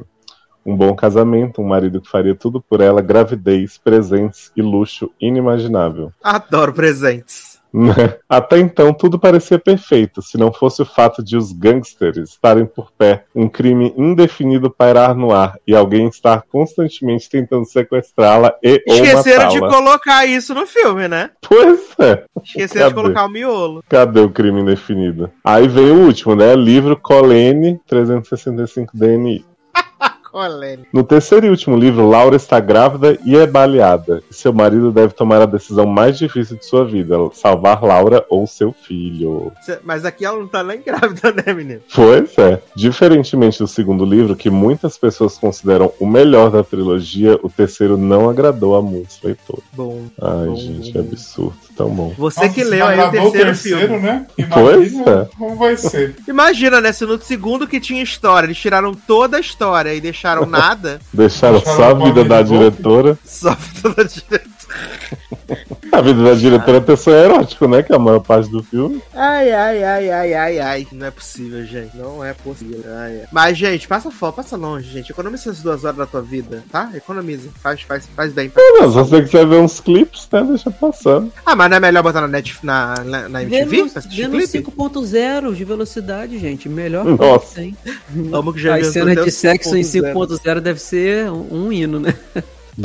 [0.66, 6.12] Um bom casamento, um marido que faria tudo por ela, gravidez, presentes e luxo inimaginável.
[6.24, 7.59] Adoro presentes.
[8.28, 12.92] Até então, tudo parecia perfeito, se não fosse o fato de os gangsters estarem por
[12.92, 18.96] pé, um crime indefinido pairar no ar e alguém estar constantemente tentando sequestrá-la e ou
[18.96, 21.32] Esqueceram de colocar isso no filme, né?
[21.42, 22.24] Pois é.
[22.44, 23.02] Esqueceram de Cadê?
[23.02, 23.84] colocar o miolo.
[23.88, 25.32] Cadê o crime indefinido?
[25.44, 26.56] Aí vem o último, né?
[26.56, 29.49] Livro Colene 365 DNI.
[30.32, 30.86] Colene.
[30.94, 34.22] No terceiro e último livro, Laura está grávida e é baleada.
[34.30, 38.46] E seu marido deve tomar a decisão mais difícil de sua vida: salvar Laura ou
[38.48, 39.52] seu filho.
[39.84, 41.82] Mas aqui ela não tá nem grávida, né, menino?
[41.94, 42.62] Pois é.
[42.76, 48.30] Diferentemente do segundo livro, que muitas pessoas consideram o melhor da trilogia, o terceiro não
[48.30, 49.64] agradou a muitos leitores.
[49.74, 50.04] Bom.
[50.22, 51.58] Ai, Bom, gente, bom, é absurdo.
[51.76, 52.14] Tão bom.
[52.18, 54.00] Você Nossa, que leu aí o agradou terceiro, filme.
[54.00, 54.28] né?
[54.54, 55.38] Pois Imagina é.
[55.38, 56.16] como vai ser.
[56.28, 56.92] Imagina, né?
[56.92, 61.58] Se no segundo que tinha história, eles tiraram toda a história e deixaram nada, Deixaram
[61.58, 63.18] Deixaram só a vida da diretora.
[63.26, 64.50] só a direita.
[64.69, 64.69] É,
[65.92, 67.82] A vida da diretora é ter sonho erótico, né?
[67.82, 69.02] Que é a maior parte do filme.
[69.14, 70.88] Ai, ai, ai, ai, ai, ai.
[70.92, 71.98] Não é possível, gente.
[71.98, 72.84] Não é possível.
[72.86, 73.28] Ai, ai.
[73.32, 75.12] Mas, gente, passa fora, passa longe, gente.
[75.12, 76.90] Economiza essas duas horas da tua vida, tá?
[76.94, 77.50] Economiza.
[77.62, 78.52] Faz, faz, faz bem.
[78.56, 80.44] Não, se você quiser ver uns clipes, né?
[80.44, 81.32] Deixa passando.
[81.46, 83.66] Ah, mas não é melhor botar na, net, na, na, na MTV?
[83.66, 84.38] Vendo, pra clipe?
[84.38, 86.70] 5.0 de velocidade, gente.
[86.70, 87.48] Melhor Nossa.
[87.48, 87.78] que tem.
[88.32, 90.14] Amo que já As cenas de sexo em 5.0.
[90.14, 92.14] 5.0 deve ser um, um hino, né?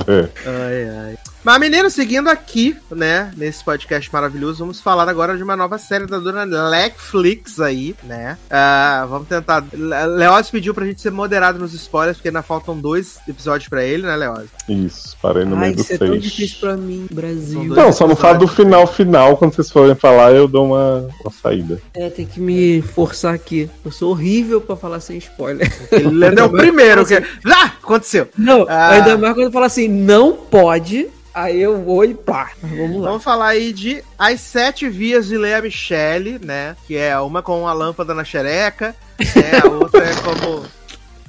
[0.09, 0.29] É.
[0.47, 1.19] Ai, ai.
[1.45, 6.07] Mas, menino, seguindo aqui, né, nesse podcast maravilhoso, vamos falar agora de uma nova série
[6.07, 8.39] da dona Netflix aí, né?
[8.51, 9.63] Ah, vamos tentar.
[9.73, 13.85] Le- Leoz pediu pra gente ser moderado nos spoilers, porque ainda faltam dois episódios pra
[13.85, 14.49] ele, né, Leoz?
[14.69, 16.23] Isso, parei no Ai, meio do isso é tão seis.
[16.23, 17.65] difícil pra mim, Brasil.
[17.75, 18.57] Não, só não fala do episódios.
[18.67, 19.37] final final.
[19.37, 21.79] Quando vocês forem falar, eu dou uma, uma saída.
[21.95, 23.69] É, tem que me forçar aqui.
[23.85, 25.71] Eu sou horrível pra falar sem spoiler.
[25.93, 27.15] Ele é o primeiro que.
[27.47, 27.73] Ah!
[27.85, 28.29] Aconteceu!
[28.39, 28.93] Não, Ah.
[28.93, 32.51] ainda mais quando fala assim, não pode, aí eu vou e pá.
[32.63, 33.09] Vamos lá.
[33.09, 36.77] Vamos falar aí de As Sete Vias de Leia Michele, né?
[36.87, 39.61] Que é uma com a lâmpada na xereca, né?
[39.63, 40.65] A outra é como.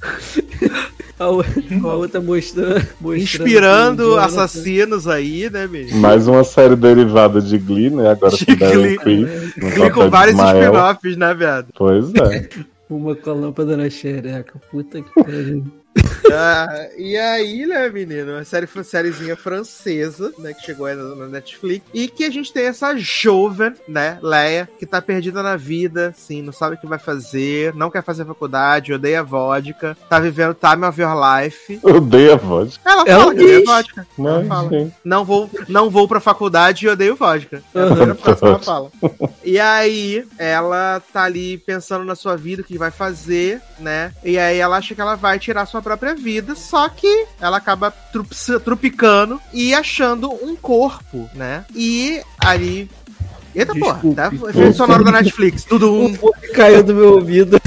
[1.18, 2.86] A, outra mostrando.
[3.00, 5.98] mostrando Inspirando assassinos aí, né, menino?
[5.98, 8.12] Mais uma série derivada de Glee, né?
[8.12, 8.98] Agora De Glee.
[8.98, 9.54] Criss.
[9.56, 11.68] no Glee com vários spin-offs, né, viado?
[11.74, 12.50] Pois é.
[12.90, 14.62] Uma com a lâmpada na xereca.
[14.70, 15.66] Puta que pariu.
[16.32, 18.34] Ah, e aí, né, menino?
[18.34, 20.54] Uma série, sériezinha francesa, né?
[20.54, 21.86] Que chegou aí na, Netflix.
[21.94, 26.42] E que a gente tem essa jovem, né, Leia, que tá perdida na vida, assim,
[26.42, 30.86] não sabe o que vai fazer, não quer fazer faculdade, odeia vodka, tá vivendo time
[30.86, 31.80] of your life.
[31.84, 32.80] Eu odeio a voz.
[32.86, 34.08] Ela Ela fala que odeia vodka.
[34.18, 34.70] Ela Mas, fala.
[34.70, 37.62] gente, Não vou, não vou pra faculdade e odeio vodka.
[37.74, 38.92] É a primeira frase que ela fala.
[39.44, 44.12] E aí, ela tá ali pensando na sua vida, o que vai fazer, né?
[44.24, 47.94] E aí ela acha que ela vai tirar sua própria vida, só que ela acaba
[48.64, 51.66] trupicando e achando um corpo, né?
[51.76, 52.90] E ali.
[53.54, 54.02] Eita Desculpe.
[54.02, 54.50] porra, tá?
[54.50, 57.60] Efeito sonoro da Netflix, tudo O um fone caiu do meu ouvido.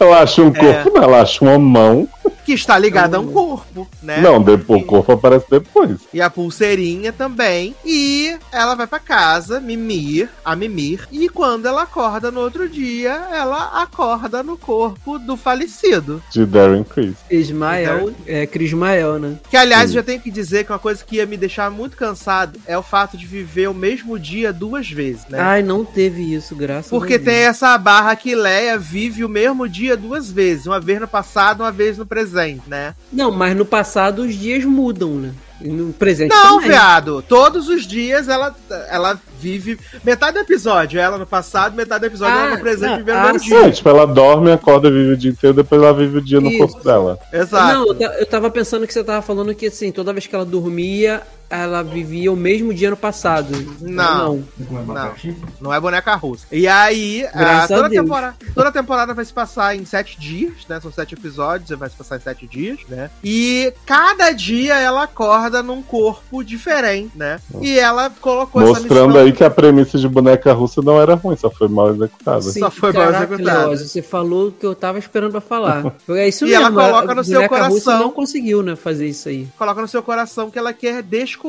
[0.00, 0.82] ela acha um É.
[0.82, 2.08] corpo, não, ela acha uma mão.
[2.44, 4.18] Que está ligado a um corpo, né?
[4.20, 5.98] Não, depois, o corpo aparece depois.
[6.12, 7.74] E a pulseirinha também.
[7.84, 11.08] E ela vai pra casa, mimir, a mimir.
[11.10, 16.22] E quando ela acorda no outro dia, ela acorda no corpo do falecido.
[16.30, 17.16] De Darren Criss.
[17.30, 19.38] Ismael, é Crismael, né?
[19.50, 19.96] Que, aliás, Sim.
[19.96, 22.82] já tenho que dizer que uma coisa que ia me deixar muito cansado é o
[22.82, 25.38] fato de viver o mesmo dia duas vezes, né?
[25.40, 27.28] Ai, não teve isso, graças Porque a Deus.
[27.28, 30.66] tem essa barra que Leia vive o mesmo dia duas vezes.
[30.66, 32.33] Uma vez no passado, uma vez no presente,
[32.66, 32.94] né?
[33.12, 35.32] Não, mas no passado os dias mudam, né?
[35.60, 36.70] No presente Não, também.
[36.70, 37.22] viado.
[37.26, 38.54] Todos os dias ela,
[38.90, 39.78] ela vive.
[40.02, 42.96] Metade do episódio ela no passado, metade do episódio é ela Ah, no presente não,
[42.98, 43.48] vivendo ah, o mesmo sim.
[43.48, 43.66] dia.
[43.66, 46.50] É, tipo, ela dorme, acorda, vive o dia inteiro, depois ela vive o dia no
[46.50, 46.58] Isso.
[46.58, 47.18] corpo dela.
[47.32, 47.72] Exato.
[47.72, 50.44] Não, eu, eu tava pensando que você tava falando que assim, toda vez que ela
[50.44, 51.22] dormia,
[51.62, 53.48] ela vivia o mesmo dia no passado.
[53.80, 54.44] Não.
[54.86, 55.14] Não.
[55.60, 56.46] Não é boneca russa.
[56.52, 58.02] E aí, a- Graças a toda, Deus.
[58.02, 60.80] temporada, toda temporada vai se passar em sete dias, né?
[60.80, 63.10] São sete episódios, vai se passar em sete dias, né?
[63.22, 67.38] E cada dia ela acorda num corpo diferente, né?
[67.60, 69.22] E ela colocou Mostrando missão.
[69.22, 72.42] aí que a premissa de boneca russa não era ruim, só foi mal executada.
[72.42, 73.66] Sim, Só foi mal caraca, executado.
[73.68, 75.84] Leoz, você falou o que eu tava esperando pra falar.
[76.10, 76.64] É isso E mesmo.
[76.66, 77.98] ela coloca a no seu coração.
[77.98, 79.48] não conseguiu, né, fazer isso aí.
[79.58, 81.43] Coloca no seu coração que ela quer descobrir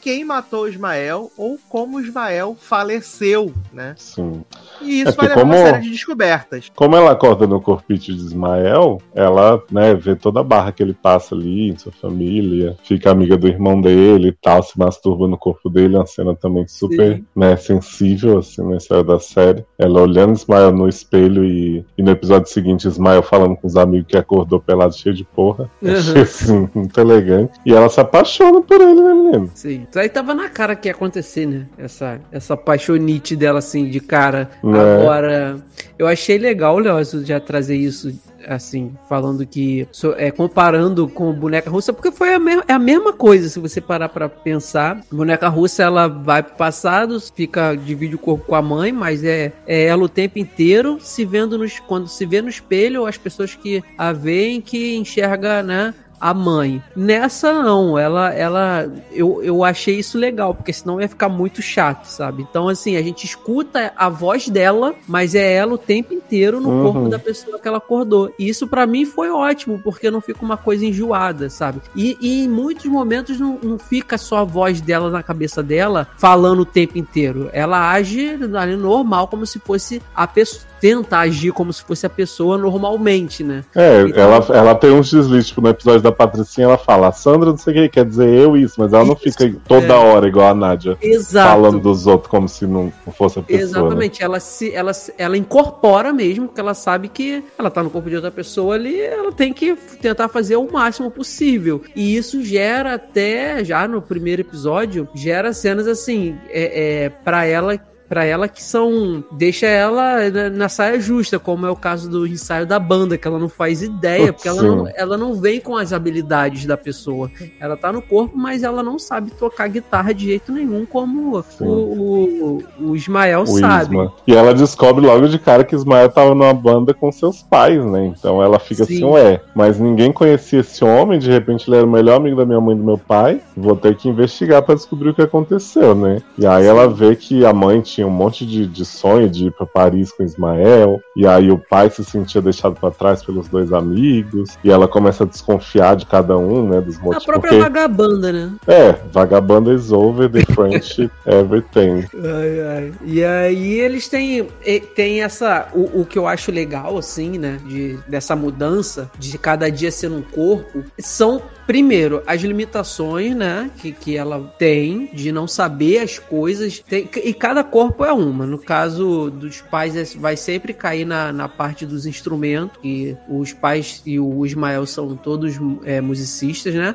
[0.00, 3.94] quem matou Ismael ou como Ismael faleceu, né?
[3.96, 4.42] Sim.
[4.80, 6.72] E isso É vai levar uma como- série de descobertas.
[6.74, 10.94] Como ela acorda no corpite de Ismael, ela, né, vê toda a barra que ele
[10.94, 15.36] passa ali em sua família, fica amiga do irmão dele e tal, se masturba no
[15.36, 17.26] corpo dele, uma cena também super, Sim.
[17.36, 19.64] né, sensível, assim, na história da série.
[19.78, 24.06] Ela olhando Ismael no espelho e, e no episódio seguinte, Ismael falando com os amigos
[24.08, 25.70] que acordou pelado cheio de porra.
[25.82, 25.92] Uhum.
[25.92, 27.52] Achei, assim, muito elegante.
[27.66, 29.12] E ela se apaixona por ele, né,
[29.54, 29.86] Sim.
[29.88, 31.66] Isso aí tava na cara que ia acontecer, né?
[31.78, 34.50] Essa, essa paixonite dela, assim, de cara.
[34.62, 34.68] É.
[34.68, 35.56] Agora,
[35.98, 38.12] eu achei legal, Léo, já trazer isso,
[38.46, 39.86] assim, falando que.
[40.16, 43.80] é, comparando com boneca russa, porque foi a, me é a mesma coisa, se você
[43.80, 45.00] parar pra pensar.
[45.10, 49.52] Boneca russa, ela vai pro passado, fica, divide o corpo com a mãe, mas é,
[49.66, 51.80] é ela o tempo inteiro se vendo nos.
[51.80, 55.94] Quando se vê no espelho, as pessoas que a veem que enxerga, né?
[56.20, 56.82] A mãe.
[56.96, 62.06] Nessa não, ela ela eu, eu achei isso legal, porque senão ia ficar muito chato,
[62.06, 62.42] sabe?
[62.48, 66.74] Então assim, a gente escuta a voz dela, mas é ela o tempo inteiro no
[66.74, 66.92] Uhum.
[66.92, 68.32] corpo da pessoa que ela acordou.
[68.38, 71.80] E isso pra mim foi ótimo, porque não fica uma coisa enjoada, sabe?
[71.94, 76.08] E, e em muitos momentos não, não fica só a voz dela na cabeça dela
[76.16, 77.48] falando o tempo inteiro.
[77.52, 82.10] Ela age ali normal, como se fosse a pessoa tenta agir como se fosse a
[82.10, 83.64] pessoa normalmente, né?
[83.74, 87.48] É, Então- ela, ela tem uns deslizes, tipo, no episódio da Patricinha, ela fala, Sandra,
[87.52, 89.96] não sei o que, quer dizer eu isso, mas ela não Isso, fica toda é.
[89.96, 91.48] hora igual a Nádia, Exato.
[91.48, 93.62] falando dos outros como se não fosse a pessoa.
[93.62, 93.64] né?
[93.64, 98.10] Exatamente, ela se ela, ela incorpora mesmo, porque ela sabe que ela tá no corpo
[98.10, 101.80] de outra pessoa ali, ela tem que tentar fazer o máximo possível.
[101.96, 107.72] E isso gera até já no primeiro episódio, gera cenas assim, é, é para ela
[108.08, 112.26] para ela que são deixa ela na, na saia justa, como é o caso do
[112.26, 114.66] ensaio da banda, que ela não faz ideia, porque ela Sim.
[114.66, 117.30] não, ela não vem com as habilidades da pessoa.
[117.58, 121.64] Ela tá no corpo, mas ela não sabe tocar guitarra de jeito nenhum, como Sim.
[121.64, 123.96] o, o, o Ismael o sabe.
[123.96, 124.12] Isma.
[124.26, 128.06] E ela descobre logo de cara que Ismael tava numa banda com seus pais, né?
[128.06, 128.94] Então ela fica Sim.
[128.94, 132.46] assim, ué, mas ninguém conhecia esse homem, de repente ele era o melhor amigo da
[132.46, 133.40] minha mãe e do meu pai.
[133.56, 136.22] Vou ter que investigar pra descobrir o que aconteceu, né?
[136.38, 139.50] E aí ela vê que a mãe tinha um monte de, de sonho de ir
[139.52, 143.72] pra Paris com Ismael, e aí o pai se sentia deixado pra trás pelos dois
[143.72, 146.80] amigos, e ela começa a desconfiar de cada um, né?
[146.80, 147.24] Dos A motivos.
[147.24, 148.52] própria Porque, vagabanda, né?
[148.66, 152.04] é, vagabanda is over, the friendship, everything.
[152.14, 152.92] Ai, ai.
[153.04, 154.48] E aí eles têm,
[154.94, 155.68] tem essa.
[155.72, 157.58] O, o que eu acho legal, assim, né?
[157.64, 161.42] De, dessa mudança, de cada dia ser um corpo, são.
[161.66, 167.32] Primeiro, as limitações, né, que, que ela tem de não saber as coisas, Tem- e
[167.32, 168.44] cada corpo é uma.
[168.44, 173.52] No caso dos pais, é- vai sempre cair na, na parte dos instrumentos, que os
[173.52, 175.54] pais e o Ismael são todos
[175.84, 176.94] é, musicistas, né?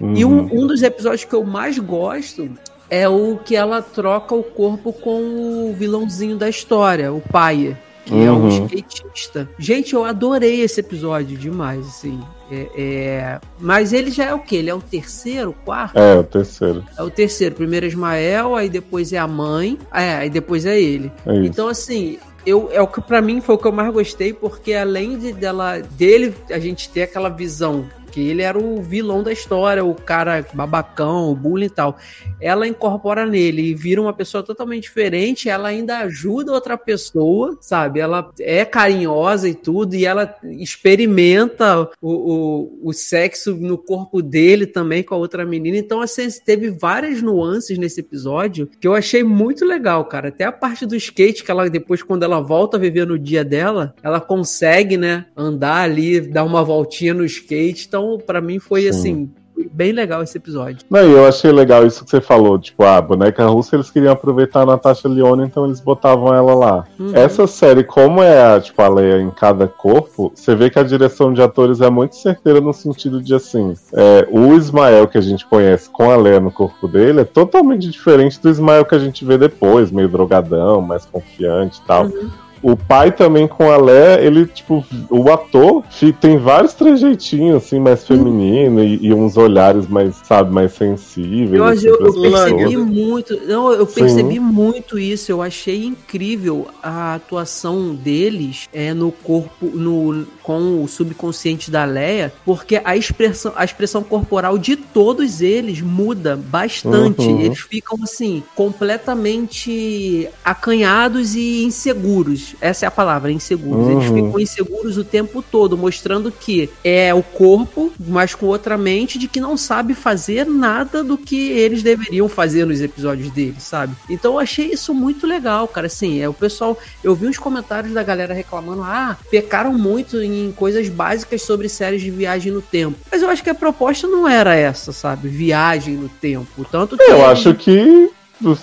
[0.00, 0.48] E Uhum.
[0.52, 2.50] um, um dos episódios que eu mais gosto
[2.88, 8.14] é o que ela troca o corpo com o vilãozinho da história, o pai, que
[8.14, 8.48] é o Uhum.
[8.66, 9.48] skatista.
[9.58, 12.18] Gente, eu adorei esse episódio demais, assim.
[12.50, 14.56] É, é- Mas ele já é o quê?
[14.56, 15.98] Ele é o terceiro, quarto?
[15.98, 16.84] É, o terceiro.
[16.98, 17.54] É o terceiro.
[17.54, 21.12] Primeiro é Ismael, aí depois é a mãe, é, aí depois é ele.
[21.26, 21.34] É.
[21.44, 24.72] Então, assim, eu, é o que para mim foi o que eu mais gostei, porque
[24.72, 29.32] além de dela, dele, a gente ter aquela visão que ele era o vilão da
[29.32, 31.96] história, o cara babacão, o bullying e tal.
[32.40, 38.00] Ela incorpora nele e vira uma pessoa totalmente diferente, ela ainda ajuda outra pessoa, sabe?
[38.00, 44.66] Ela é carinhosa e tudo, e ela experimenta o, o, o sexo no corpo dele
[44.66, 45.76] também com a outra menina.
[45.76, 50.28] Então, assim, teve várias nuances nesse episódio que eu achei muito legal, cara.
[50.28, 53.44] Até a parte do skate, que ela depois, quando ela volta a viver no dia
[53.44, 57.86] dela, ela consegue, né, andar ali, dar uma voltinha no skate.
[57.86, 58.88] Então, pra mim, foi Sim.
[58.88, 59.30] assim.
[59.72, 60.78] Bem legal esse episódio.
[60.88, 64.12] Não, e eu achei legal isso que você falou, tipo, a boneca russa eles queriam
[64.12, 66.84] aproveitar a Natasha Lyonne, então eles botavam ela lá.
[66.98, 67.14] Uhum.
[67.14, 70.82] Essa série, como é a, tipo, a Leia em cada corpo, você vê que a
[70.82, 75.22] direção de atores é muito certeira no sentido de assim, é, o Ismael que a
[75.22, 78.98] gente conhece com a Leia no corpo dele é totalmente diferente do Ismael que a
[78.98, 82.06] gente vê depois, meio drogadão, mais confiante e tal.
[82.06, 82.30] Uhum.
[82.62, 85.82] O pai também com a Lé, ele, tipo, o ator
[86.20, 91.54] tem vários trejeitinhos, assim, mais feminino e, e uns olhares mais, sabe, mais sensíveis.
[91.54, 93.40] Eu, assim, eu, eu percebi muito.
[93.46, 93.94] Não, eu Sim.
[93.94, 95.32] percebi muito isso.
[95.32, 102.32] Eu achei incrível a atuação deles é, no corpo, no, com o subconsciente da Leia,
[102.44, 107.22] porque a expressão, a expressão corporal de todos eles muda bastante.
[107.22, 107.40] Uhum.
[107.40, 112.49] Eles ficam assim, completamente acanhados e inseguros.
[112.60, 113.88] Essa é a palavra, inseguros.
[113.88, 114.24] Eles Uhum.
[114.26, 119.28] ficam inseguros o tempo todo, mostrando que é o corpo, mas com outra mente, de
[119.28, 123.94] que não sabe fazer nada do que eles deveriam fazer nos episódios deles, sabe?
[124.08, 125.86] Então eu achei isso muito legal, cara.
[125.86, 126.78] Assim, é o pessoal.
[127.02, 132.00] Eu vi uns comentários da galera reclamando: ah, pecaram muito em coisas básicas sobre séries
[132.02, 132.96] de viagem no tempo.
[133.10, 135.28] Mas eu acho que a proposta não era essa, sabe?
[135.28, 136.64] Viagem no tempo.
[136.70, 137.02] Tanto que.
[137.02, 138.10] Eu acho que,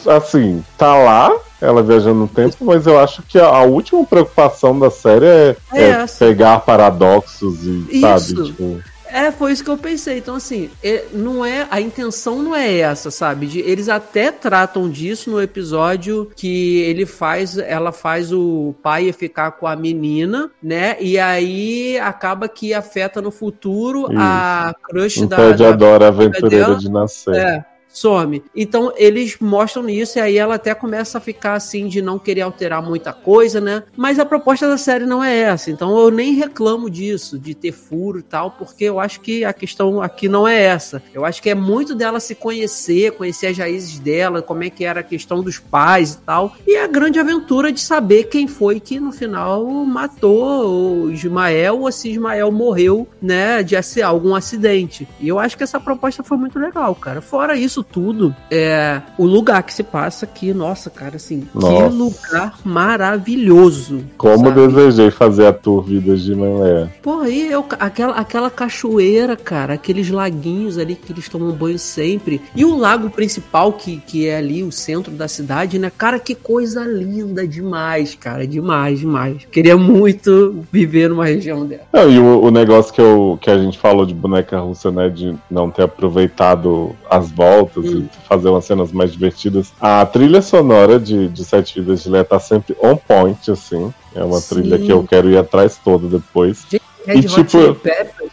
[0.07, 4.77] assim, tá lá, ela viajando no tempo, mas eu acho que a, a última preocupação
[4.77, 6.25] da série é, É é essa.
[6.25, 8.01] pegar paradoxos e, Isso.
[8.01, 8.79] sabe, tipo...
[9.09, 10.17] É, foi isso que eu pensei.
[10.17, 13.47] Então, assim, é- não é a intenção não é essa, sabe?
[13.47, 19.51] De- eles até tratam disso no episódio que ele faz, ela faz o pai ficar
[19.51, 20.97] com a menina, né?
[20.99, 26.77] E aí acaba que afeta no futuro a crush da, Impede da a aventureira dela.
[26.77, 27.35] de nascer.
[27.35, 27.65] é,
[27.97, 28.43] some.
[28.55, 32.41] Então eles mostram isso e aí ela até começa a ficar assim de não querer
[32.41, 33.83] alterar muita coisa, né?
[33.95, 35.71] Mas a proposta da série não é essa.
[35.71, 39.53] Então eu nem reclamo disso, de ter furo e tal, porque eu acho que a
[39.53, 41.01] questão aqui não é essa.
[41.13, 44.83] Eu acho que é muito dela se conhecer, conhecer as raízes dela, como é que
[44.83, 46.55] era a questão dos pais e tal.
[46.65, 51.91] E a grande aventura de saber quem foi que no final matou o Ismael ou
[51.91, 55.07] se Ismael morreu, né, de algum acidente.
[55.19, 57.21] E eu acho que essa proposta foi muito legal, cara.
[57.21, 60.53] Fora isso tudo é o lugar que se passa aqui.
[60.53, 61.89] Nossa, cara, assim, Nossa.
[61.89, 64.03] que lugar maravilhoso.
[64.17, 64.67] Como sabe?
[64.67, 66.89] desejei fazer a tour Vidas de Manlé.
[67.01, 72.41] Porra, aí eu, aquela, aquela cachoeira, cara, aqueles laguinhos ali que eles tomam banho sempre.
[72.55, 75.91] E o lago principal, que, que é ali o centro da cidade, né?
[75.95, 78.45] Cara, que coisa linda demais, cara.
[78.47, 79.45] Demais, demais.
[79.51, 81.83] Queria muito viver numa região dela.
[81.93, 85.09] Não, e o, o negócio que, eu, que a gente falou de boneca russa, né?
[85.09, 88.07] De não ter aproveitado as voltas Hum.
[88.23, 89.71] e fazer umas cenas mais divertidas.
[89.81, 93.93] A trilha sonora de, de Sete Vidas de Lé tá sempre on point, assim.
[94.15, 94.55] É uma Sim.
[94.55, 96.65] trilha que eu quero ir atrás toda depois.
[97.05, 98.31] Red Hot tipo, Chili Peppers,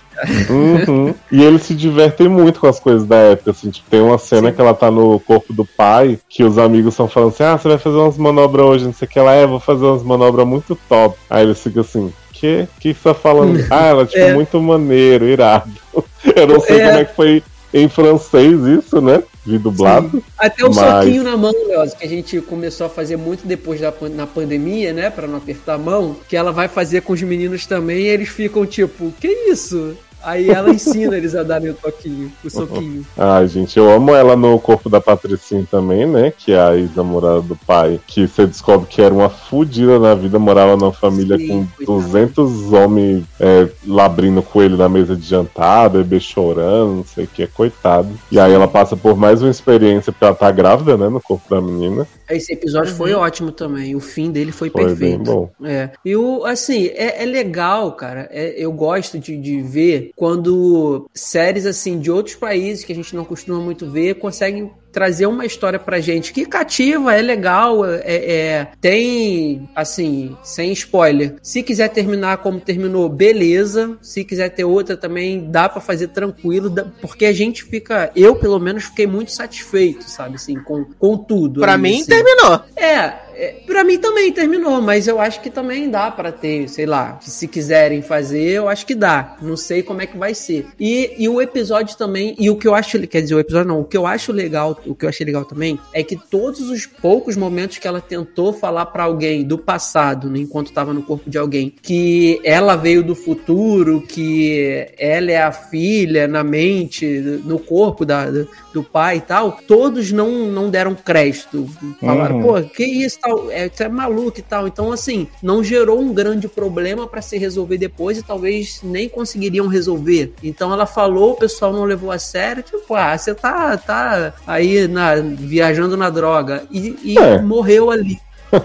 [0.49, 1.15] Uhum.
[1.31, 4.49] E eles se divertem muito com as coisas da época, assim, tipo, tem uma cena
[4.51, 4.55] Sim.
[4.55, 7.69] que ela tá no corpo do pai, que os amigos estão falando assim, ah, você
[7.69, 10.47] vai fazer umas manobras hoje, não sei o que lá, é, vou fazer umas manobras
[10.47, 11.17] muito top.
[11.29, 12.69] Aí eles ficam assim, que?
[12.79, 13.59] Que que você tá falando?
[13.71, 14.33] ah, ela, tipo, É.
[14.35, 15.71] muito maneiro, irado.
[16.37, 16.87] Eu não sei É.
[16.87, 17.43] como é que foi
[17.75, 19.23] em francês isso, né?
[19.45, 20.23] Vi dublado.
[20.39, 23.81] Até o Mas- soquinho na mão, Leoz, que a gente começou a fazer muito depois
[23.81, 25.11] da na pandemia, né?
[25.11, 28.29] Pra não apertar a mão, que ela vai fazer com os meninos também, e eles
[28.29, 29.97] ficam tipo, que isso?
[30.25, 33.05] Aí ela ensina eles a darem o toquinho, o soquinho.
[33.17, 36.33] Ai, gente, eu amo ela no corpo da Patricinha também, né?
[36.37, 38.01] Que é a ex-namorada do pai.
[38.07, 42.09] Que você descobre que era uma fudida na vida, morava numa família Sim, com coitada.
[42.09, 47.47] 200 homens é, labrindo coelho na mesa de jantar, bebê chorando, não sei o que,
[47.47, 48.09] coitado.
[48.31, 51.09] E aí ela passa por mais uma experiência, porque ela tá grávida, né?
[51.09, 52.07] No corpo da menina.
[52.31, 55.17] Esse episódio foi ótimo também, o fim dele foi, Foi perfeito.
[55.17, 55.51] bem bom.
[55.63, 55.91] É.
[56.05, 58.29] E o, assim, é, é legal, cara.
[58.31, 63.15] É- eu gosto de, de ver quando séries, assim, de outros países que a gente
[63.15, 68.01] não costuma muito ver, conseguem trazer uma história pra gente que cativa, é legal, é,
[68.05, 71.35] é- tem, assim, sem spoiler.
[71.43, 73.99] Se quiser terminar como terminou, beleza.
[74.01, 78.61] Se quiser ter outra também, dá pra fazer tranquilo, porque a gente fica, eu pelo
[78.61, 81.61] menos fiquei muito satisfeito, sabe, assim, com, com tudo.
[81.61, 82.07] Pra mim, assim.
[82.07, 82.61] terminou.
[82.77, 86.87] É, é, pra mim também terminou, mas eu acho que também dá pra ter, sei
[86.87, 89.37] lá, se quiserem fazer, eu acho que dá.
[89.43, 90.67] Não sei como é que vai ser.
[90.79, 93.81] E, e o episódio também, e o que eu acho, quer dizer, o episódio não,
[93.81, 96.87] o que eu acho legal, o que eu achei legal também, é que todos os
[96.87, 101.29] poucos momentos que ela tentou falar pra alguém do passado, né, enquanto tava no corpo
[101.29, 107.07] de alguém, que ela veio do futuro, que ela é a filha na mente,
[107.45, 111.69] no corpo da, do, do pai e tal, todos não, não deram crédito.
[112.01, 112.43] Falaram, Uhum.
[112.43, 114.69] pô, que isso, tal, é, você é maluco e tal.
[114.69, 119.67] Então, assim, não gerou um grande problema pra se resolver depois e talvez nem conseguiriam
[119.67, 120.35] resolver.
[120.43, 124.87] Então ela falou, o pessoal não levou a sério, tipo, ah, você tá, tá aí
[124.87, 126.65] na, viajando na droga.
[126.71, 127.41] E, e É.
[127.41, 128.19] morreu ali.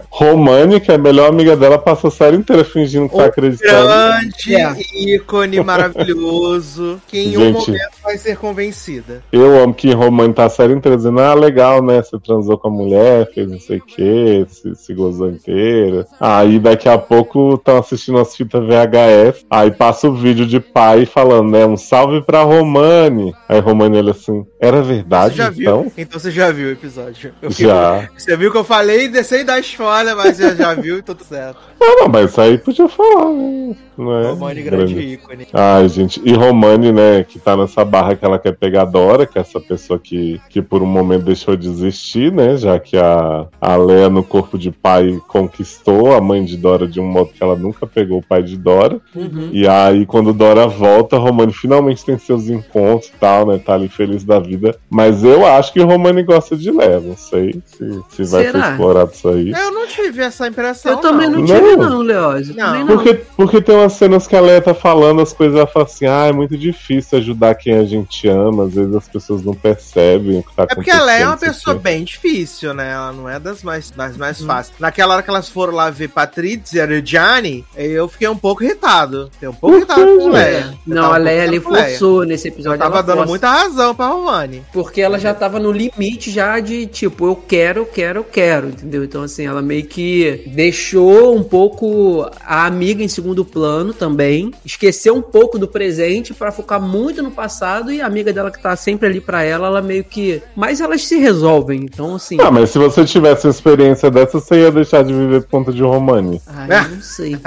[0.10, 3.26] Romani, que é a melhor amiga dela, passa a série inteira fingindo que tá O
[3.26, 3.88] acreditando.
[3.88, 4.76] Grande É.
[5.16, 7.68] ícone maravilhoso, que em um Gente.
[7.68, 9.24] momento vai ser convencida.
[9.32, 12.02] Eu amo que Romani tá a série inteira dizendo, ah, legal, né?
[12.02, 16.06] Você transou com a mulher, fez não sei o que, se, se gozou inteira.
[16.20, 21.06] Aí daqui a pouco estão assistindo as fitas VHS, aí passa o vídeo de pai
[21.06, 21.66] falando, né?
[21.66, 23.34] Um salve pra Romani.
[23.48, 25.82] Aí Romani ele assim, era verdade Você já então?
[25.84, 25.94] viu?
[25.98, 27.34] Então você já viu o episódio.
[27.42, 28.08] Eu fiquei- Já.
[28.18, 31.58] Você viu que eu falei, sem dar spoiler, mas você já viu e tudo certo.
[31.80, 33.76] Não, não, mas isso aí podia falar, né?
[34.00, 34.30] Não é?
[34.30, 35.48] Romani, grande ícone.
[35.54, 36.22] Ai, gente.
[36.24, 39.42] E Romani, né, que tá nessa barra que ela quer pegar a Dora, que é
[39.42, 42.56] essa pessoa que, que por um momento deixou de existir, né?
[42.56, 47.02] Já que a, a Leia no corpo de pai conquistou a mãe de Dora de
[47.02, 49.02] um modo que ela nunca pegou o pai de Dora.
[49.14, 49.50] Uhum.
[49.52, 53.58] E aí, quando Dora volta, Romani finalmente tem seus encontros e tal, né?
[53.58, 54.78] Tá ali feliz da vida.
[54.90, 57.02] Mas eu acho que o Romani gosta de Leia.
[57.02, 58.64] Não sei se, se vai Será?
[58.64, 59.52] ser explorado isso aí.
[59.52, 60.94] Eu não tive essa impressão.
[60.94, 61.46] Eu também não, Não.
[61.46, 62.04] tive, não.
[62.04, 62.44] Não.
[62.56, 62.88] Também não.
[62.88, 66.06] Porque, porque tem umas cenas que a Leia tá falando as coisas, ela fala assim,
[66.06, 70.40] ah, é muito difícil ajudar quem a gente ama, às vezes as pessoas não percebem
[70.40, 70.76] o que tá É acontecendo.
[70.76, 72.92] porque ela é uma pessoa bem difícil, né?
[72.92, 74.78] Ela não é das mais, das mais fáceis.
[74.80, 79.30] Naquela hora que elas foram lá ver Patrícia e Gianni, eu fiquei um pouco irritado.
[79.34, 80.32] Fiquei um pouco Por irritado com gente?
[80.34, 80.78] Leia.
[80.88, 81.62] Eu Não, tava a Leia ali Leia.
[81.62, 82.80] forçou nesse Eu episódio.
[82.80, 83.30] tava ela dando força.
[83.30, 84.64] muita razão pra Romani.
[84.72, 88.68] Porque ela já tava no limite já de tipo, eu quero, eu quero, eu quero,
[88.70, 89.04] entendeu?
[89.04, 95.16] Então, assim, ela meio que deixou um pouco a amiga em segundo plano também, esqueceu
[95.16, 98.76] um pouco do presente pra focar muito no passado e a amiga dela que tá
[98.76, 100.42] sempre ali pra ela, ela meio que.
[100.56, 102.38] Mas elas se resolvem, então, assim.
[102.40, 105.72] Ah, mas se você tivesse uma experiência dessa, você ia deixar de viver por conta
[105.72, 106.42] de Romani.
[106.48, 107.38] Ai, eu não sei.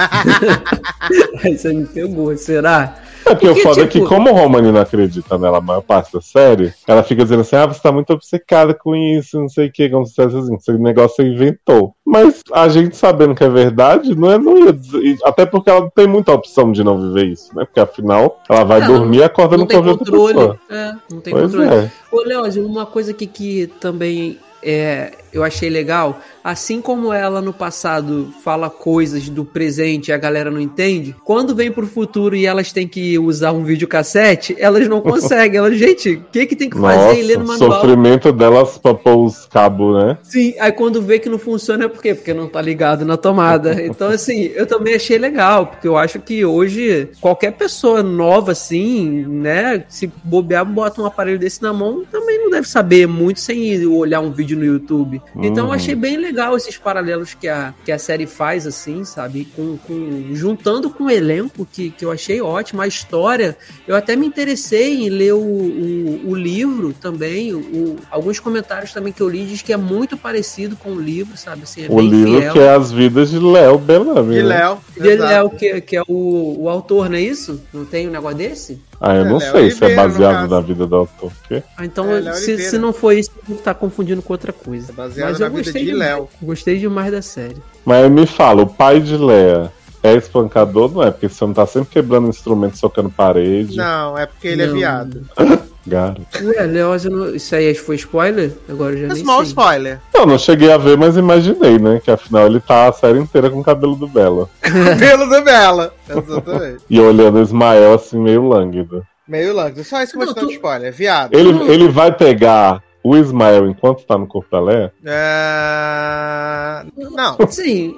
[1.42, 2.96] Aí você me pegou, será?
[3.24, 5.60] É porque, Porque, o foda é tipo- que, como o Romani não acredita nela a
[5.60, 9.38] maior parte da série, ela fica dizendo assim: ah, você tá muito obcecada com isso,
[9.38, 11.94] não sei o que, como se fosse assim, esse negócio você inventou.
[12.12, 15.16] Mas a gente sabendo que é verdade, não, é, não ia dizer.
[15.24, 17.64] Até porque ela não tem muita opção de não viver isso, né?
[17.64, 20.58] Porque afinal, ela vai É, dormir e acorda Não no tem controle.
[20.68, 21.74] É, não tem Pois controle.
[21.74, 21.90] é.
[22.10, 27.52] Ô, Leózio, uma coisa aqui que também é, eu achei legal, assim como ela no
[27.52, 32.44] passado fala coisas do presente e a galera não entende, quando vem pro futuro e
[32.44, 35.58] elas têm que usar um videocassete, elas não conseguem.
[35.58, 37.80] Elas, gente, o que que tem que fazer e ler no Nossa, manual?
[37.80, 40.18] sofrimento delas pra pôr os cabos, né?
[40.22, 42.14] Sim, aí quando vê que não funciona é por quê?
[42.14, 43.72] Porque não tá ligado na tomada.
[43.92, 49.26] Então, assim, eu também achei legal, porque eu acho que hoje qualquer pessoa nova, assim,
[49.26, 53.84] né, se bobear, bota um aparelho desse na mão, também não deve saber muito sem
[53.86, 55.21] olhar um vídeo no YouTube.
[55.34, 55.72] Então, eu Uhum.
[55.72, 59.46] achei bem legal esses paralelos que a, que a série faz, assim, sabe?
[59.56, 63.56] Com, com- juntando com o elenco, que, que eu achei ótimo, a história.
[63.88, 67.54] Eu até me interessei em ler o, o, o livro também.
[67.54, 71.34] O, alguns comentários também que eu li diz que é muito parecido com o livro,
[71.38, 71.62] sabe?
[71.62, 72.52] Assim, é o bem livro fiel.
[72.52, 74.36] que é as vidas de Léo Bellamy.
[74.36, 74.48] E né?
[74.48, 74.78] Léo.
[74.96, 75.32] E ele exato.
[75.32, 77.58] é o que, que é o, o autor, não é isso?
[77.72, 78.78] Não tem um negócio desse?
[79.04, 81.32] Ah, eu É, não Léo sei se é Oliveira, baseado na vida do autor.
[81.48, 81.62] quê?
[81.76, 82.70] Ah, então, É, se, Oliveira.
[82.70, 83.30] se não for isso,
[83.64, 84.92] tá confundindo com outra coisa.
[84.92, 85.92] É baseado Mas na eu vida gostei de.
[85.92, 86.28] Léo.
[86.40, 87.56] Gostei demais da série.
[87.84, 89.72] Mas me fala, o pai de Léa
[90.04, 91.10] é espancador, não é?
[91.10, 93.76] Porque você não tá sempre quebrando instrumento, socando parede.
[93.76, 94.74] Não, é porque ele é Não.
[94.74, 95.22] viado.
[95.86, 96.22] Garoto.
[96.44, 98.52] Ué, não- isso aí foi spoiler?
[98.68, 99.46] Agora eu já É nem small sei.
[99.48, 99.98] spoiler.
[100.14, 102.00] Não, não cheguei a ver, mas imaginei, né?
[102.02, 104.48] Que afinal ele tá a série inteira com o cabelo do Bela.
[104.62, 105.92] Cabelo do Bela.
[106.08, 106.84] Exatamente.
[106.88, 109.04] E olhando o Ismael assim, meio lânguido.
[109.26, 109.84] Meio lânguido.
[109.84, 110.92] Só isso que eu vou te dar tu- spoiler.
[110.92, 111.34] Viado.
[111.34, 114.92] Ele, ele vai pegar o Ismael enquanto tá no corpo da Léa?
[115.04, 116.84] É...
[116.96, 117.96] Não, Sim.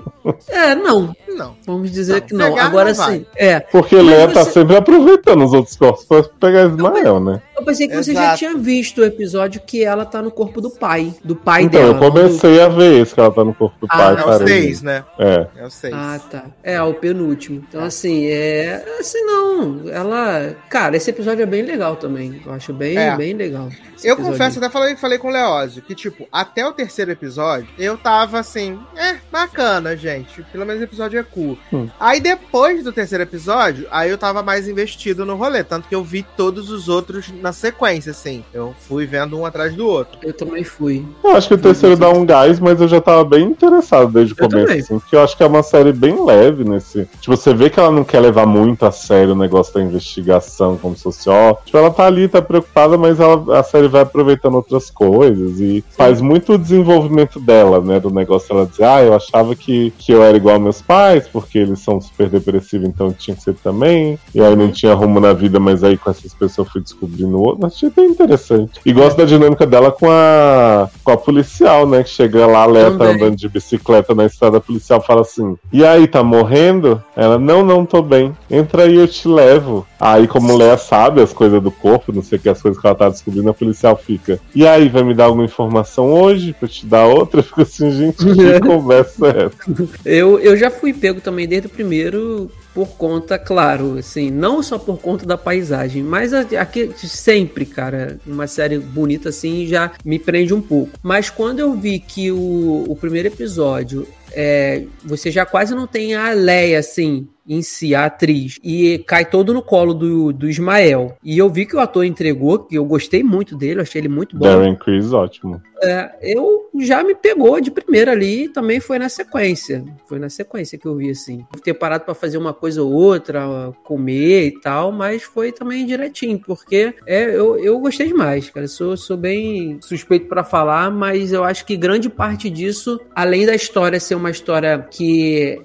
[0.49, 1.15] É, não.
[1.29, 1.55] não.
[1.67, 2.51] Vamos dizer Não, que não.
[2.51, 3.27] pegar Agora não sim.
[3.37, 3.61] É.
[3.61, 7.43] Porque Mas Léa tá você- sempre aproveitando os outros corpos pra pegar Ismael, né?
[7.57, 8.39] Eu pensei que você já Exato.
[8.39, 11.15] tinha visto o episódio que ela tá no corpo do pai.
[11.23, 11.95] Do pai Então, dela.
[11.95, 14.17] eu comecei a ver esse que ela tá no corpo do Ah, pai.
[14.17, 14.47] É o parei.
[14.63, 15.05] 6, né?
[15.19, 15.47] É.
[15.57, 15.95] É o 6.
[15.95, 16.45] Ah, tá.
[16.63, 17.63] É, o penúltimo.
[17.69, 18.85] Então, assim, é.
[18.99, 19.83] Assim, não.
[19.91, 20.57] Ela.
[20.69, 22.41] Cara, esse episódio é bem legal também.
[22.45, 23.17] Eu acho bem, É.
[23.17, 23.69] bem legal.
[24.05, 24.33] Eu episódio.
[24.33, 28.39] confesso, até falei, falei com o Leózio, que, tipo, até o terceiro episódio, eu tava
[28.39, 30.43] assim, é, bacana, gente.
[30.53, 31.61] Pelo menos o episódio é curto.
[31.73, 31.89] Hum.
[31.99, 35.63] Aí depois do terceiro episódio, aí eu tava mais investido no rolê.
[35.65, 38.45] Tanto que eu vi todos os outros na sequência, assim.
[38.53, 40.19] Eu fui vendo um atrás do outro.
[40.23, 41.05] Eu também fui.
[41.23, 44.35] Eu acho que o terceiro dá um gás, mas eu já tava bem interessado desde
[44.35, 44.81] o Eu começo, também.
[44.83, 47.09] assim, porque eu acho que é uma série bem leve nesse.
[47.21, 50.77] Tipo, você vê que ela não quer levar muito a sério o negócio da investigação
[50.77, 51.63] como social.
[51.65, 55.85] Tipo, ela tá ali, tá preocupada, mas ela, a série vai aproveitando outras coisas e
[55.97, 58.01] faz muito o desenvolvimento dela, né?
[58.01, 61.29] Do negócio ela dizer, ah, eu achava que, que eu era igual aos meus pais,
[61.29, 64.19] porque eles são super depressivos, então tinha que ser também.
[64.35, 67.41] E aí não tinha rumo na vida, mas aí com essas pessoas eu fui descobrindo
[67.41, 67.67] outro.
[67.67, 68.81] Achei bem interessante.
[68.85, 72.03] E gosto da dinâmica dela com a, com a policial, né?
[72.03, 75.57] Que chega lá, a Léa tá andando de bicicleta na estrada, a policial fala assim:
[75.73, 77.03] E aí, tá morrendo?
[77.15, 78.37] Ela, não, não tô bem.
[78.51, 79.87] Entra aí, eu te levo.
[80.01, 82.87] Aí, como Léa sabe as coisas do corpo, não sei o que, as coisas que
[82.87, 84.39] ela tá descobrindo, a policial fica.
[84.55, 87.41] E aí, vai me dar alguma informação hoje pra te dar outra?
[87.45, 89.89] Eu fico assim, gente, que conversa é essa?
[90.05, 94.79] Eu, eu já fui pego também desde o primeiro por conta, claro, assim, não só
[94.79, 100.53] por conta da paisagem, mas aqui sempre, cara, uma série bonita assim já me prende
[100.53, 100.91] um pouco.
[101.03, 106.15] Mas quando eu vi que o, o primeiro episódio é, você já quase não tem
[106.15, 108.59] a Leia, assim, em si, a atriz.
[108.63, 111.17] E cai todo no colo do, do Ismael.
[111.23, 114.37] E eu vi que o ator entregou, que eu gostei muito dele, achei ele muito
[114.37, 114.45] bom.
[114.45, 115.61] Darren Criss, ótimo.
[115.83, 119.85] É, eu já me pegou de primeira ali e também foi na sequência.
[120.07, 121.45] Foi na sequência que eu vi, assim.
[121.63, 126.39] Ter parado pra fazer uma coisa ou outra, comer e tal, mas foi também direitinho,
[126.39, 128.67] porque é, eu, eu gostei demais, cara.
[128.67, 133.55] Sou, sou bem suspeito pra falar, mas eu acho que grande parte disso, além da
[133.55, 135.61] história ser uma história que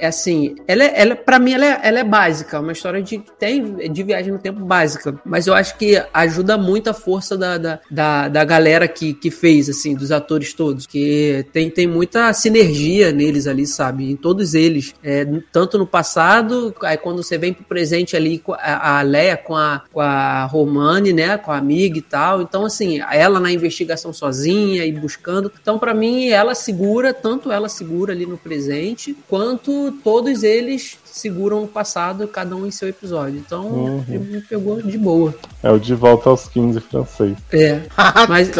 [0.00, 3.90] assim, ela, é- ela para mim ela é, ela é básica, uma história de tem
[3.90, 7.80] de viagem no tempo básica, mas eu acho que ajuda muito a força da, da,
[7.90, 13.12] da, da galera que, que fez assim, dos atores todos, que tem, tem muita sinergia
[13.12, 14.10] neles ali, sabe?
[14.10, 18.52] Em todos eles, é, tanto no passado, aí quando você vem pro presente ali com
[18.54, 22.42] a, a Leia com a com a Romane, né, com a amiga e tal.
[22.42, 25.50] Então assim, ela na investigação sozinha e buscando.
[25.60, 31.62] Então para mim ela segura, tanto ela segura ali no presente, quanto todos eles seguram
[31.62, 33.38] no passado, cada um em seu episódio.
[33.44, 34.04] Então, Uhum.
[34.08, 35.34] me pegou de boa.
[35.62, 37.36] É o De Volta aos 15 francês.
[37.52, 37.80] É.
[38.28, 38.50] Mas-.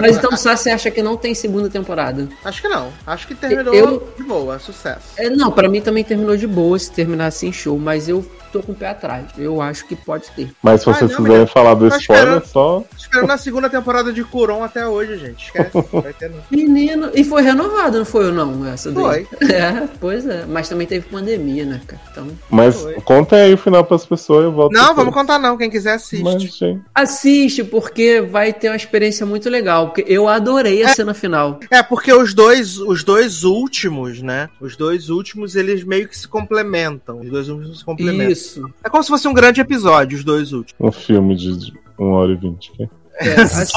[0.00, 2.28] Mas então, Sá, você acha que não tem segunda temporada?
[2.44, 2.90] Acho que não.
[3.06, 5.00] Acho que terminou Eu- de boa, sucesso.
[5.16, 7.78] É, não, pra mim também terminou de boa, se terminar assim, show.
[7.78, 9.26] Mas eu tô com o pé atrás.
[9.38, 10.50] Eu acho que pode ter.
[10.62, 12.46] Mas se Ah, vocês não, quiserem falar do spoiler, esperando.
[12.46, 12.84] só.
[12.96, 15.46] Esperando a segunda temporada de Curon até hoje, gente.
[15.46, 15.70] Esquece.
[15.74, 16.38] não Vai ter, não.
[16.50, 18.66] Menino, e foi renovado, não foi ou não?
[18.66, 19.02] Essa daí?
[19.02, 19.26] Foi.
[19.52, 20.44] É, pois é.
[20.46, 22.00] Mas também teve pandemia, né, cara?
[22.10, 22.94] Então, Mas Foi.
[23.02, 24.72] contem aí o final pras pessoas, eu volto.
[24.72, 24.96] Não, depois.
[24.96, 25.56] vamos contar não.
[25.56, 26.22] Quem quiser assiste.
[26.22, 26.60] Mas,
[26.94, 29.88] assiste, porque vai ter uma experiência muito legal.
[29.88, 31.58] Porque eu adorei a cena final.
[31.70, 34.48] É, porque os dois, os dois últimos, né?
[34.60, 37.20] Os dois últimos, eles meio que se complementam.
[37.20, 38.30] Os dois últimos se complementam.
[38.30, 38.41] Isso.
[38.84, 40.74] É como se fosse um grande episódio, os dois últimos.
[40.80, 42.72] um filme de 1 hora e 20.
[42.72, 42.90] aqui.
[43.16, 43.72] É, assim,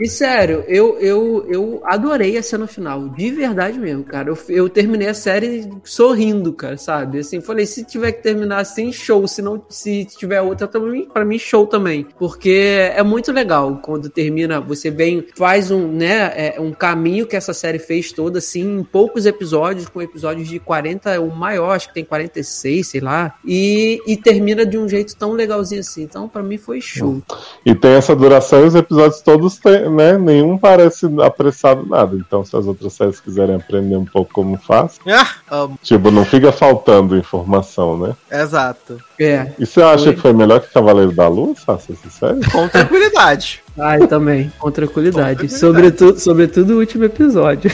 [0.00, 4.30] e sério, eu, eu, eu adorei a cena final, de verdade mesmo, cara.
[4.30, 7.18] Eu, eu terminei a série sorrindo, cara, sabe?
[7.18, 9.26] Assim, falei, se tiver que terminar assim, show.
[9.26, 12.06] Se não, se tiver outra também, pra mim, show também.
[12.18, 17.36] Porque é muito legal quando termina, você vem, faz um, né, é, um caminho que
[17.36, 21.88] essa série fez toda, assim, em poucos episódios, com episódios de 40, o maior, acho
[21.88, 26.02] que tem 46, sei lá, e, e termina de um jeito tão legalzinho assim.
[26.02, 27.22] Então, pra mim, foi show.
[27.64, 30.16] E tem essa duração episódios todos têm, né?
[30.16, 32.16] Nenhum parece apressado nada.
[32.16, 35.78] Então, se as outras séries quiserem aprender um pouco como faz, Ah, amo.
[35.82, 38.14] tipo, não fica faltando informação, né?
[38.30, 38.98] Exato.
[39.20, 39.52] É.
[39.58, 40.14] E você acha Foi.
[40.14, 42.50] que foi melhor que Cavaleiro da Lua, Sassi, essa série?
[42.50, 43.62] Com tranquilidade.
[43.78, 45.18] Ai, também, com tranquilidade.
[45.18, 45.60] Com tranquilidade.
[45.60, 47.70] Sobretudo, sobretudo o último episódio.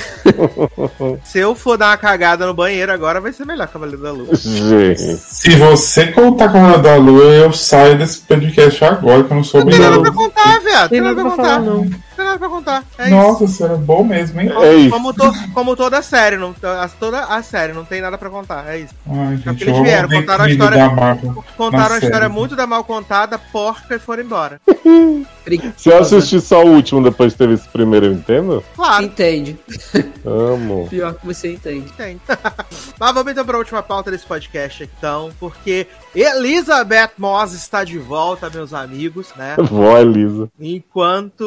[1.25, 4.35] Se eu for dar uma cagada no banheiro agora, vai ser melhor Cavaleiro da Lua.
[4.35, 5.17] Gente.
[5.19, 9.45] Se você contar com a da Lua, eu saio desse podcast agora, que eu não
[9.45, 10.15] sou Não tem nada obrigado.
[10.15, 10.91] pra contar, viado.
[10.91, 11.89] Tem nada pra falar, não.
[12.15, 12.85] Não tem nada pra contar.
[12.99, 14.51] É Nossa, isso era bom mesmo, hein?
[14.63, 14.91] É isso.
[14.91, 16.55] Como, to- como toda a série, não,
[17.01, 18.65] toda a série, não tem nada pra contar.
[18.73, 18.95] É isso.
[19.09, 20.91] Ai, Porque gente, eles vieram, contaram a história-.
[21.57, 22.29] Contaram a história série.
[22.33, 24.61] muito da mal contada, porca e foram embora.
[25.77, 28.65] Se eu assistir só o último depois de ter visto o primeiro, eu entendo?
[28.75, 29.59] Claro, Entende.
[30.25, 30.87] Amo.
[30.89, 31.93] Pior que você entende.
[31.93, 32.19] tem.
[32.99, 38.49] Mas vamos então pra última pauta desse podcast, então, porque Elizabeth Moss está de volta,
[38.49, 39.57] meus amigos, né?
[39.59, 40.49] Vó Elisa.
[40.59, 41.45] Enquanto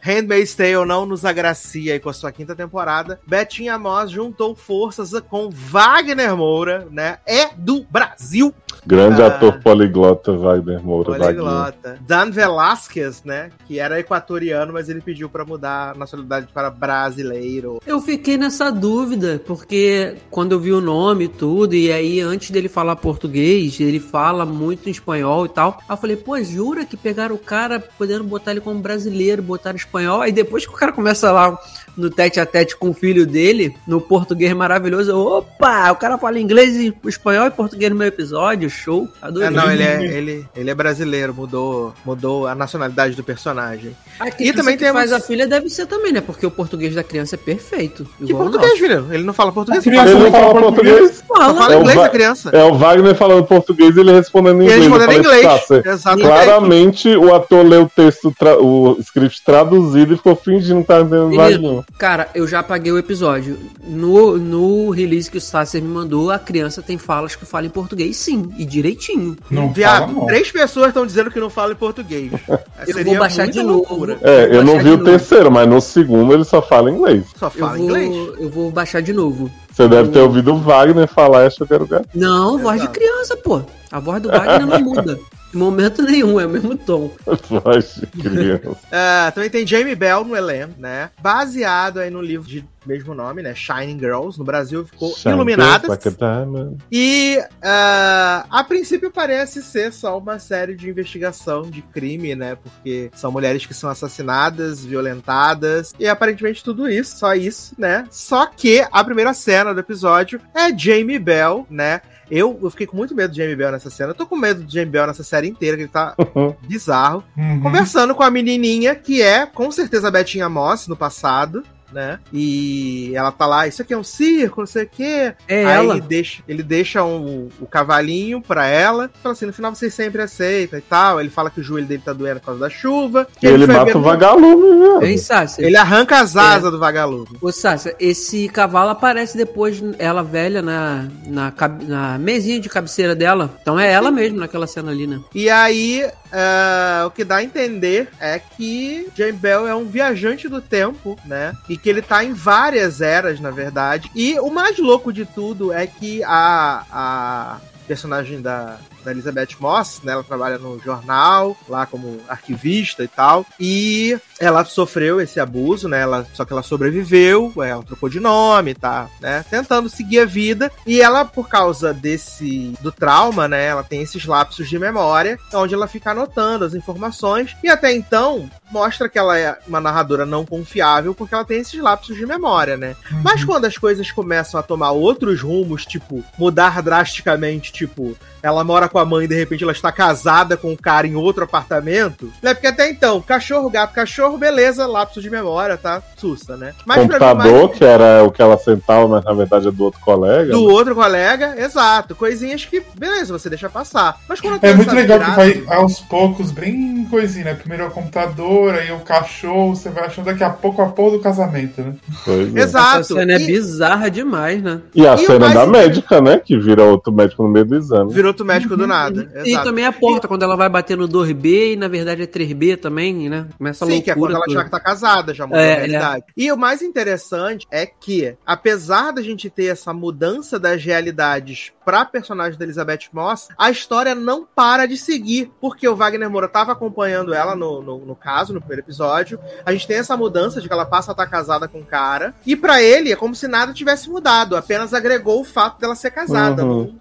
[0.00, 5.12] Handmaid's Tale não nos agracia aí com a sua quinta temporada, Betinha Moss juntou forças
[5.28, 7.18] com Wagner Moura, né?
[7.26, 8.54] É do Brasil.
[8.86, 9.28] Grande Ah.
[9.28, 11.16] ator poliglota Wagner Moura.
[11.16, 11.98] Poliglota.
[12.06, 13.50] Dan Velasquez, né?
[13.66, 17.80] Que era equatoriano, mas ele pediu pra mudar a nacionalidade para brasileiro.
[17.86, 22.50] Eu fiquei nessa dúvida, porque quando eu vi o nome e tudo, e aí antes
[22.50, 25.78] dele falar português, ele fala muito em espanhol e tal.
[25.88, 29.76] Aí eu falei, pô, jura que pegaram o cara podendo botar ele como brasileiro, botaram
[29.76, 30.20] espanhol?
[30.20, 31.58] Aí depois que o cara começa lá
[31.96, 36.18] no tete a tete com o filho dele, no português maravilhoso, eu, opa, o cara
[36.18, 39.48] fala inglês, e espanhol e português no meu episódio, show, adorei.
[39.48, 43.96] É, não, ele é, ele, ele é brasileiro, mudou, mudou a nacionalidade do personagem.
[44.18, 46.20] A E criança também que temos- faz a filha deve ser também, né?
[46.20, 48.06] Porque o português da criança é perfeito.
[48.24, 49.12] Que português, menino?
[49.12, 51.22] Ele não fala português, ele fala, não fala português?
[51.26, 52.50] só fala É o inglês Va- a criança.
[52.50, 54.90] É o Wagner falando português e ele respondendo em E ele inglês.
[55.00, 55.66] respondendo em inglês.
[55.66, 56.26] "Tá, Exatamente.
[56.28, 61.00] Claramente o ator leu o texto, tra- o script traduzido e ficou fingindo que tá
[61.00, 63.56] entendendo Menino, Cara, eu já apaguei o episódio.
[63.86, 67.70] No, no release que o Sasser me mandou, a criança tem falas que fala em
[67.70, 69.36] português, sim, e direitinho.
[69.50, 70.26] Não fala, Viado, não.
[70.26, 72.32] três pessoas estão dizendo que não fala em português.
[72.86, 74.10] Eu vou baixar de novo.
[74.22, 75.04] É, Vou eu não vi de o novo.
[75.04, 77.24] terceiro, mas no segundo ele só fala inglês.
[77.38, 78.12] Só Eu fala vou, inglês.
[78.38, 79.50] eu vou baixar de novo.
[79.72, 82.04] Você deve ter ouvido o Wagner falar essa quero ver.
[82.14, 82.98] Não, voz de Exato.
[82.98, 83.62] criança, pô.
[83.90, 85.18] A voz do Wagner não muda.
[85.54, 87.10] Em momento nenhum, é o mesmo tom.
[87.48, 88.76] Voz de criança.
[88.90, 91.10] Ah, também tem Jamie Bell no elenco, né?
[91.20, 93.54] Baseado aí no livro de mesmo nome, né?
[93.54, 94.38] Shining Girls.
[94.38, 95.88] No Brasil ficou Shine Iluminadas.
[95.88, 96.78] like a diamond.
[96.90, 102.56] E ah, a princípio parece ser só uma série de investigação de crime, né?
[102.56, 108.06] Porque são mulheres que são assassinadas, violentadas, e aparentemente tudo isso, só isso, né?
[108.10, 112.00] Só que a primeira cena do episódio é Jamie Bell, né?
[112.30, 114.10] Eu, eu fiquei com muito medo de Jamie Bell nessa cena.
[114.10, 116.14] Eu tô com medo de Jamie Bell nessa série inteira, que ele tá
[116.66, 117.22] bizarro.
[117.36, 117.60] Uhum.
[117.60, 121.62] Conversando com a menininha, que é com certeza a Betinha Moss no passado,
[121.94, 122.18] né?
[122.32, 125.32] E ela tá lá, isso aqui é um circo, não sei o quê.
[125.48, 125.94] É Aí ela.
[125.96, 129.10] ele deixa, ele deixa um- o cavalinho pra ela.
[129.22, 131.20] Fala assim, no final vocês sempre aceitam e tal.
[131.20, 133.26] Ele fala que o joelho dele tá doendo por causa da chuva.
[133.42, 135.18] E ele foi mata ver o vagalume, velho.
[135.18, 135.64] Sasser?
[135.64, 137.28] Ele arranca as asas do vagalume.
[137.40, 141.52] Ô, Sasha, esse cavalo aparece depois, ela velha, na, na,
[141.86, 143.54] na mesinha de cabeceira dela.
[143.62, 145.20] Então é ela mesmo naquela cena ali, né?
[145.34, 150.48] E aí, ah, o que dá a entender é que Jane Bell é um viajante
[150.48, 151.52] do tempo, né?
[151.68, 154.10] E que ele tá em várias eras, na verdade.
[154.14, 160.00] E o mais louco de tudo é que a, a personagem da da Elizabeth Moss,
[160.02, 160.12] né?
[160.12, 163.46] Ela trabalha no jornal, lá como arquivista e tal.
[163.60, 166.00] E ela sofreu esse abuso, né?
[166.00, 169.44] Ela, só que ela sobreviveu, ela trocou de nome, tá, né?
[169.48, 170.70] Tentando seguir a vida.
[170.86, 173.66] E ela, por causa desse do trauma, né?
[173.66, 177.56] Ela tem esses lapsos de memória, onde ela fica anotando as informações.
[177.62, 181.80] E até então mostra que ela é uma narradora não confiável, porque ela tem esses
[181.80, 182.96] lapsos de memória, né?
[183.22, 188.88] Mas quando as coisas começam a tomar outros rumos, tipo, mudar drasticamente, tipo, ela mora
[188.94, 192.30] com a mãe e de repente ela está casada com um cara em outro apartamento,
[192.40, 192.54] né?
[192.54, 196.00] Porque até então, cachorro, gato, cachorro, beleza, lapso de memória, tá?
[196.16, 196.72] Sussa, né?
[196.86, 197.34] Mas Computador,
[197.64, 200.52] mais- que era o que ela sentava, mas na verdade é do outro colega.
[200.52, 200.72] do né?
[200.72, 202.14] outro colega, exato.
[202.14, 204.16] Coisinhas que, beleza, você deixa passar.
[204.28, 207.54] Mas quando É muito essa legal que virada- vai aos poucos, bem coisinha, né?
[207.54, 211.16] Primeiro é o computador, aí o cachorro, você vai achando daqui a pouco a porra
[211.16, 211.94] do casamento, né?
[212.24, 212.60] Pois é.
[212.60, 213.00] Exato.
[213.00, 214.80] Essa cena é E- bizarra demais, né?
[214.94, 216.38] E a E o cena mais da médica, né?
[216.44, 218.12] Que vira outro médico no meio do exame.
[218.12, 219.30] Virou outro médico do nada.
[219.44, 219.64] E Exato.
[219.64, 223.28] também a porta, quando ela vai bater no 2B e na verdade é 3B também,
[223.28, 223.46] né?
[223.58, 226.24] Começa a Sim, que é quando ela já tá casada, já mudou É, a realidade.
[226.36, 232.04] E o mais interessante é que, apesar da gente ter essa mudança das realidades pra
[232.04, 236.72] personagem da Elizabeth Moss, a história não para de seguir, porque o Wagner Moura tava
[236.72, 239.38] acompanhando ela no, no, no caso, no primeiro episódio.
[239.64, 242.34] A gente tem essa mudança de que ela passa a estar casada com um cara,
[242.46, 246.10] e pra ele é como se nada tivesse mudado, apenas agregou o fato dela ser
[246.10, 246.64] casada.
[246.64, 246.68] Uhum.
[246.68, 246.94] Não-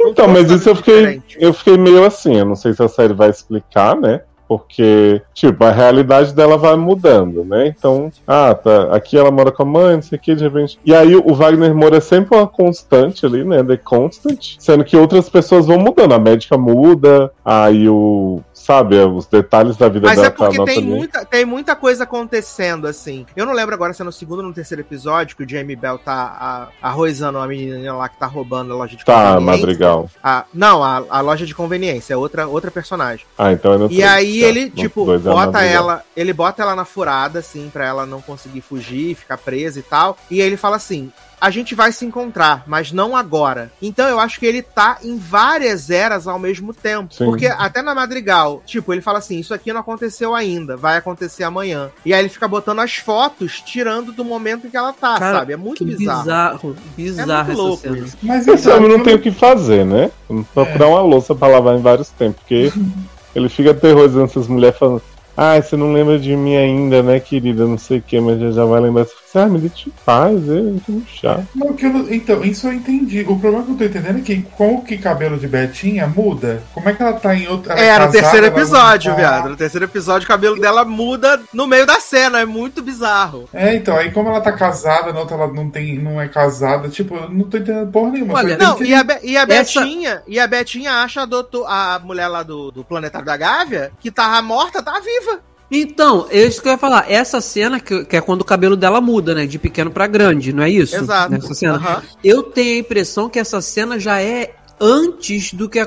[0.00, 1.36] não Então, mas isso eu fiquei, diferente.
[1.38, 4.22] eu fiquei meio assim, eu não sei se a série vai explicar, né?
[4.50, 7.68] Porque, tipo, a realidade dela vai mudando, né?
[7.68, 10.76] Então, ah, tá, aqui ela mora com a mãe, não sei o que, de repente.
[10.84, 13.62] E aí o Wagner Moura é sempre uma constante ali, né?
[13.62, 16.14] The Constant, sendo que outras pessoas vão mudando.
[16.14, 18.40] A médica muda, aí o.
[18.52, 22.04] Sabe, os detalhes da vida Mas dela é porque tá tem muita, tem muita coisa
[22.04, 23.24] acontecendo, assim.
[23.34, 25.74] Eu não lembro agora se é no segundo ou no terceiro episódio que o Jamie
[25.74, 29.60] Bell tá a, arrozando a menina lá que tá roubando a loja de Tá, conveniência.
[29.66, 30.10] Madrigal.
[30.22, 33.24] A- não, a, a loja de conveniência, é outra, outra personagem.
[33.38, 34.48] Ah, então é no E aí tá.
[34.48, 38.20] ele, No tipo, é bota ela, ele bota ela na furada, assim, pra ela não
[38.20, 40.16] conseguir fugir, ficar presa e tal.
[40.30, 43.72] E aí ele fala assim: a gente vai se encontrar, mas não agora.
[43.80, 47.14] Então eu acho que ele tá em várias eras ao mesmo tempo.
[47.14, 47.24] Sim.
[47.24, 51.44] Porque até na Madrigal, tipo, ele fala assim: isso aqui não aconteceu ainda, vai acontecer
[51.44, 51.90] amanhã.
[52.04, 55.38] E aí ele fica botando as fotos, tirando do momento em que ela tá, Cara,
[55.38, 55.52] sabe?
[55.54, 56.20] É muito Que bizarro.
[56.22, 57.98] bizarro, É bizarro muito essa louco cena.
[57.98, 58.16] isso.
[58.22, 60.10] Mas Esse então, homem não tem o que fazer, né?
[60.52, 62.70] Procurar uma louça pra lavar em vários tempos, porque
[63.34, 65.02] ele fica aterrorizando essas mulheres falando.
[65.36, 67.66] Ah, você não lembra de mim ainda, né, querida?
[67.66, 69.04] Não sei o que, mas já, já vai lembrar.
[69.04, 71.46] Você fala, ah, me deixa em paz, é muito chato.
[71.54, 73.20] Não, que eu não- então, isso eu entendi.
[73.28, 76.62] O problema que eu tô entendendo é que com o que cabelo de Betinha muda,
[76.74, 77.74] como é que ela tá em outra.
[77.74, 79.48] ela É, no casada, terceiro ela não episódio, tá- viado.
[79.50, 82.40] No terceiro episódio, o cabelo dela muda no meio da cena.
[82.40, 83.48] É muito bizarro.
[83.52, 86.88] É, então, aí como ela tá casada, na outra ela não, tem, não é casada,
[86.88, 88.34] tipo, eu não tô entendendo porra nenhuma.
[88.34, 91.66] Olha, Não, e a, Be- e a Essa- Betinha, e a Betinha acha a, doutor,
[91.66, 95.40] a mulher lá do, do Planetário da Gávea, que tava morta, tá viva.
[95.70, 97.10] Então, é isso que eu ia falar.
[97.10, 99.46] Essa cena, que, que é quando o cabelo dela muda, né?
[99.46, 100.96] De pequeno pra grande, não é isso?
[100.96, 101.32] Exato.
[101.32, 101.76] Nessa cena.
[101.76, 102.02] Aham.
[102.24, 105.86] Eu tenho a impressão que essa cena já é antes do que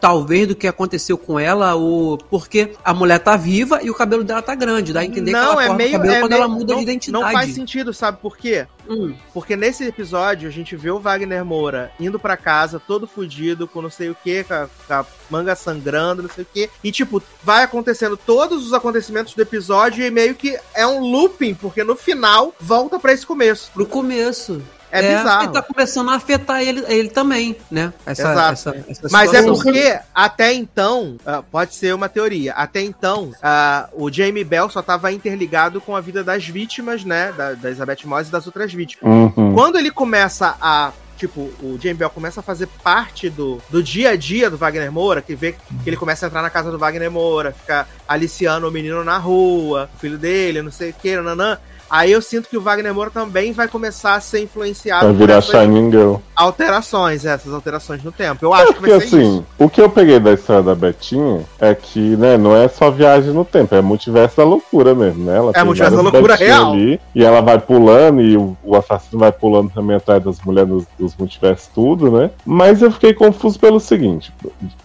[0.00, 4.24] talvez do que aconteceu com ela, ou porque a mulher tá viva e o cabelo
[4.24, 5.90] dela tá grande, dá a entender que Não, ela é meio.
[5.90, 7.24] o cabelo é quando meio- ela muda não, de identidade.
[7.24, 8.66] Não faz sentido, sabe por quê?
[8.88, 9.14] Hum.
[9.32, 13.80] Porque nesse episódio a gente vê o Wagner Moura indo pra casa todo fudido, com
[13.80, 16.68] não sei o que, com, a- com a manga sangrando, não sei o que.
[16.82, 21.54] E, tipo, vai acontecendo todos os acontecimentos do episódio e meio que é um looping,
[21.54, 23.70] porque no final volta pra esse começo.
[23.72, 24.60] Pro começo.
[24.92, 25.44] É bizarro.
[25.44, 27.92] E tá começando a afetar ele, ele também, né?
[28.04, 28.52] Essa, Exato.
[28.52, 33.88] essa, essa Mas é porque, até então, ah, pode ser uma teoria, até então, ah,
[33.94, 38.04] o Jamie Bell só tava interligado com a vida das vítimas, né, da, da Elizabeth
[38.04, 39.02] Moss e das outras vítimas.
[39.02, 39.54] Uhum.
[39.54, 40.92] Quando ele começa a.
[41.16, 44.90] Tipo, o Jamie Bell começa a fazer parte do, do dia a dia do Wagner
[44.90, 48.68] Moura, que vê que ele começa a entrar na casa do Wagner Moura, fica aliciando
[48.68, 51.58] o menino na rua, o filho dele, não sei o que, nanã.
[51.92, 55.34] Aí eu sinto que o Wagner Moura também vai começar a ser influenciado Vai virar
[55.36, 56.14] essas Shining Girl.
[56.34, 58.46] alterações, essas alterações no tempo.
[58.46, 59.44] Eu É acho que porque vai ser assim, isso.
[59.58, 63.32] o que eu peguei da história da Betinha é que, né, não é só viagem
[63.34, 65.36] no tempo, é multiverso da loucura mesmo, né?
[65.36, 66.72] Ela tem multiverso da loucura real.
[66.72, 70.70] Ali, e ela vai pulando e o, o assassino vai pulando também atrás das mulheres
[70.70, 72.30] dos, dos multiversos, tudo, né?
[72.46, 74.32] Mas eu fiquei confuso pelo seguinte,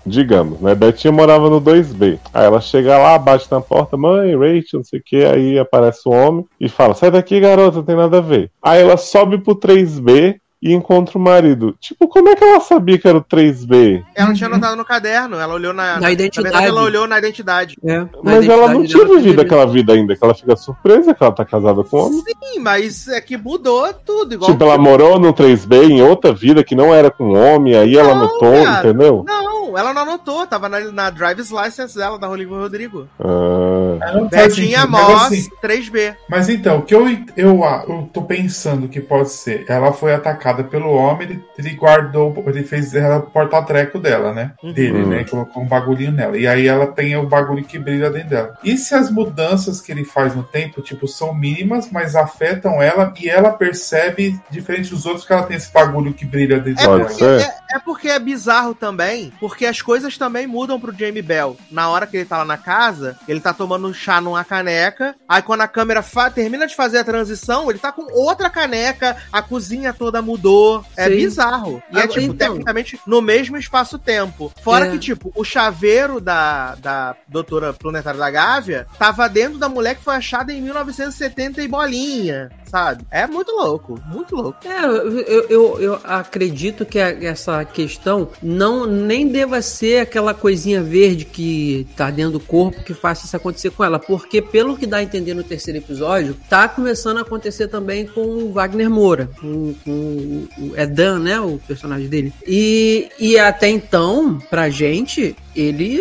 [0.05, 0.75] digamos, né?
[0.75, 2.19] Betinha morava no 2B.
[2.33, 6.01] Aí ela chega lá, bate na porta, mãe, Rachel, não sei o que, aí aparece
[6.05, 8.51] o homem e fala: sai daqui, garota, não tem nada a ver.
[8.61, 11.75] Aí ela sobe pro 3B e encontra o marido.
[11.79, 14.03] Tipo, como é que ela sabia que era o 3B?
[14.15, 15.99] Ela não tinha anotado no caderno, ela olhou na.
[15.99, 16.43] Na identidade.
[16.51, 17.75] verdade, ela olhou na identidade.
[17.83, 21.13] É, na Mas ela não identidade tinha vivido aquela vida ainda, que ela fica surpresa
[21.13, 22.21] que ela tá casada com homem.
[22.21, 24.49] Sim, mas é que mudou tudo, igual.
[24.51, 28.15] Tipo, ela morou no 3B em outra vida que não era com homem, aí ela
[28.15, 28.87] Não, notou, viado.
[28.87, 29.23] entendeu?
[29.27, 33.07] Não, ela não anotou, tava na, na driver's license dela, da Rodrigo.
[33.19, 36.15] Ah, não faz Betinha Moss assim, 3B.
[36.29, 40.63] Mas então, o que eu, eu, eu tô pensando que pode ser, ela foi atacada
[40.63, 44.51] pelo homem, ele, ele guardou, ele fez ela porta-treco dela, né?
[44.63, 45.07] Dele, Uhum.
[45.09, 45.23] né?
[45.23, 46.37] Colocou um bagulhinho nela.
[46.37, 48.57] E aí ela tem o bagulho que brilha dentro dela.
[48.63, 53.13] E se as mudanças que ele faz no tempo, tipo, são mínimas, mas afetam ela
[53.19, 56.87] e ela percebe, diferente dos outros, que ela tem esse bagulho que brilha dentro É
[56.87, 57.05] dela.
[57.05, 61.57] porque, é, é porque é bizarro também, porque as coisas também mudam pro Jamie Bell.
[61.71, 65.15] Na hora que ele tá lá na casa, ele tá tomando um chá numa caneca,
[65.27, 66.03] aí quando a câmera
[66.33, 70.83] termina de fazer a transição, ele tá com outra caneca, a cozinha toda mudou.
[70.95, 71.15] É Sim.
[71.15, 71.81] bizarro.
[71.91, 74.51] E é, Agora, tipo, então- tecnicamente, no mesmo espaço-tempo.
[74.61, 74.91] Fora É.
[74.91, 80.03] que, tipo, o chaveiro da, da doutora Planetária da Gávea tava dentro da mulher que
[80.03, 83.03] foi achada em 1970 e bolinha, sabe?
[83.11, 84.57] É muito louco, muito louco.
[84.67, 90.81] É, eu, eu, eu- acredito que a- essa questão não nem deva ser aquela coisinha
[90.81, 94.85] verde que tá dentro do corpo que faça isso acontecer com ela, porque pelo que
[94.85, 99.29] dá a entender no terceiro episódio, tá começando a acontecer também com o Wagner Moura,
[99.39, 102.33] com, com o, o- é Dan, né, o personagem dele.
[102.45, 105.99] E, e até então, pra gente, ele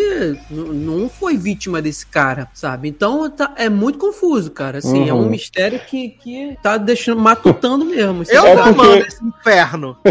[0.51, 2.89] não foi vítima desse cara, sabe?
[2.89, 4.79] Então tá- é muito confuso, cara.
[4.79, 5.31] Assim, é um Uhum.
[5.31, 8.23] mistério que, que tá deixando matutando mesmo.
[8.29, 9.97] Eu É porque- amando esse inferno.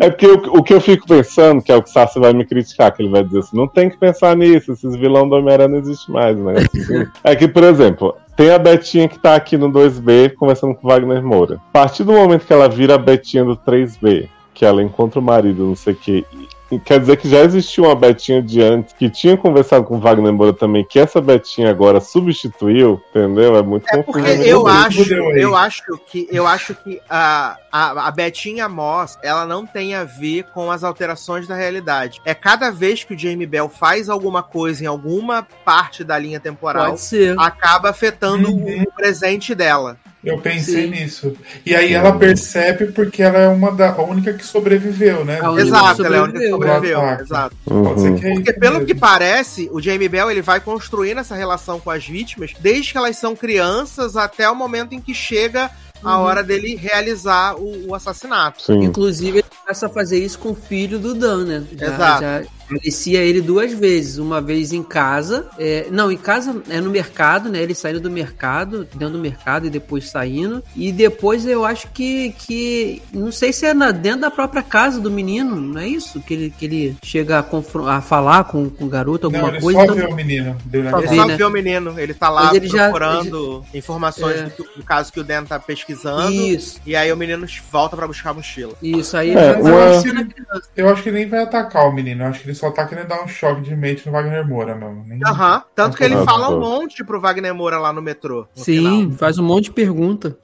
[0.00, 2.32] É porque o, o que eu fico pensando, que é o que o Sassi vai
[2.32, 5.36] me criticar, que ele vai dizer assim, não tem que pensar nisso, esses vilão do
[5.36, 6.54] Homem-Aranha não existe mais, né?
[7.24, 10.90] É que, por exemplo, tem a Betinha que tá aqui no 2B conversando com o
[10.90, 11.56] Wagner Moura.
[11.68, 15.22] A partir do momento que ela vira a Betinha do 3B, que ela encontra o
[15.22, 16.46] marido, não sei o quê, e
[16.84, 20.32] quer dizer que já existia uma Betinha de antes que tinha conversado com o Wagner
[20.32, 23.56] Moura também, que essa Betinha agora substituiu, entendeu?
[23.56, 24.24] É muito É confuso.
[24.24, 29.46] porque eu acho, eu acho que eu acho que a, a, a Betinha Moss, ela
[29.46, 32.20] não tem a ver com as alterações da realidade.
[32.24, 36.40] É cada vez que o Jamie Bell faz alguma coisa em alguma parte da linha
[36.40, 36.96] temporal,
[37.38, 38.82] acaba afetando Uhum.
[38.82, 39.96] o presente dela.
[40.26, 40.90] Eu pensei Sim.
[40.90, 41.32] nisso.
[41.64, 45.38] E aí ela percebe porque ela é uma da a única que sobreviveu, né?
[45.58, 46.98] Exato, que ela é a única que sobreviveu.
[46.98, 47.24] sobreviveu.
[47.24, 47.56] Exato.
[47.64, 48.18] Pode ser Uhum.
[48.18, 48.86] que é Porque pelo mesmo.
[48.88, 52.98] que parece, o Jamie Bell ele vai construindo essa relação com as vítimas desde que
[52.98, 55.70] elas são crianças até o momento em que chega
[56.02, 56.24] a Uhum.
[56.24, 58.62] hora dele realizar o, o assassinato.
[58.62, 58.82] Sim.
[58.82, 61.64] Inclusive, ele começa a fazer isso com o filho do Dan, né?
[61.78, 62.22] Já, Exato.
[62.22, 64.18] Já alicia ele duas vezes.
[64.18, 65.46] Uma vez em casa.
[65.58, 67.62] é, não, em casa é no mercado, né?
[67.62, 70.62] Ele saindo do mercado, dentro do mercado e depois saindo.
[70.74, 72.32] E depois eu acho que.
[72.38, 76.20] que não sei se é na, dentro da própria casa do menino, não é isso?
[76.20, 79.60] Que ele, que ele chega a, a falar com, com o garoto, alguma Não, ele
[79.60, 79.78] coisa.
[79.78, 80.56] só então- vê o menino.
[80.72, 81.36] Ele vê, só né?
[81.36, 84.42] vê o menino, ele tá lá ele já- procurando informações É.
[84.44, 86.32] do, que- do caso que o Dan tá pesquisando.
[86.32, 88.74] Isso, E aí o menino volta pra buscar a mochila.
[88.82, 89.16] isso.
[89.16, 90.68] Aí É, ele vai uma- conhecendo a criança.
[90.76, 92.22] Eu acho que ele nem vai atacar o menino.
[92.22, 94.74] Eu acho que ele só tá querendo dar um choque de mente no Wagner Moura
[94.74, 95.04] mesmo.
[95.06, 95.20] Nem...
[95.26, 95.62] Aham.
[95.74, 98.46] Tanto que ele fala um monte pro Wagner Moura lá no metrô.
[98.56, 99.18] no Sim, final.
[99.18, 100.36] faz um monte de pergunta.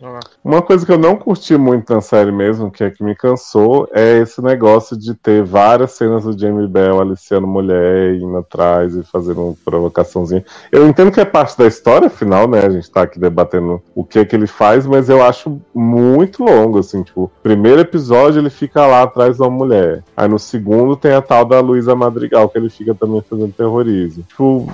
[0.45, 3.89] Uma coisa que eu não curti muito na série mesmo, que é que me cansou,
[3.93, 9.03] é esse negócio de ter várias cenas do Jamie Bell aliciando mulher, indo atrás e
[9.03, 10.45] fazendo uma provocaçãozinha.
[10.71, 12.61] Eu entendo que é parte da história, afinal, né?
[12.65, 16.45] A gente tá aqui debatendo o que é que ele faz, mas eu acho muito
[16.45, 20.03] longo, assim, tipo, primeiro episódio ele fica lá atrás uma mulher.
[20.17, 24.25] Aí no segundo tem a tal da Luísa Madrigal, que ele fica também fazendo terrorismo.
[24.29, 24.73] Tipo,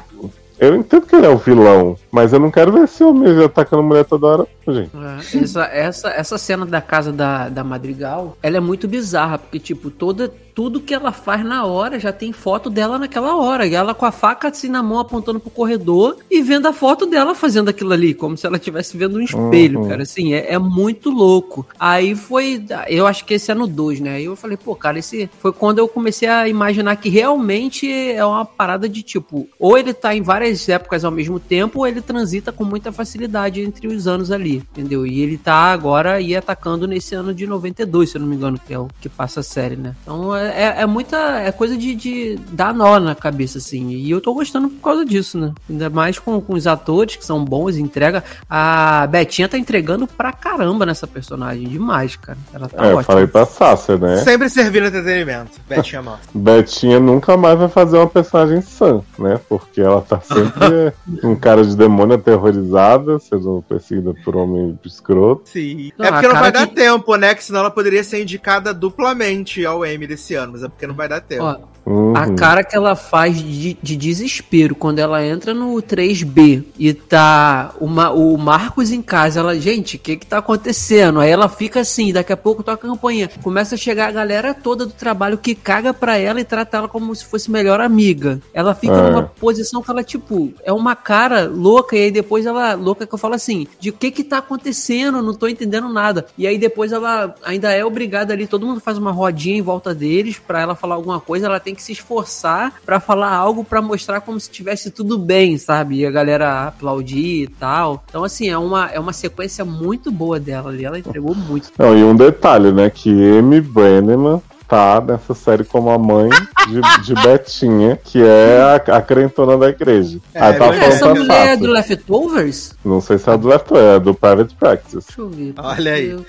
[0.58, 3.82] eu entendo que ele é o vilão, mas eu não quero ver esse homem atacando
[3.82, 4.90] mulher toda hora, gente.
[4.96, 9.60] É, essa, essa, essa cena da casa da, da Madrigal, ela é muito bizarra, porque,
[9.60, 13.64] tipo, toda, tudo que ela faz na hora já tem foto dela naquela hora.
[13.64, 17.06] E ela com a faca assim na mão apontando pro corredor e vendo a foto
[17.06, 19.88] dela fazendo aquilo ali, como se ela estivesse vendo um espelho, Uhum.
[19.88, 20.02] cara.
[20.02, 21.64] Assim, é, é muito louco.
[21.78, 22.60] Aí foi.
[22.88, 24.16] Eu acho que esse é no 2, né?
[24.16, 28.24] Aí eu falei, pô, cara, esse foi quando eu comecei a imaginar que realmente é
[28.24, 32.00] uma parada de tipo, ou ele tá em várias épocas ao mesmo tempo, ou ele
[32.00, 35.06] transita com muita facilidade entre os anos ali, entendeu?
[35.06, 38.58] E ele tá agora aí atacando nesse ano de 92, se eu não me engano,
[38.66, 39.94] que é o que passa a série, né?
[40.02, 41.16] Então é, é- é muita.
[41.40, 43.88] É coisa de, de dar nó na cabeça, assim.
[43.90, 45.52] E eu tô gostando por causa disso, né?
[45.68, 48.22] Ainda mais com, com os atores que são bons, entrega.
[48.48, 51.68] A Betinha tá entregando pra caramba nessa personagem.
[51.68, 52.38] Demais, cara.
[52.52, 53.02] Ela tá é, eu ótima.
[53.04, 54.16] falei pra Sácia, né?
[54.18, 55.52] Sempre servindo entretenimento.
[55.68, 56.18] Betinha Moss.
[56.34, 59.40] Betinha nunca mais vai fazer uma personagem sã, né?
[59.48, 60.92] Porque ela tá sempre
[61.22, 65.42] um cara de demônio aterrorizada, sendo perseguida por homem escroto.
[65.48, 65.92] Sim.
[65.98, 67.34] Não, é porque não vai cara dar que- tempo, né?
[67.34, 70.94] Que senão ela poderia ser indicada duplamente ao Emmy desse ano, mas é porque não
[70.94, 71.44] vai dar tempo.
[71.44, 71.58] Ó,
[71.88, 72.14] Uhum.
[72.14, 77.72] A cara que ela faz de, de desespero quando ela entra no 3B e tá
[77.80, 79.40] uma, o Marcos em casa.
[79.40, 81.18] Ela, gente, o que que tá acontecendo?
[81.18, 83.30] Aí ela fica assim, daqui a pouco toca a campanha.
[83.42, 86.88] Começa a chegar a galera toda do trabalho que caga pra ela e trata ela
[86.88, 88.38] como se fosse melhor amiga.
[88.52, 89.10] Ela fica É.
[89.10, 93.14] numa posição que ela, tipo, é uma cara louca e aí depois ela, louca que
[93.14, 95.22] eu falo assim, de o que que tá acontecendo?
[95.22, 96.26] Não tô entendendo nada.
[96.36, 99.94] E aí depois ela ainda é obrigada ali, todo mundo faz uma rodinha em volta
[99.94, 103.80] deles pra ela falar alguma coisa, ela tem que se esforçar pra falar algo pra
[103.80, 106.00] mostrar como se tivesse tudo bem, sabe?
[106.00, 108.04] E a galera aplaudir e tal.
[108.08, 111.70] Então assim, é uma, é uma sequência muito boa dela ali, ela entregou muito.
[111.78, 112.90] Não, e um detalhe, né?
[112.90, 116.28] Que Amy Brenneman tá nessa série como a mãe
[116.68, 120.18] de, de Betinha, que é a, a crentona da igreja.
[120.34, 122.74] É, Aí tá falando Essa tá mulher é do Leftovers?
[122.84, 124.98] Não sei se é do Left, é do Private Practice.
[125.06, 125.54] Deixa eu ver.
[125.56, 126.10] Olha aí.
[126.10, 126.24] Eu-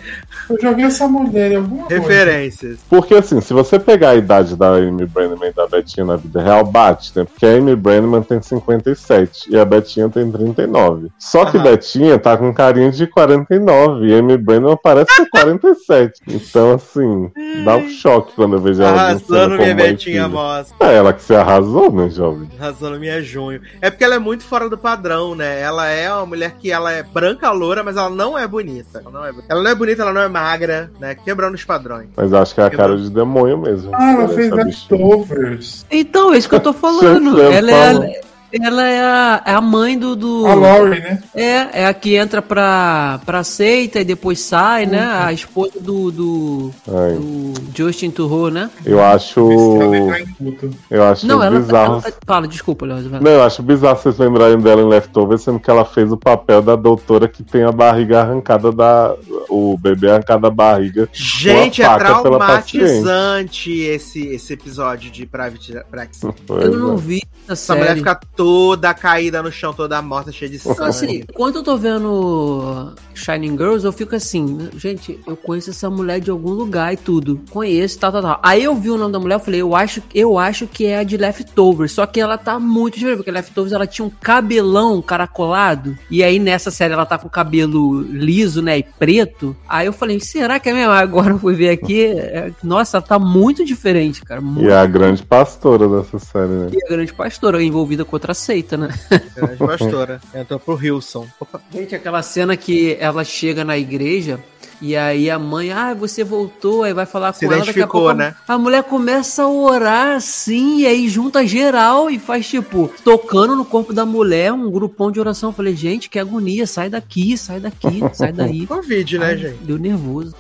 [0.50, 2.02] Eu já vi essa mulher em alguma coisa.
[2.02, 2.80] Referências.
[2.90, 6.42] Porque assim, se você pegar a idade da Amy Brenneman e da Betinha na vida
[6.42, 7.26] real, bate, né?
[7.26, 11.10] Porque a Amy Brenneman tem 57 e a Betinha tem 39.
[11.20, 11.64] Só que Aham.
[11.66, 16.20] Betinha tá com carinha de 49 e Amy Brenneman parece ser 47.
[16.28, 17.32] Então, assim,
[17.66, 19.02] dá um choque quando eu vejo ela.
[19.02, 20.28] Arrasando minha Betinha.
[20.28, 20.74] Moss.
[20.80, 22.50] É ela que se arrasou, né, jovem?
[22.60, 23.62] Arrasando minha junho.
[23.82, 25.62] É porque ela é muito fora do padrão, né?
[25.62, 29.02] Ela é uma mulher que ela é branca, loura, mas ela não é bonita.
[29.04, 31.16] Ela não é, ela não é bonita, ela não é magra, né?
[31.16, 32.08] Quebrando os padrões.
[32.16, 33.92] Mas acho que é a cara de demônio mesmo.
[33.94, 35.86] Ah, ela Essa fez leftovers.
[35.92, 37.42] Então, é isso que eu tô falando.
[37.42, 38.22] Ela é,
[38.52, 40.16] ela é a, é a mãe do.
[40.16, 41.22] do A Laurie, né?
[41.36, 45.02] é, é a que entra pra, pra seita e depois sai, né?
[45.24, 48.70] A esposa do, do, do Justin Turro, né?
[48.86, 49.40] eu acho.
[49.82, 50.70] Ela culto.
[50.90, 51.94] Eu acho Não, ela, bizarro.
[51.94, 53.00] ela tá- Fala, desculpa, Léo.
[53.22, 56.62] Não, eu acho bizarro vocês lembrarem dela em Leftovers, sendo que ela fez o papel
[56.62, 59.16] da doutora que tem a barriga arrancada da.
[59.50, 61.10] O bebê arrancado da barriga.
[61.12, 66.28] Gente, é traumatizante esse, esse episódio de Private Practice.
[66.46, 66.98] Pois Eu não é.
[66.98, 67.80] vi essa Essa série.
[67.80, 70.90] mulher fica toda caída no chão, toda morta, cheia de Então, sangue.
[70.90, 76.20] assim, quando eu tô vendo Shining Girls, eu fico assim, gente, eu conheço essa mulher
[76.20, 77.40] de algum lugar e tudo.
[77.50, 78.40] Conheço, tal, tal, tal.
[78.44, 81.00] Aí eu vi o nome da mulher, eu falei, eu acho, eu acho que é
[81.00, 81.92] a de Leftovers.
[81.92, 85.98] Só que ela tá muito diferente, porque Leftovers ela tinha um cabelão caracolado.
[86.10, 89.56] E aí nessa série ela tá com o cabelo liso, né, e preto.
[89.68, 90.92] Aí eu falei, será que é mesmo?
[90.92, 94.42] Agora eu fui ver aqui, é- nossa, ela tá muito diferente, cara.
[94.42, 96.70] Muito E é a grande pastora dessa série, né?
[96.72, 98.90] e a grande pastora envolvida com outra seita, né?
[99.36, 100.22] Grande pastora.
[100.34, 101.28] Entrou pro Wilson.
[101.40, 101.62] Opa.
[101.74, 104.40] Gente, aquela cena que ela chega na igreja
[104.82, 107.88] e aí a mãe, ah, você voltou, aí vai falar Se com ela, daqui a
[107.88, 108.34] pouco né?
[108.48, 113.66] a mulher começa a orar assim, e aí junta geral e faz tipo, tocando no
[113.66, 115.50] corpo da mulher, um grupão de oração.
[115.50, 118.66] Eu falei, gente, que agonia, sai daqui, sai daqui, sai daí.
[118.68, 119.58] Covid, né, Ai, gente?
[119.64, 120.34] Deu nervoso.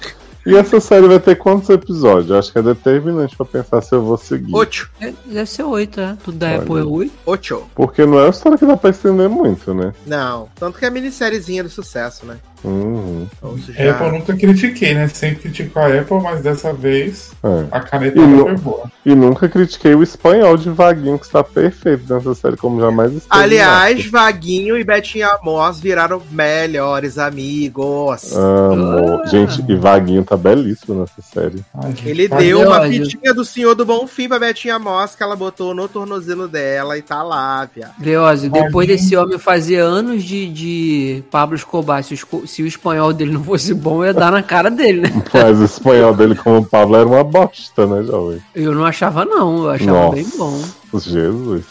[0.46, 2.30] E essa série vai ter quantos episódios?
[2.30, 4.56] Eu acho que é determinante pra pensar se eu vou seguir.
[4.56, 4.90] Ocho.
[5.00, 6.18] É, deve ser oito, é.
[6.24, 6.58] Tudo da Olha.
[6.60, 7.14] Apple é oito.
[7.26, 7.64] Ocho.
[7.76, 9.94] Porque não é uma história que dá pra estender muito, né?
[10.08, 10.50] Não.
[10.56, 12.38] Tanto que é minissériezinha do sucesso, né?
[12.64, 13.28] Uhum.
[13.38, 13.92] Então, já...
[13.92, 15.08] Apple eu nunca critiquei, né?
[15.08, 17.66] Sempre critico a Apple, mas dessa vez É.
[17.72, 18.92] a caneta E foi boa.
[19.06, 23.28] E nunca critiquei o espanhol de Vaguinho, que está perfeito nessa série, como jamais esteve.
[23.44, 28.34] Aliás, Vaguinho e Betinha Moss viraram melhores amigos.
[28.36, 29.22] Amo.
[29.24, 29.28] Ah.
[29.28, 31.64] Gente, e Vaguinho tá belíssimo nessa série.
[31.74, 33.06] Ai, Ele faz- deu uma ódio.
[33.06, 36.98] fitinha do Senhor do Bom Fim pra Betinha Moss que ela botou no tornozelo dela
[36.98, 37.94] e tá lá, viado.
[38.00, 38.88] Depois Vaguinho.
[38.88, 43.44] desse homem fazer anos de, de Pablo Escobar, se o, se o espanhol dele não
[43.44, 45.10] fosse bom, ia dar na cara dele, né?
[45.34, 48.42] Mas o espanhol dele como o Pablo era uma bosta, né, jovem?
[48.56, 49.64] Eu não achava, não.
[49.66, 50.16] Eu achava Nossa.
[50.16, 50.62] bem bom.
[50.94, 51.64] Jesus.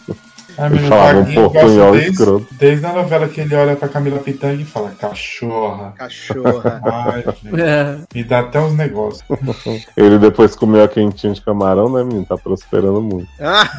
[0.60, 2.46] Ai, Ele menino, falava um portunhol escroto.
[2.50, 5.92] desde a novela que ele olha pra Camila Pitanga e fala, cachorra.
[5.96, 6.80] Cachorra.
[7.12, 7.98] Ai, gente, É.
[8.12, 9.22] me dá até uns negócios.
[9.96, 12.24] Ele depois comeu a quentinha de camarão, né, menino?
[12.26, 13.28] Tá prosperando muito.
[13.40, 13.70] Ah,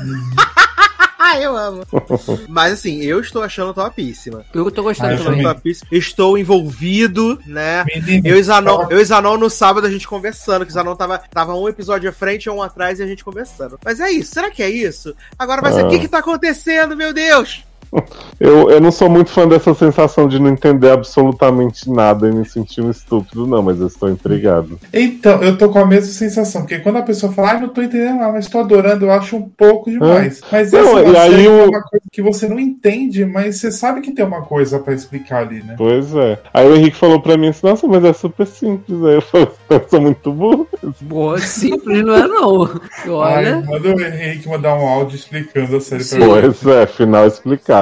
[1.37, 1.83] eu amo.
[2.47, 4.43] Mas assim, eu estou achando topíssima.
[4.53, 5.43] Eu tô gostando Ah, eu Estou, também.
[5.53, 5.87] topíssima.
[5.91, 7.83] estou envolvido, né?
[7.85, 10.73] Menino, Eu e Zanon, tava- eu e Zanon no sábado a gente conversando, que o
[10.73, 13.79] Zanon tava, tava um episódio à frente e um atrás e a gente conversando.
[13.83, 15.15] Mas é isso, será que é isso?
[15.37, 15.87] Agora vai ser, Ah.
[15.87, 17.63] o que que tá acontecendo, meu Deus?
[18.39, 22.45] Eu, eu não sou muito fã dessa sensação de não entender absolutamente nada e me
[22.47, 24.79] sentir um estúpido, não, mas eu estou intrigado.
[24.93, 27.81] Então, eu tô com a mesma sensação, porque quando a pessoa fala, ai, não tô
[27.81, 30.39] entendendo nada, mas tô adorando, eu acho um pouco demais.
[30.49, 33.25] Mas Não, essa é e uma aí é o- uma coisa que você não entende,
[33.25, 35.75] mas você sabe que tem uma coisa pra explicar ali, né?
[35.77, 36.39] Pois é.
[36.53, 39.03] Aí o Henrique falou pra mim assim, nossa, mas é super simples.
[39.03, 40.65] Aí eu falei, eu sou muito burro.
[41.01, 42.63] Boa, simples não é, não.
[42.63, 43.61] Ai, Olha.
[43.67, 46.19] manda o Henrique mandar um áudio explicando a série pra Sim.
[46.19, 46.27] mim.
[46.29, 47.78] Pois é, final explicado.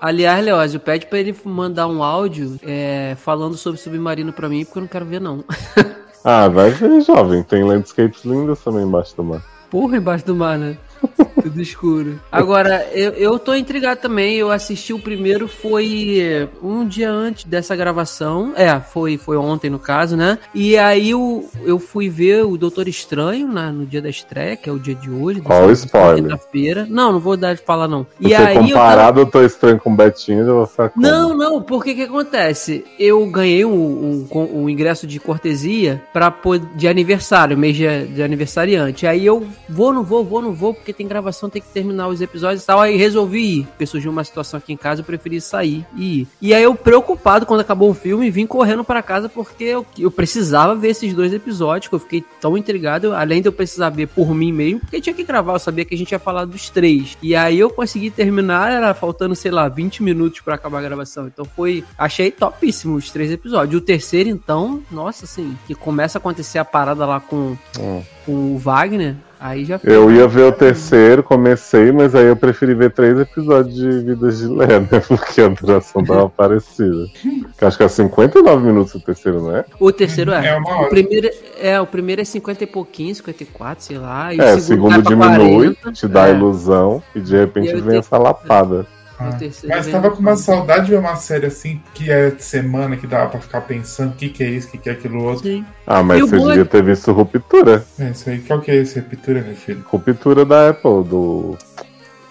[0.00, 4.78] Aliás, Leózio, pede pra ele mandar um áudio é, falando sobre submarino pra mim, porque
[4.78, 5.44] eu não quero ver, não.
[6.24, 7.42] Ah, vai ver, jovem.
[7.42, 9.42] Tem landscapes lindas também embaixo do mar.
[9.70, 10.76] Porra, embaixo do mar, né?
[11.42, 12.20] Tudo escuro.
[12.30, 14.36] Agora, eu, eu tô intrigado também.
[14.36, 18.52] Eu assisti o primeiro, foi um dia antes dessa gravação.
[18.56, 20.38] É, foi, foi ontem no caso, né?
[20.54, 24.68] E aí eu, eu fui ver o Doutor Estranho na, no dia da estreia, que
[24.68, 25.42] é o dia de hoje.
[25.44, 26.22] Ó, o spoiler.
[26.24, 26.86] Quinta-feira.
[26.88, 28.04] Não, não vou dar de falar, não.
[28.20, 31.06] Se E você aí comparado, eu tô estranho com o Betinho, eu vou ficar como?
[31.06, 32.84] Não, não, porque que acontece?
[32.98, 33.72] Eu ganhei um,
[34.22, 36.32] um, com- um ingresso de cortesia pra,
[36.76, 39.06] de aniversário, mês de, de aniversariante.
[39.06, 42.20] Aí eu vou, não vou, vou, não vou, porque tem gravação, tem que terminar os
[42.20, 42.80] episódios e tal.
[42.80, 43.66] Aí resolvi ir.
[43.66, 46.28] Porque surgiu uma situação aqui em casa, eu preferi sair e ir.
[46.40, 50.10] E aí eu, preocupado quando acabou o filme, vim correndo pra casa porque eu, eu
[50.10, 54.08] precisava ver esses dois episódios, que eu fiquei tão intrigado, além de eu precisar ver
[54.08, 56.68] por mim mesmo, porque tinha que gravar, eu sabia que a gente ia falar dos
[56.70, 57.16] três.
[57.22, 61.26] E aí eu consegui terminar, era faltando, sei lá, 20 minutos pra acabar a gravação.
[61.26, 63.80] Então foi, achei topíssimo os três episódios.
[63.80, 68.02] O terceiro, então, nossa, assim, que começa a acontecer a parada lá com, Hum.
[68.26, 69.94] com o Wagner, aí já foi.
[69.94, 74.38] Eu ia ver o terceiro, comecei, mas aí eu preferi ver três episódios de Vidas
[74.38, 75.00] de Lé, né?
[75.08, 77.06] Porque a duração tava parecida.
[77.58, 79.64] Que acho que é 59 minutos o terceiro, não é?
[79.78, 80.48] O terceiro é.
[80.48, 80.88] É uma o hora.
[80.90, 84.34] primeiro é, o primeiro é 50 e pouquinho, 54, sei lá.
[84.34, 86.32] E É, o o segundo, segundo diminui, 40, te dá é.
[86.32, 88.86] ilusão, e de repente E o vem essa lapada.
[89.20, 92.42] Ah, terceiro Mas tava com uma saudade de ver uma série assim, que é de
[92.42, 94.92] semana, que dava pra ficar pensando o que, que é isso, o que, que é
[94.92, 95.44] aquilo outro.
[95.44, 95.64] Sim.
[95.86, 97.84] Ah, mas E o você devia ter visto Ruptura.
[97.98, 98.38] É isso aí.
[98.38, 99.84] Qual que é esse Repitura, meu filho?
[99.86, 101.58] Ruptura da Apple, do,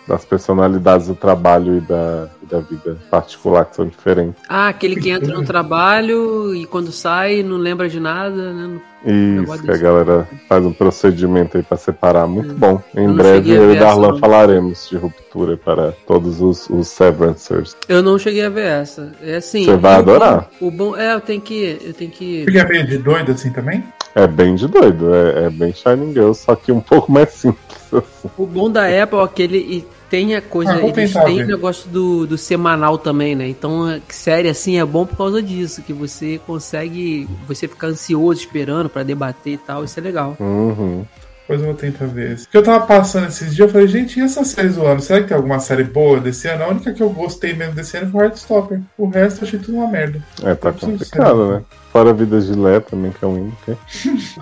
[0.07, 4.41] das personalidades do trabalho e da, e da vida particular que são diferentes.
[4.49, 8.81] Ah, aquele que entra no trabalho e quando sai não lembra de nada, né?
[9.05, 12.27] Isso, que a galera faz um procedimento aí pra separar.
[12.27, 12.81] Muito bom.
[12.95, 14.19] Em não breve eu e Darlan não.
[14.19, 17.75] falaremos de ruptura para todos os, os Severancers.
[17.87, 19.11] Eu não cheguei a ver essa.
[19.21, 19.63] É assim.
[19.65, 20.49] Você vai o adorar.
[20.59, 22.43] bom- O bom é, eu tenho que, eu tenho que.
[22.43, 23.83] Porque é meio de doido assim também?
[24.15, 27.77] É bem de doido, é, é bem Shining Girl, só que um pouco mais simples.
[27.93, 28.29] assim.
[28.37, 31.89] O bom da Apple é aquele e tem a coisa, Ah, eles têm o negócio
[31.89, 33.47] do, do semanal também, né?
[33.47, 38.41] Então, a série assim é bom por causa disso, que você consegue, você fica ansioso
[38.41, 40.35] esperando pra debater e tal, isso é legal.
[40.39, 41.05] Uhum.
[41.41, 42.43] Depois eu vou tentar ver esse.
[42.43, 45.01] Porque eu tava passando esses dias, eu falei, gente, e essas séries do ano?
[45.01, 46.63] Será que tem alguma série boa desse ano?
[46.63, 48.79] A única que eu gostei mesmo desse ano foi Heartstopper.
[48.95, 50.23] O resto eu achei tudo uma merda.
[50.43, 51.61] É, tá ser complicado, né?
[51.91, 53.57] Fora Vida de Lé também, que é um hino.
[53.63, 53.77] ok?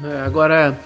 [0.04, 0.78] É, agora,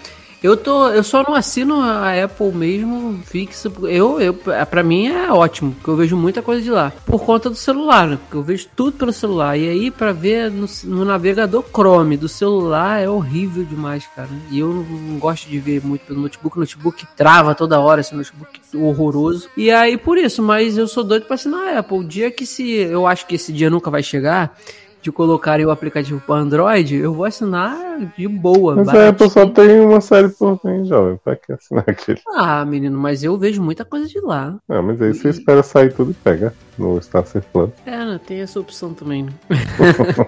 [0.41, 3.71] eu tô, eu só não assino a Apple mesmo fixa.
[3.83, 6.91] Eu, eu, para mim é ótimo, porque eu vejo muita coisa de lá.
[7.05, 8.17] Por conta do celular, né?
[8.17, 9.55] Porque eu vejo tudo pelo celular.
[9.55, 14.29] E aí, pra ver no, no navegador Chrome do celular é horrível demais, cara.
[14.49, 16.57] E eu não, não gosto de ver muito pelo notebook.
[16.57, 19.47] O notebook trava toda hora, esse notebook horroroso.
[19.55, 21.99] E aí, por isso, mas eu sou doido pra assinar a Apple.
[21.99, 22.71] O dia que se.
[22.71, 24.57] Eu acho que esse dia nunca vai chegar.
[25.01, 27.75] De colocarem o aplicativo para Android, eu vou assinar
[28.15, 28.75] de boa.
[28.75, 29.09] Mas a baratinho.
[29.09, 31.19] Apple só tem uma série por mês, jovem.
[31.23, 32.21] Pra que assinar aquele?
[32.35, 34.57] Ah, menino, mas eu vejo muita coisa de lá.
[34.69, 37.69] Não, mas aí você espera sair tudo e pega no Star Plus.
[37.85, 38.19] É, né?
[38.25, 39.31] Tem essa opção também, né?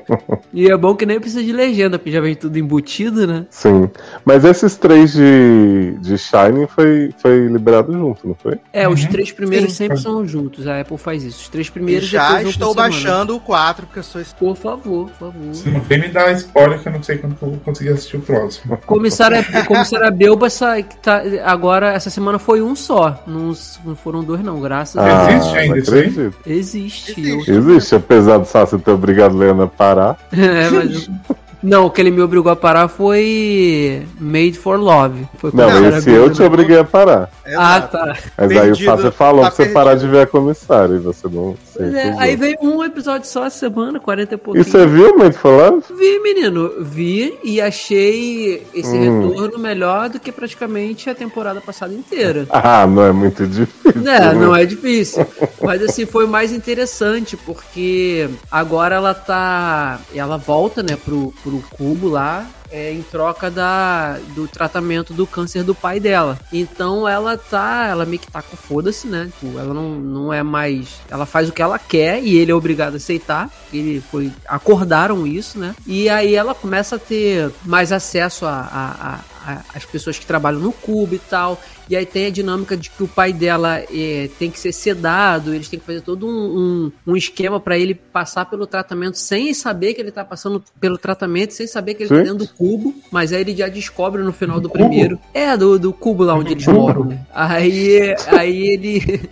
[0.53, 3.45] e é bom que nem precisa de legenda, porque já vem tudo embutido, né?
[3.49, 3.89] Sim.
[4.25, 8.59] Mas esses três de, de Shining foi, foi liberado junto, não foi?
[8.71, 9.09] É, os Uhum.
[9.09, 9.77] três primeiros Sim.
[9.77, 10.67] sempre são juntos.
[10.67, 11.41] A Apple faz isso.
[11.41, 14.33] Os três E primeiros já depois vão estou baixando o 4, porque eu sou esse.
[14.35, 15.53] Por favor, por favor.
[15.53, 17.89] Se não tem me dar spoiler que eu não sei quando que eu vou conseguir
[17.91, 18.77] assistir o próximo.
[18.85, 23.23] Comissária, comissária Belba sa- que tá, agora, essa semana foi um só.
[23.27, 23.51] Não,
[23.85, 24.59] não foram dois, não.
[24.61, 25.33] Graças a Deus.
[25.43, 26.31] Existe ainda não isso aí?
[26.45, 27.15] Existe.
[27.29, 30.17] Eu- Existe, apesar do Sassi ter obrigado Leandro a parar.
[30.31, 31.09] É, mas-
[31.63, 35.25] Não, o que ele me obrigou a parar foi Made for Love.
[35.37, 37.29] Foi Não, esse eu te obriguei a parar.
[37.55, 38.17] Ah, tá.
[38.37, 40.99] Mas aí o Perdido, Sassi falou tá pra você parar de ver a comissária e
[40.99, 41.55] você não.
[41.75, 42.19] Pois é, recusou.
[42.21, 44.61] aí veio um episódio só essa semana, 40 e pouquinho.
[44.61, 45.83] E você viu for Love?
[45.97, 49.29] Vi, menino, vi e achei esse Hum.
[49.29, 52.47] retorno melhor do que praticamente a temporada passada inteira.
[52.65, 53.91] Ah, não é muito difícil.
[54.01, 54.33] É, né?
[54.33, 55.25] não é difícil.
[55.61, 59.99] Mas assim, foi mais interessante, porque agora ela tá.
[60.15, 62.45] Ela volta, né, pro, pro cubo lá.
[62.73, 66.39] É, em troca da, do tratamento do câncer do pai dela.
[66.51, 67.85] Então ela tá.
[67.87, 69.29] Ela meio que tá com foda-se, né?
[69.39, 70.87] Tipo, ela não, não é mais.
[71.09, 73.49] Ela faz o que ela quer e ele é obrigado a aceitar.
[73.71, 74.31] Ele foi.
[74.47, 75.75] Acordaram isso, né?
[75.85, 80.25] E aí ela começa a ter mais acesso a, a- a- a- as pessoas que
[80.25, 81.59] trabalham no cubo e tal.
[81.89, 85.53] E aí tem a dinâmica de que o pai dela é, tem que ser sedado,
[85.53, 89.53] eles têm que fazer todo um, um, um esquema pra ele passar pelo tratamento sem
[89.53, 92.25] saber que ele tá passando pelo tratamento, sem saber que ele tá Gente.
[92.31, 94.85] dentro do cubo, mas aí ele já descobre no final do Do cubo?
[94.87, 95.19] primeiro.
[95.33, 97.19] É, do, do cubo lá onde eles moram, né?
[97.33, 99.29] Aí, aí ele.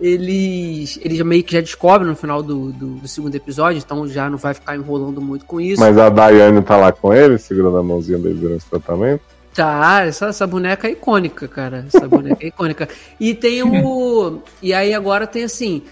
[0.00, 4.28] Eles, eles meio que já descobrem no final do, do, do segundo episódio, então já
[4.28, 5.80] não vai ficar enrolando muito com isso.
[5.80, 9.22] Mas a Daiane tá lá com ele, segurando a mãozinha dele durante o tratamento.
[9.54, 11.84] Tá, essa, essa boneca é icônica, cara.
[11.86, 12.88] Essa boneca é icônica.
[13.20, 14.42] E tem o.
[14.60, 15.82] E aí agora tem assim.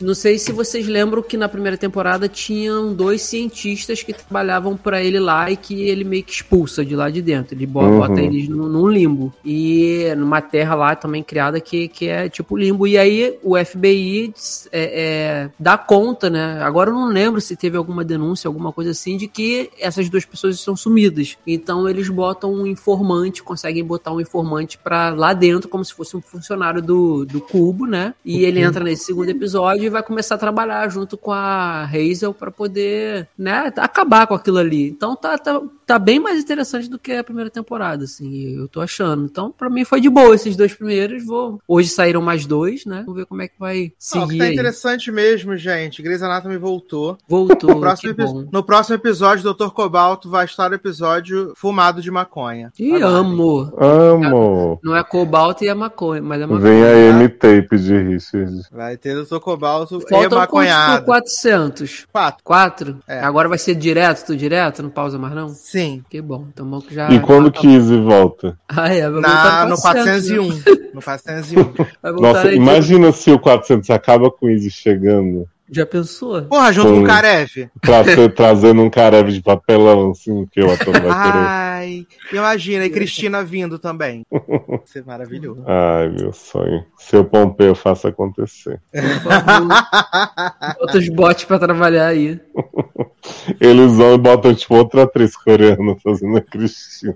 [0.00, 5.02] Não sei se vocês lembram que na primeira temporada tinham dois cientistas que trabalhavam pra
[5.02, 7.54] ele lá e que ele meio que expulsa de lá de dentro.
[7.54, 7.98] Ele bo- Uhum.
[7.98, 9.32] bota eles num, num limbo.
[9.44, 12.86] E numa terra lá também criada que, que é tipo limbo.
[12.86, 14.34] E aí o FBI
[14.72, 16.60] é, é, dá conta, né?
[16.62, 20.24] Agora eu não lembro se teve alguma denúncia, alguma coisa assim, de que essas duas
[20.24, 21.36] pessoas estão sumidas.
[21.46, 26.16] Então eles botam um informante, conseguem botar um informante pra lá dentro, como se fosse
[26.16, 28.12] um funcionário do, do cubo, né?
[28.24, 32.50] E ele entra nesse segundo episódio vai começar a trabalhar junto com a Hazel pra
[32.50, 34.88] poder, né, acabar com aquilo ali.
[34.88, 38.80] Então tá, tá, tá bem mais interessante do que a primeira temporada, assim, eu tô
[38.80, 39.24] achando.
[39.24, 41.24] Então, pra mim foi de boa esses dois primeiros.
[41.24, 41.60] Vou...
[41.66, 43.00] Hoje saíram mais dois, né?
[43.06, 44.52] Vamos ver como é que vai o que seguir tá aí.
[44.52, 46.02] interessante mesmo, gente.
[46.02, 47.16] Grey's Anatomy voltou.
[47.28, 48.44] Voltou, No próximo, que epi- bom.
[48.52, 49.68] no próximo episódio, o Dr.
[49.70, 52.72] Cobalto vai estar no episódio fumado de maconha.
[52.78, 53.08] Ih, Aguardem.
[53.18, 53.72] amo.
[53.78, 54.80] Amo.
[54.82, 56.60] Não é cobalto e é maconha, mas é maconha.
[56.60, 58.62] Vem a M-Tape de Richard.
[58.70, 59.38] Vai ter Dr.
[59.38, 61.04] Cobalto e Faltam por maconhado.
[61.04, 62.06] 400?
[62.12, 62.44] Quatro.
[62.44, 62.98] Quatro?
[63.06, 63.20] É.
[63.20, 64.82] Agora vai ser direto, tudo direto?
[64.82, 65.48] Não pausa mais não?
[65.74, 66.04] Sim.
[66.08, 67.08] Que bom, então bom que já...
[67.08, 68.56] E quando que Izzy volta?
[68.68, 70.48] Ah, é, vai Na, voltar no 401.
[70.48, 70.62] né?
[70.94, 71.72] No 401.
[72.00, 75.48] Vai voltar Nossa, imagina se o 400 acaba com Izzy chegando.
[75.70, 76.42] Já pensou?
[76.42, 76.98] Porra, junto Foi.
[76.98, 77.70] com o Karev.
[77.80, 78.04] Pra
[78.36, 81.44] trazendo um carev de papelão, assim, que o ator vai querer.
[81.46, 82.84] Ai, imagina.
[82.84, 84.26] E Cristina vindo também.
[84.30, 85.64] Vai ser maravilhoso.
[85.66, 86.84] Ai, meu sonho.
[86.98, 88.80] Seu Pompeu faça acontecer.
[88.92, 89.68] Por favor.
[90.80, 92.38] Bota os bots pra trabalhar aí.
[93.58, 97.14] Eles vão e botam, tipo, outra atriz coreana fazendo a Cristina.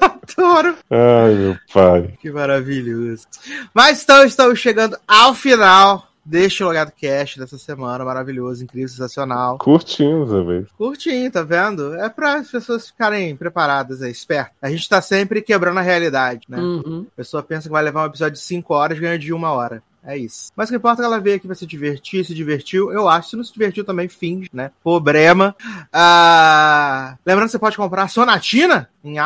[0.00, 0.74] Adoro.
[0.90, 2.14] Ai, meu pai.
[2.20, 3.26] Que maravilhoso.
[3.72, 8.04] Mas então estamos chegando ao final deste Logado Cast dessa semana.
[8.04, 9.58] Maravilhoso, incrível, sensacional.
[9.58, 10.66] Curtinho, Zé vez.
[10.76, 11.94] Curtinho, tá vendo?
[11.94, 14.54] É para as pessoas ficarem preparadas aí, espertas.
[14.62, 16.58] A gente tá sempre quebrando a realidade, né?
[16.58, 17.06] Uhum.
[17.12, 19.82] A pessoa pensa que vai levar um episódio de 5 horas ganha de uma hora.
[20.06, 20.52] É isso.
[20.54, 22.92] Mas o que importa é que ela veio aqui pra se divertir, se divertiu.
[22.92, 23.30] Eu acho.
[23.30, 24.70] Se não se divertiu também, finge, né?
[24.82, 25.56] Problema.
[25.90, 29.18] Ah, Lembrando que você pode comprar a Sonatina em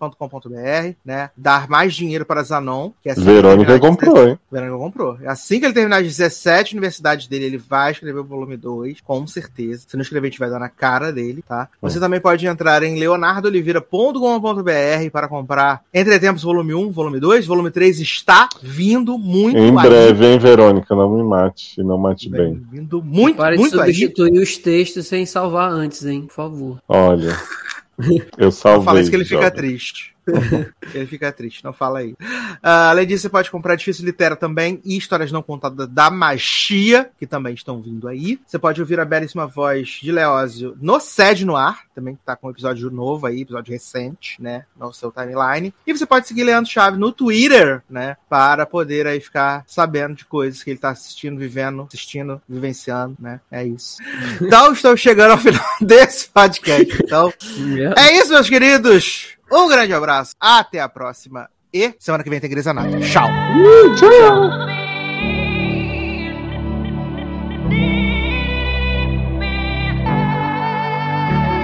[0.00, 1.30] Amazon.com.br, né?
[1.36, 4.38] Dar mais dinheiro para Zanon, que é assim que Verônica de comprou, hein?
[4.50, 5.18] Verônica comprou.
[5.26, 9.26] Assim que ele terminar as 17 universidades dele, ele vai escrever o volume 2, com
[9.26, 9.84] certeza.
[9.86, 11.68] Se não escrever, a gente vai dar na cara dele, tá?
[11.82, 17.46] Você também pode entrar em leonardoliveira.com.br para comprar Entretempos volume 1, volume 2.
[17.46, 19.88] Volume 3 está vindo muito Em aí.
[19.88, 20.94] breve, hein, Verônica?
[20.94, 21.80] Não me mate.
[21.80, 22.66] E não mate Vem bem.
[22.70, 23.86] Vindo muito, Para de muito aí.
[23.92, 26.22] substituir os textos sem salvar antes, hein?
[26.22, 26.78] Por favor.
[26.88, 27.36] Olha.
[28.38, 28.84] Eu Não salvei.
[28.84, 29.52] fala isso que ele fica jovem.
[29.56, 30.14] triste.
[30.94, 32.14] ele fica triste, não fala aí.
[32.62, 37.10] Ah, além disso, você pode comprar Difícil Litera também e Histórias Não Contadas da Magia,
[37.18, 38.40] que também estão vindo aí.
[38.46, 42.36] Você pode ouvir a belíssima voz de Leózio no Sede no Ar, também que tá
[42.36, 45.74] com um episódio novo aí, episódio recente, né, no seu timeline.
[45.86, 50.24] E você pode seguir Leandro Chave no Twitter, né, para poder aí ficar sabendo de
[50.24, 53.98] coisas que ele tá assistindo, vivendo, assistindo, vivenciando, né, é isso.
[54.40, 57.02] Então, estou chegando ao final desse podcast.
[57.02, 57.32] Então,
[57.96, 59.36] é isso, meus queridos.
[59.50, 60.34] Um grande abraço.
[60.40, 61.48] Até a próxima.
[61.72, 63.00] E semana que vem tem Grey's Anatomy.
[63.08, 63.28] Tchau.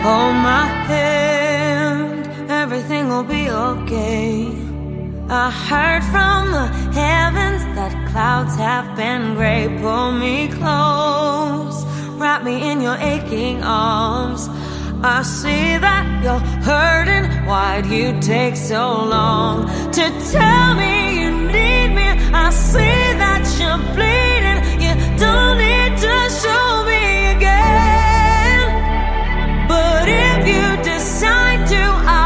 [0.03, 4.47] Hold my hand, everything will be okay.
[5.29, 9.67] I heard from the heavens that clouds have been gray.
[9.81, 11.85] Pull me close,
[12.19, 14.49] wrap me in your aching arms.
[15.07, 17.31] I see that you're hurting.
[17.47, 22.09] Why'd you take so long to tell me you need me?
[22.35, 24.61] I see that you're bleeding.
[24.83, 27.03] You don't need to show me
[27.37, 28.67] again.
[29.69, 31.83] But if you decide to,
[32.19, 32.26] I'll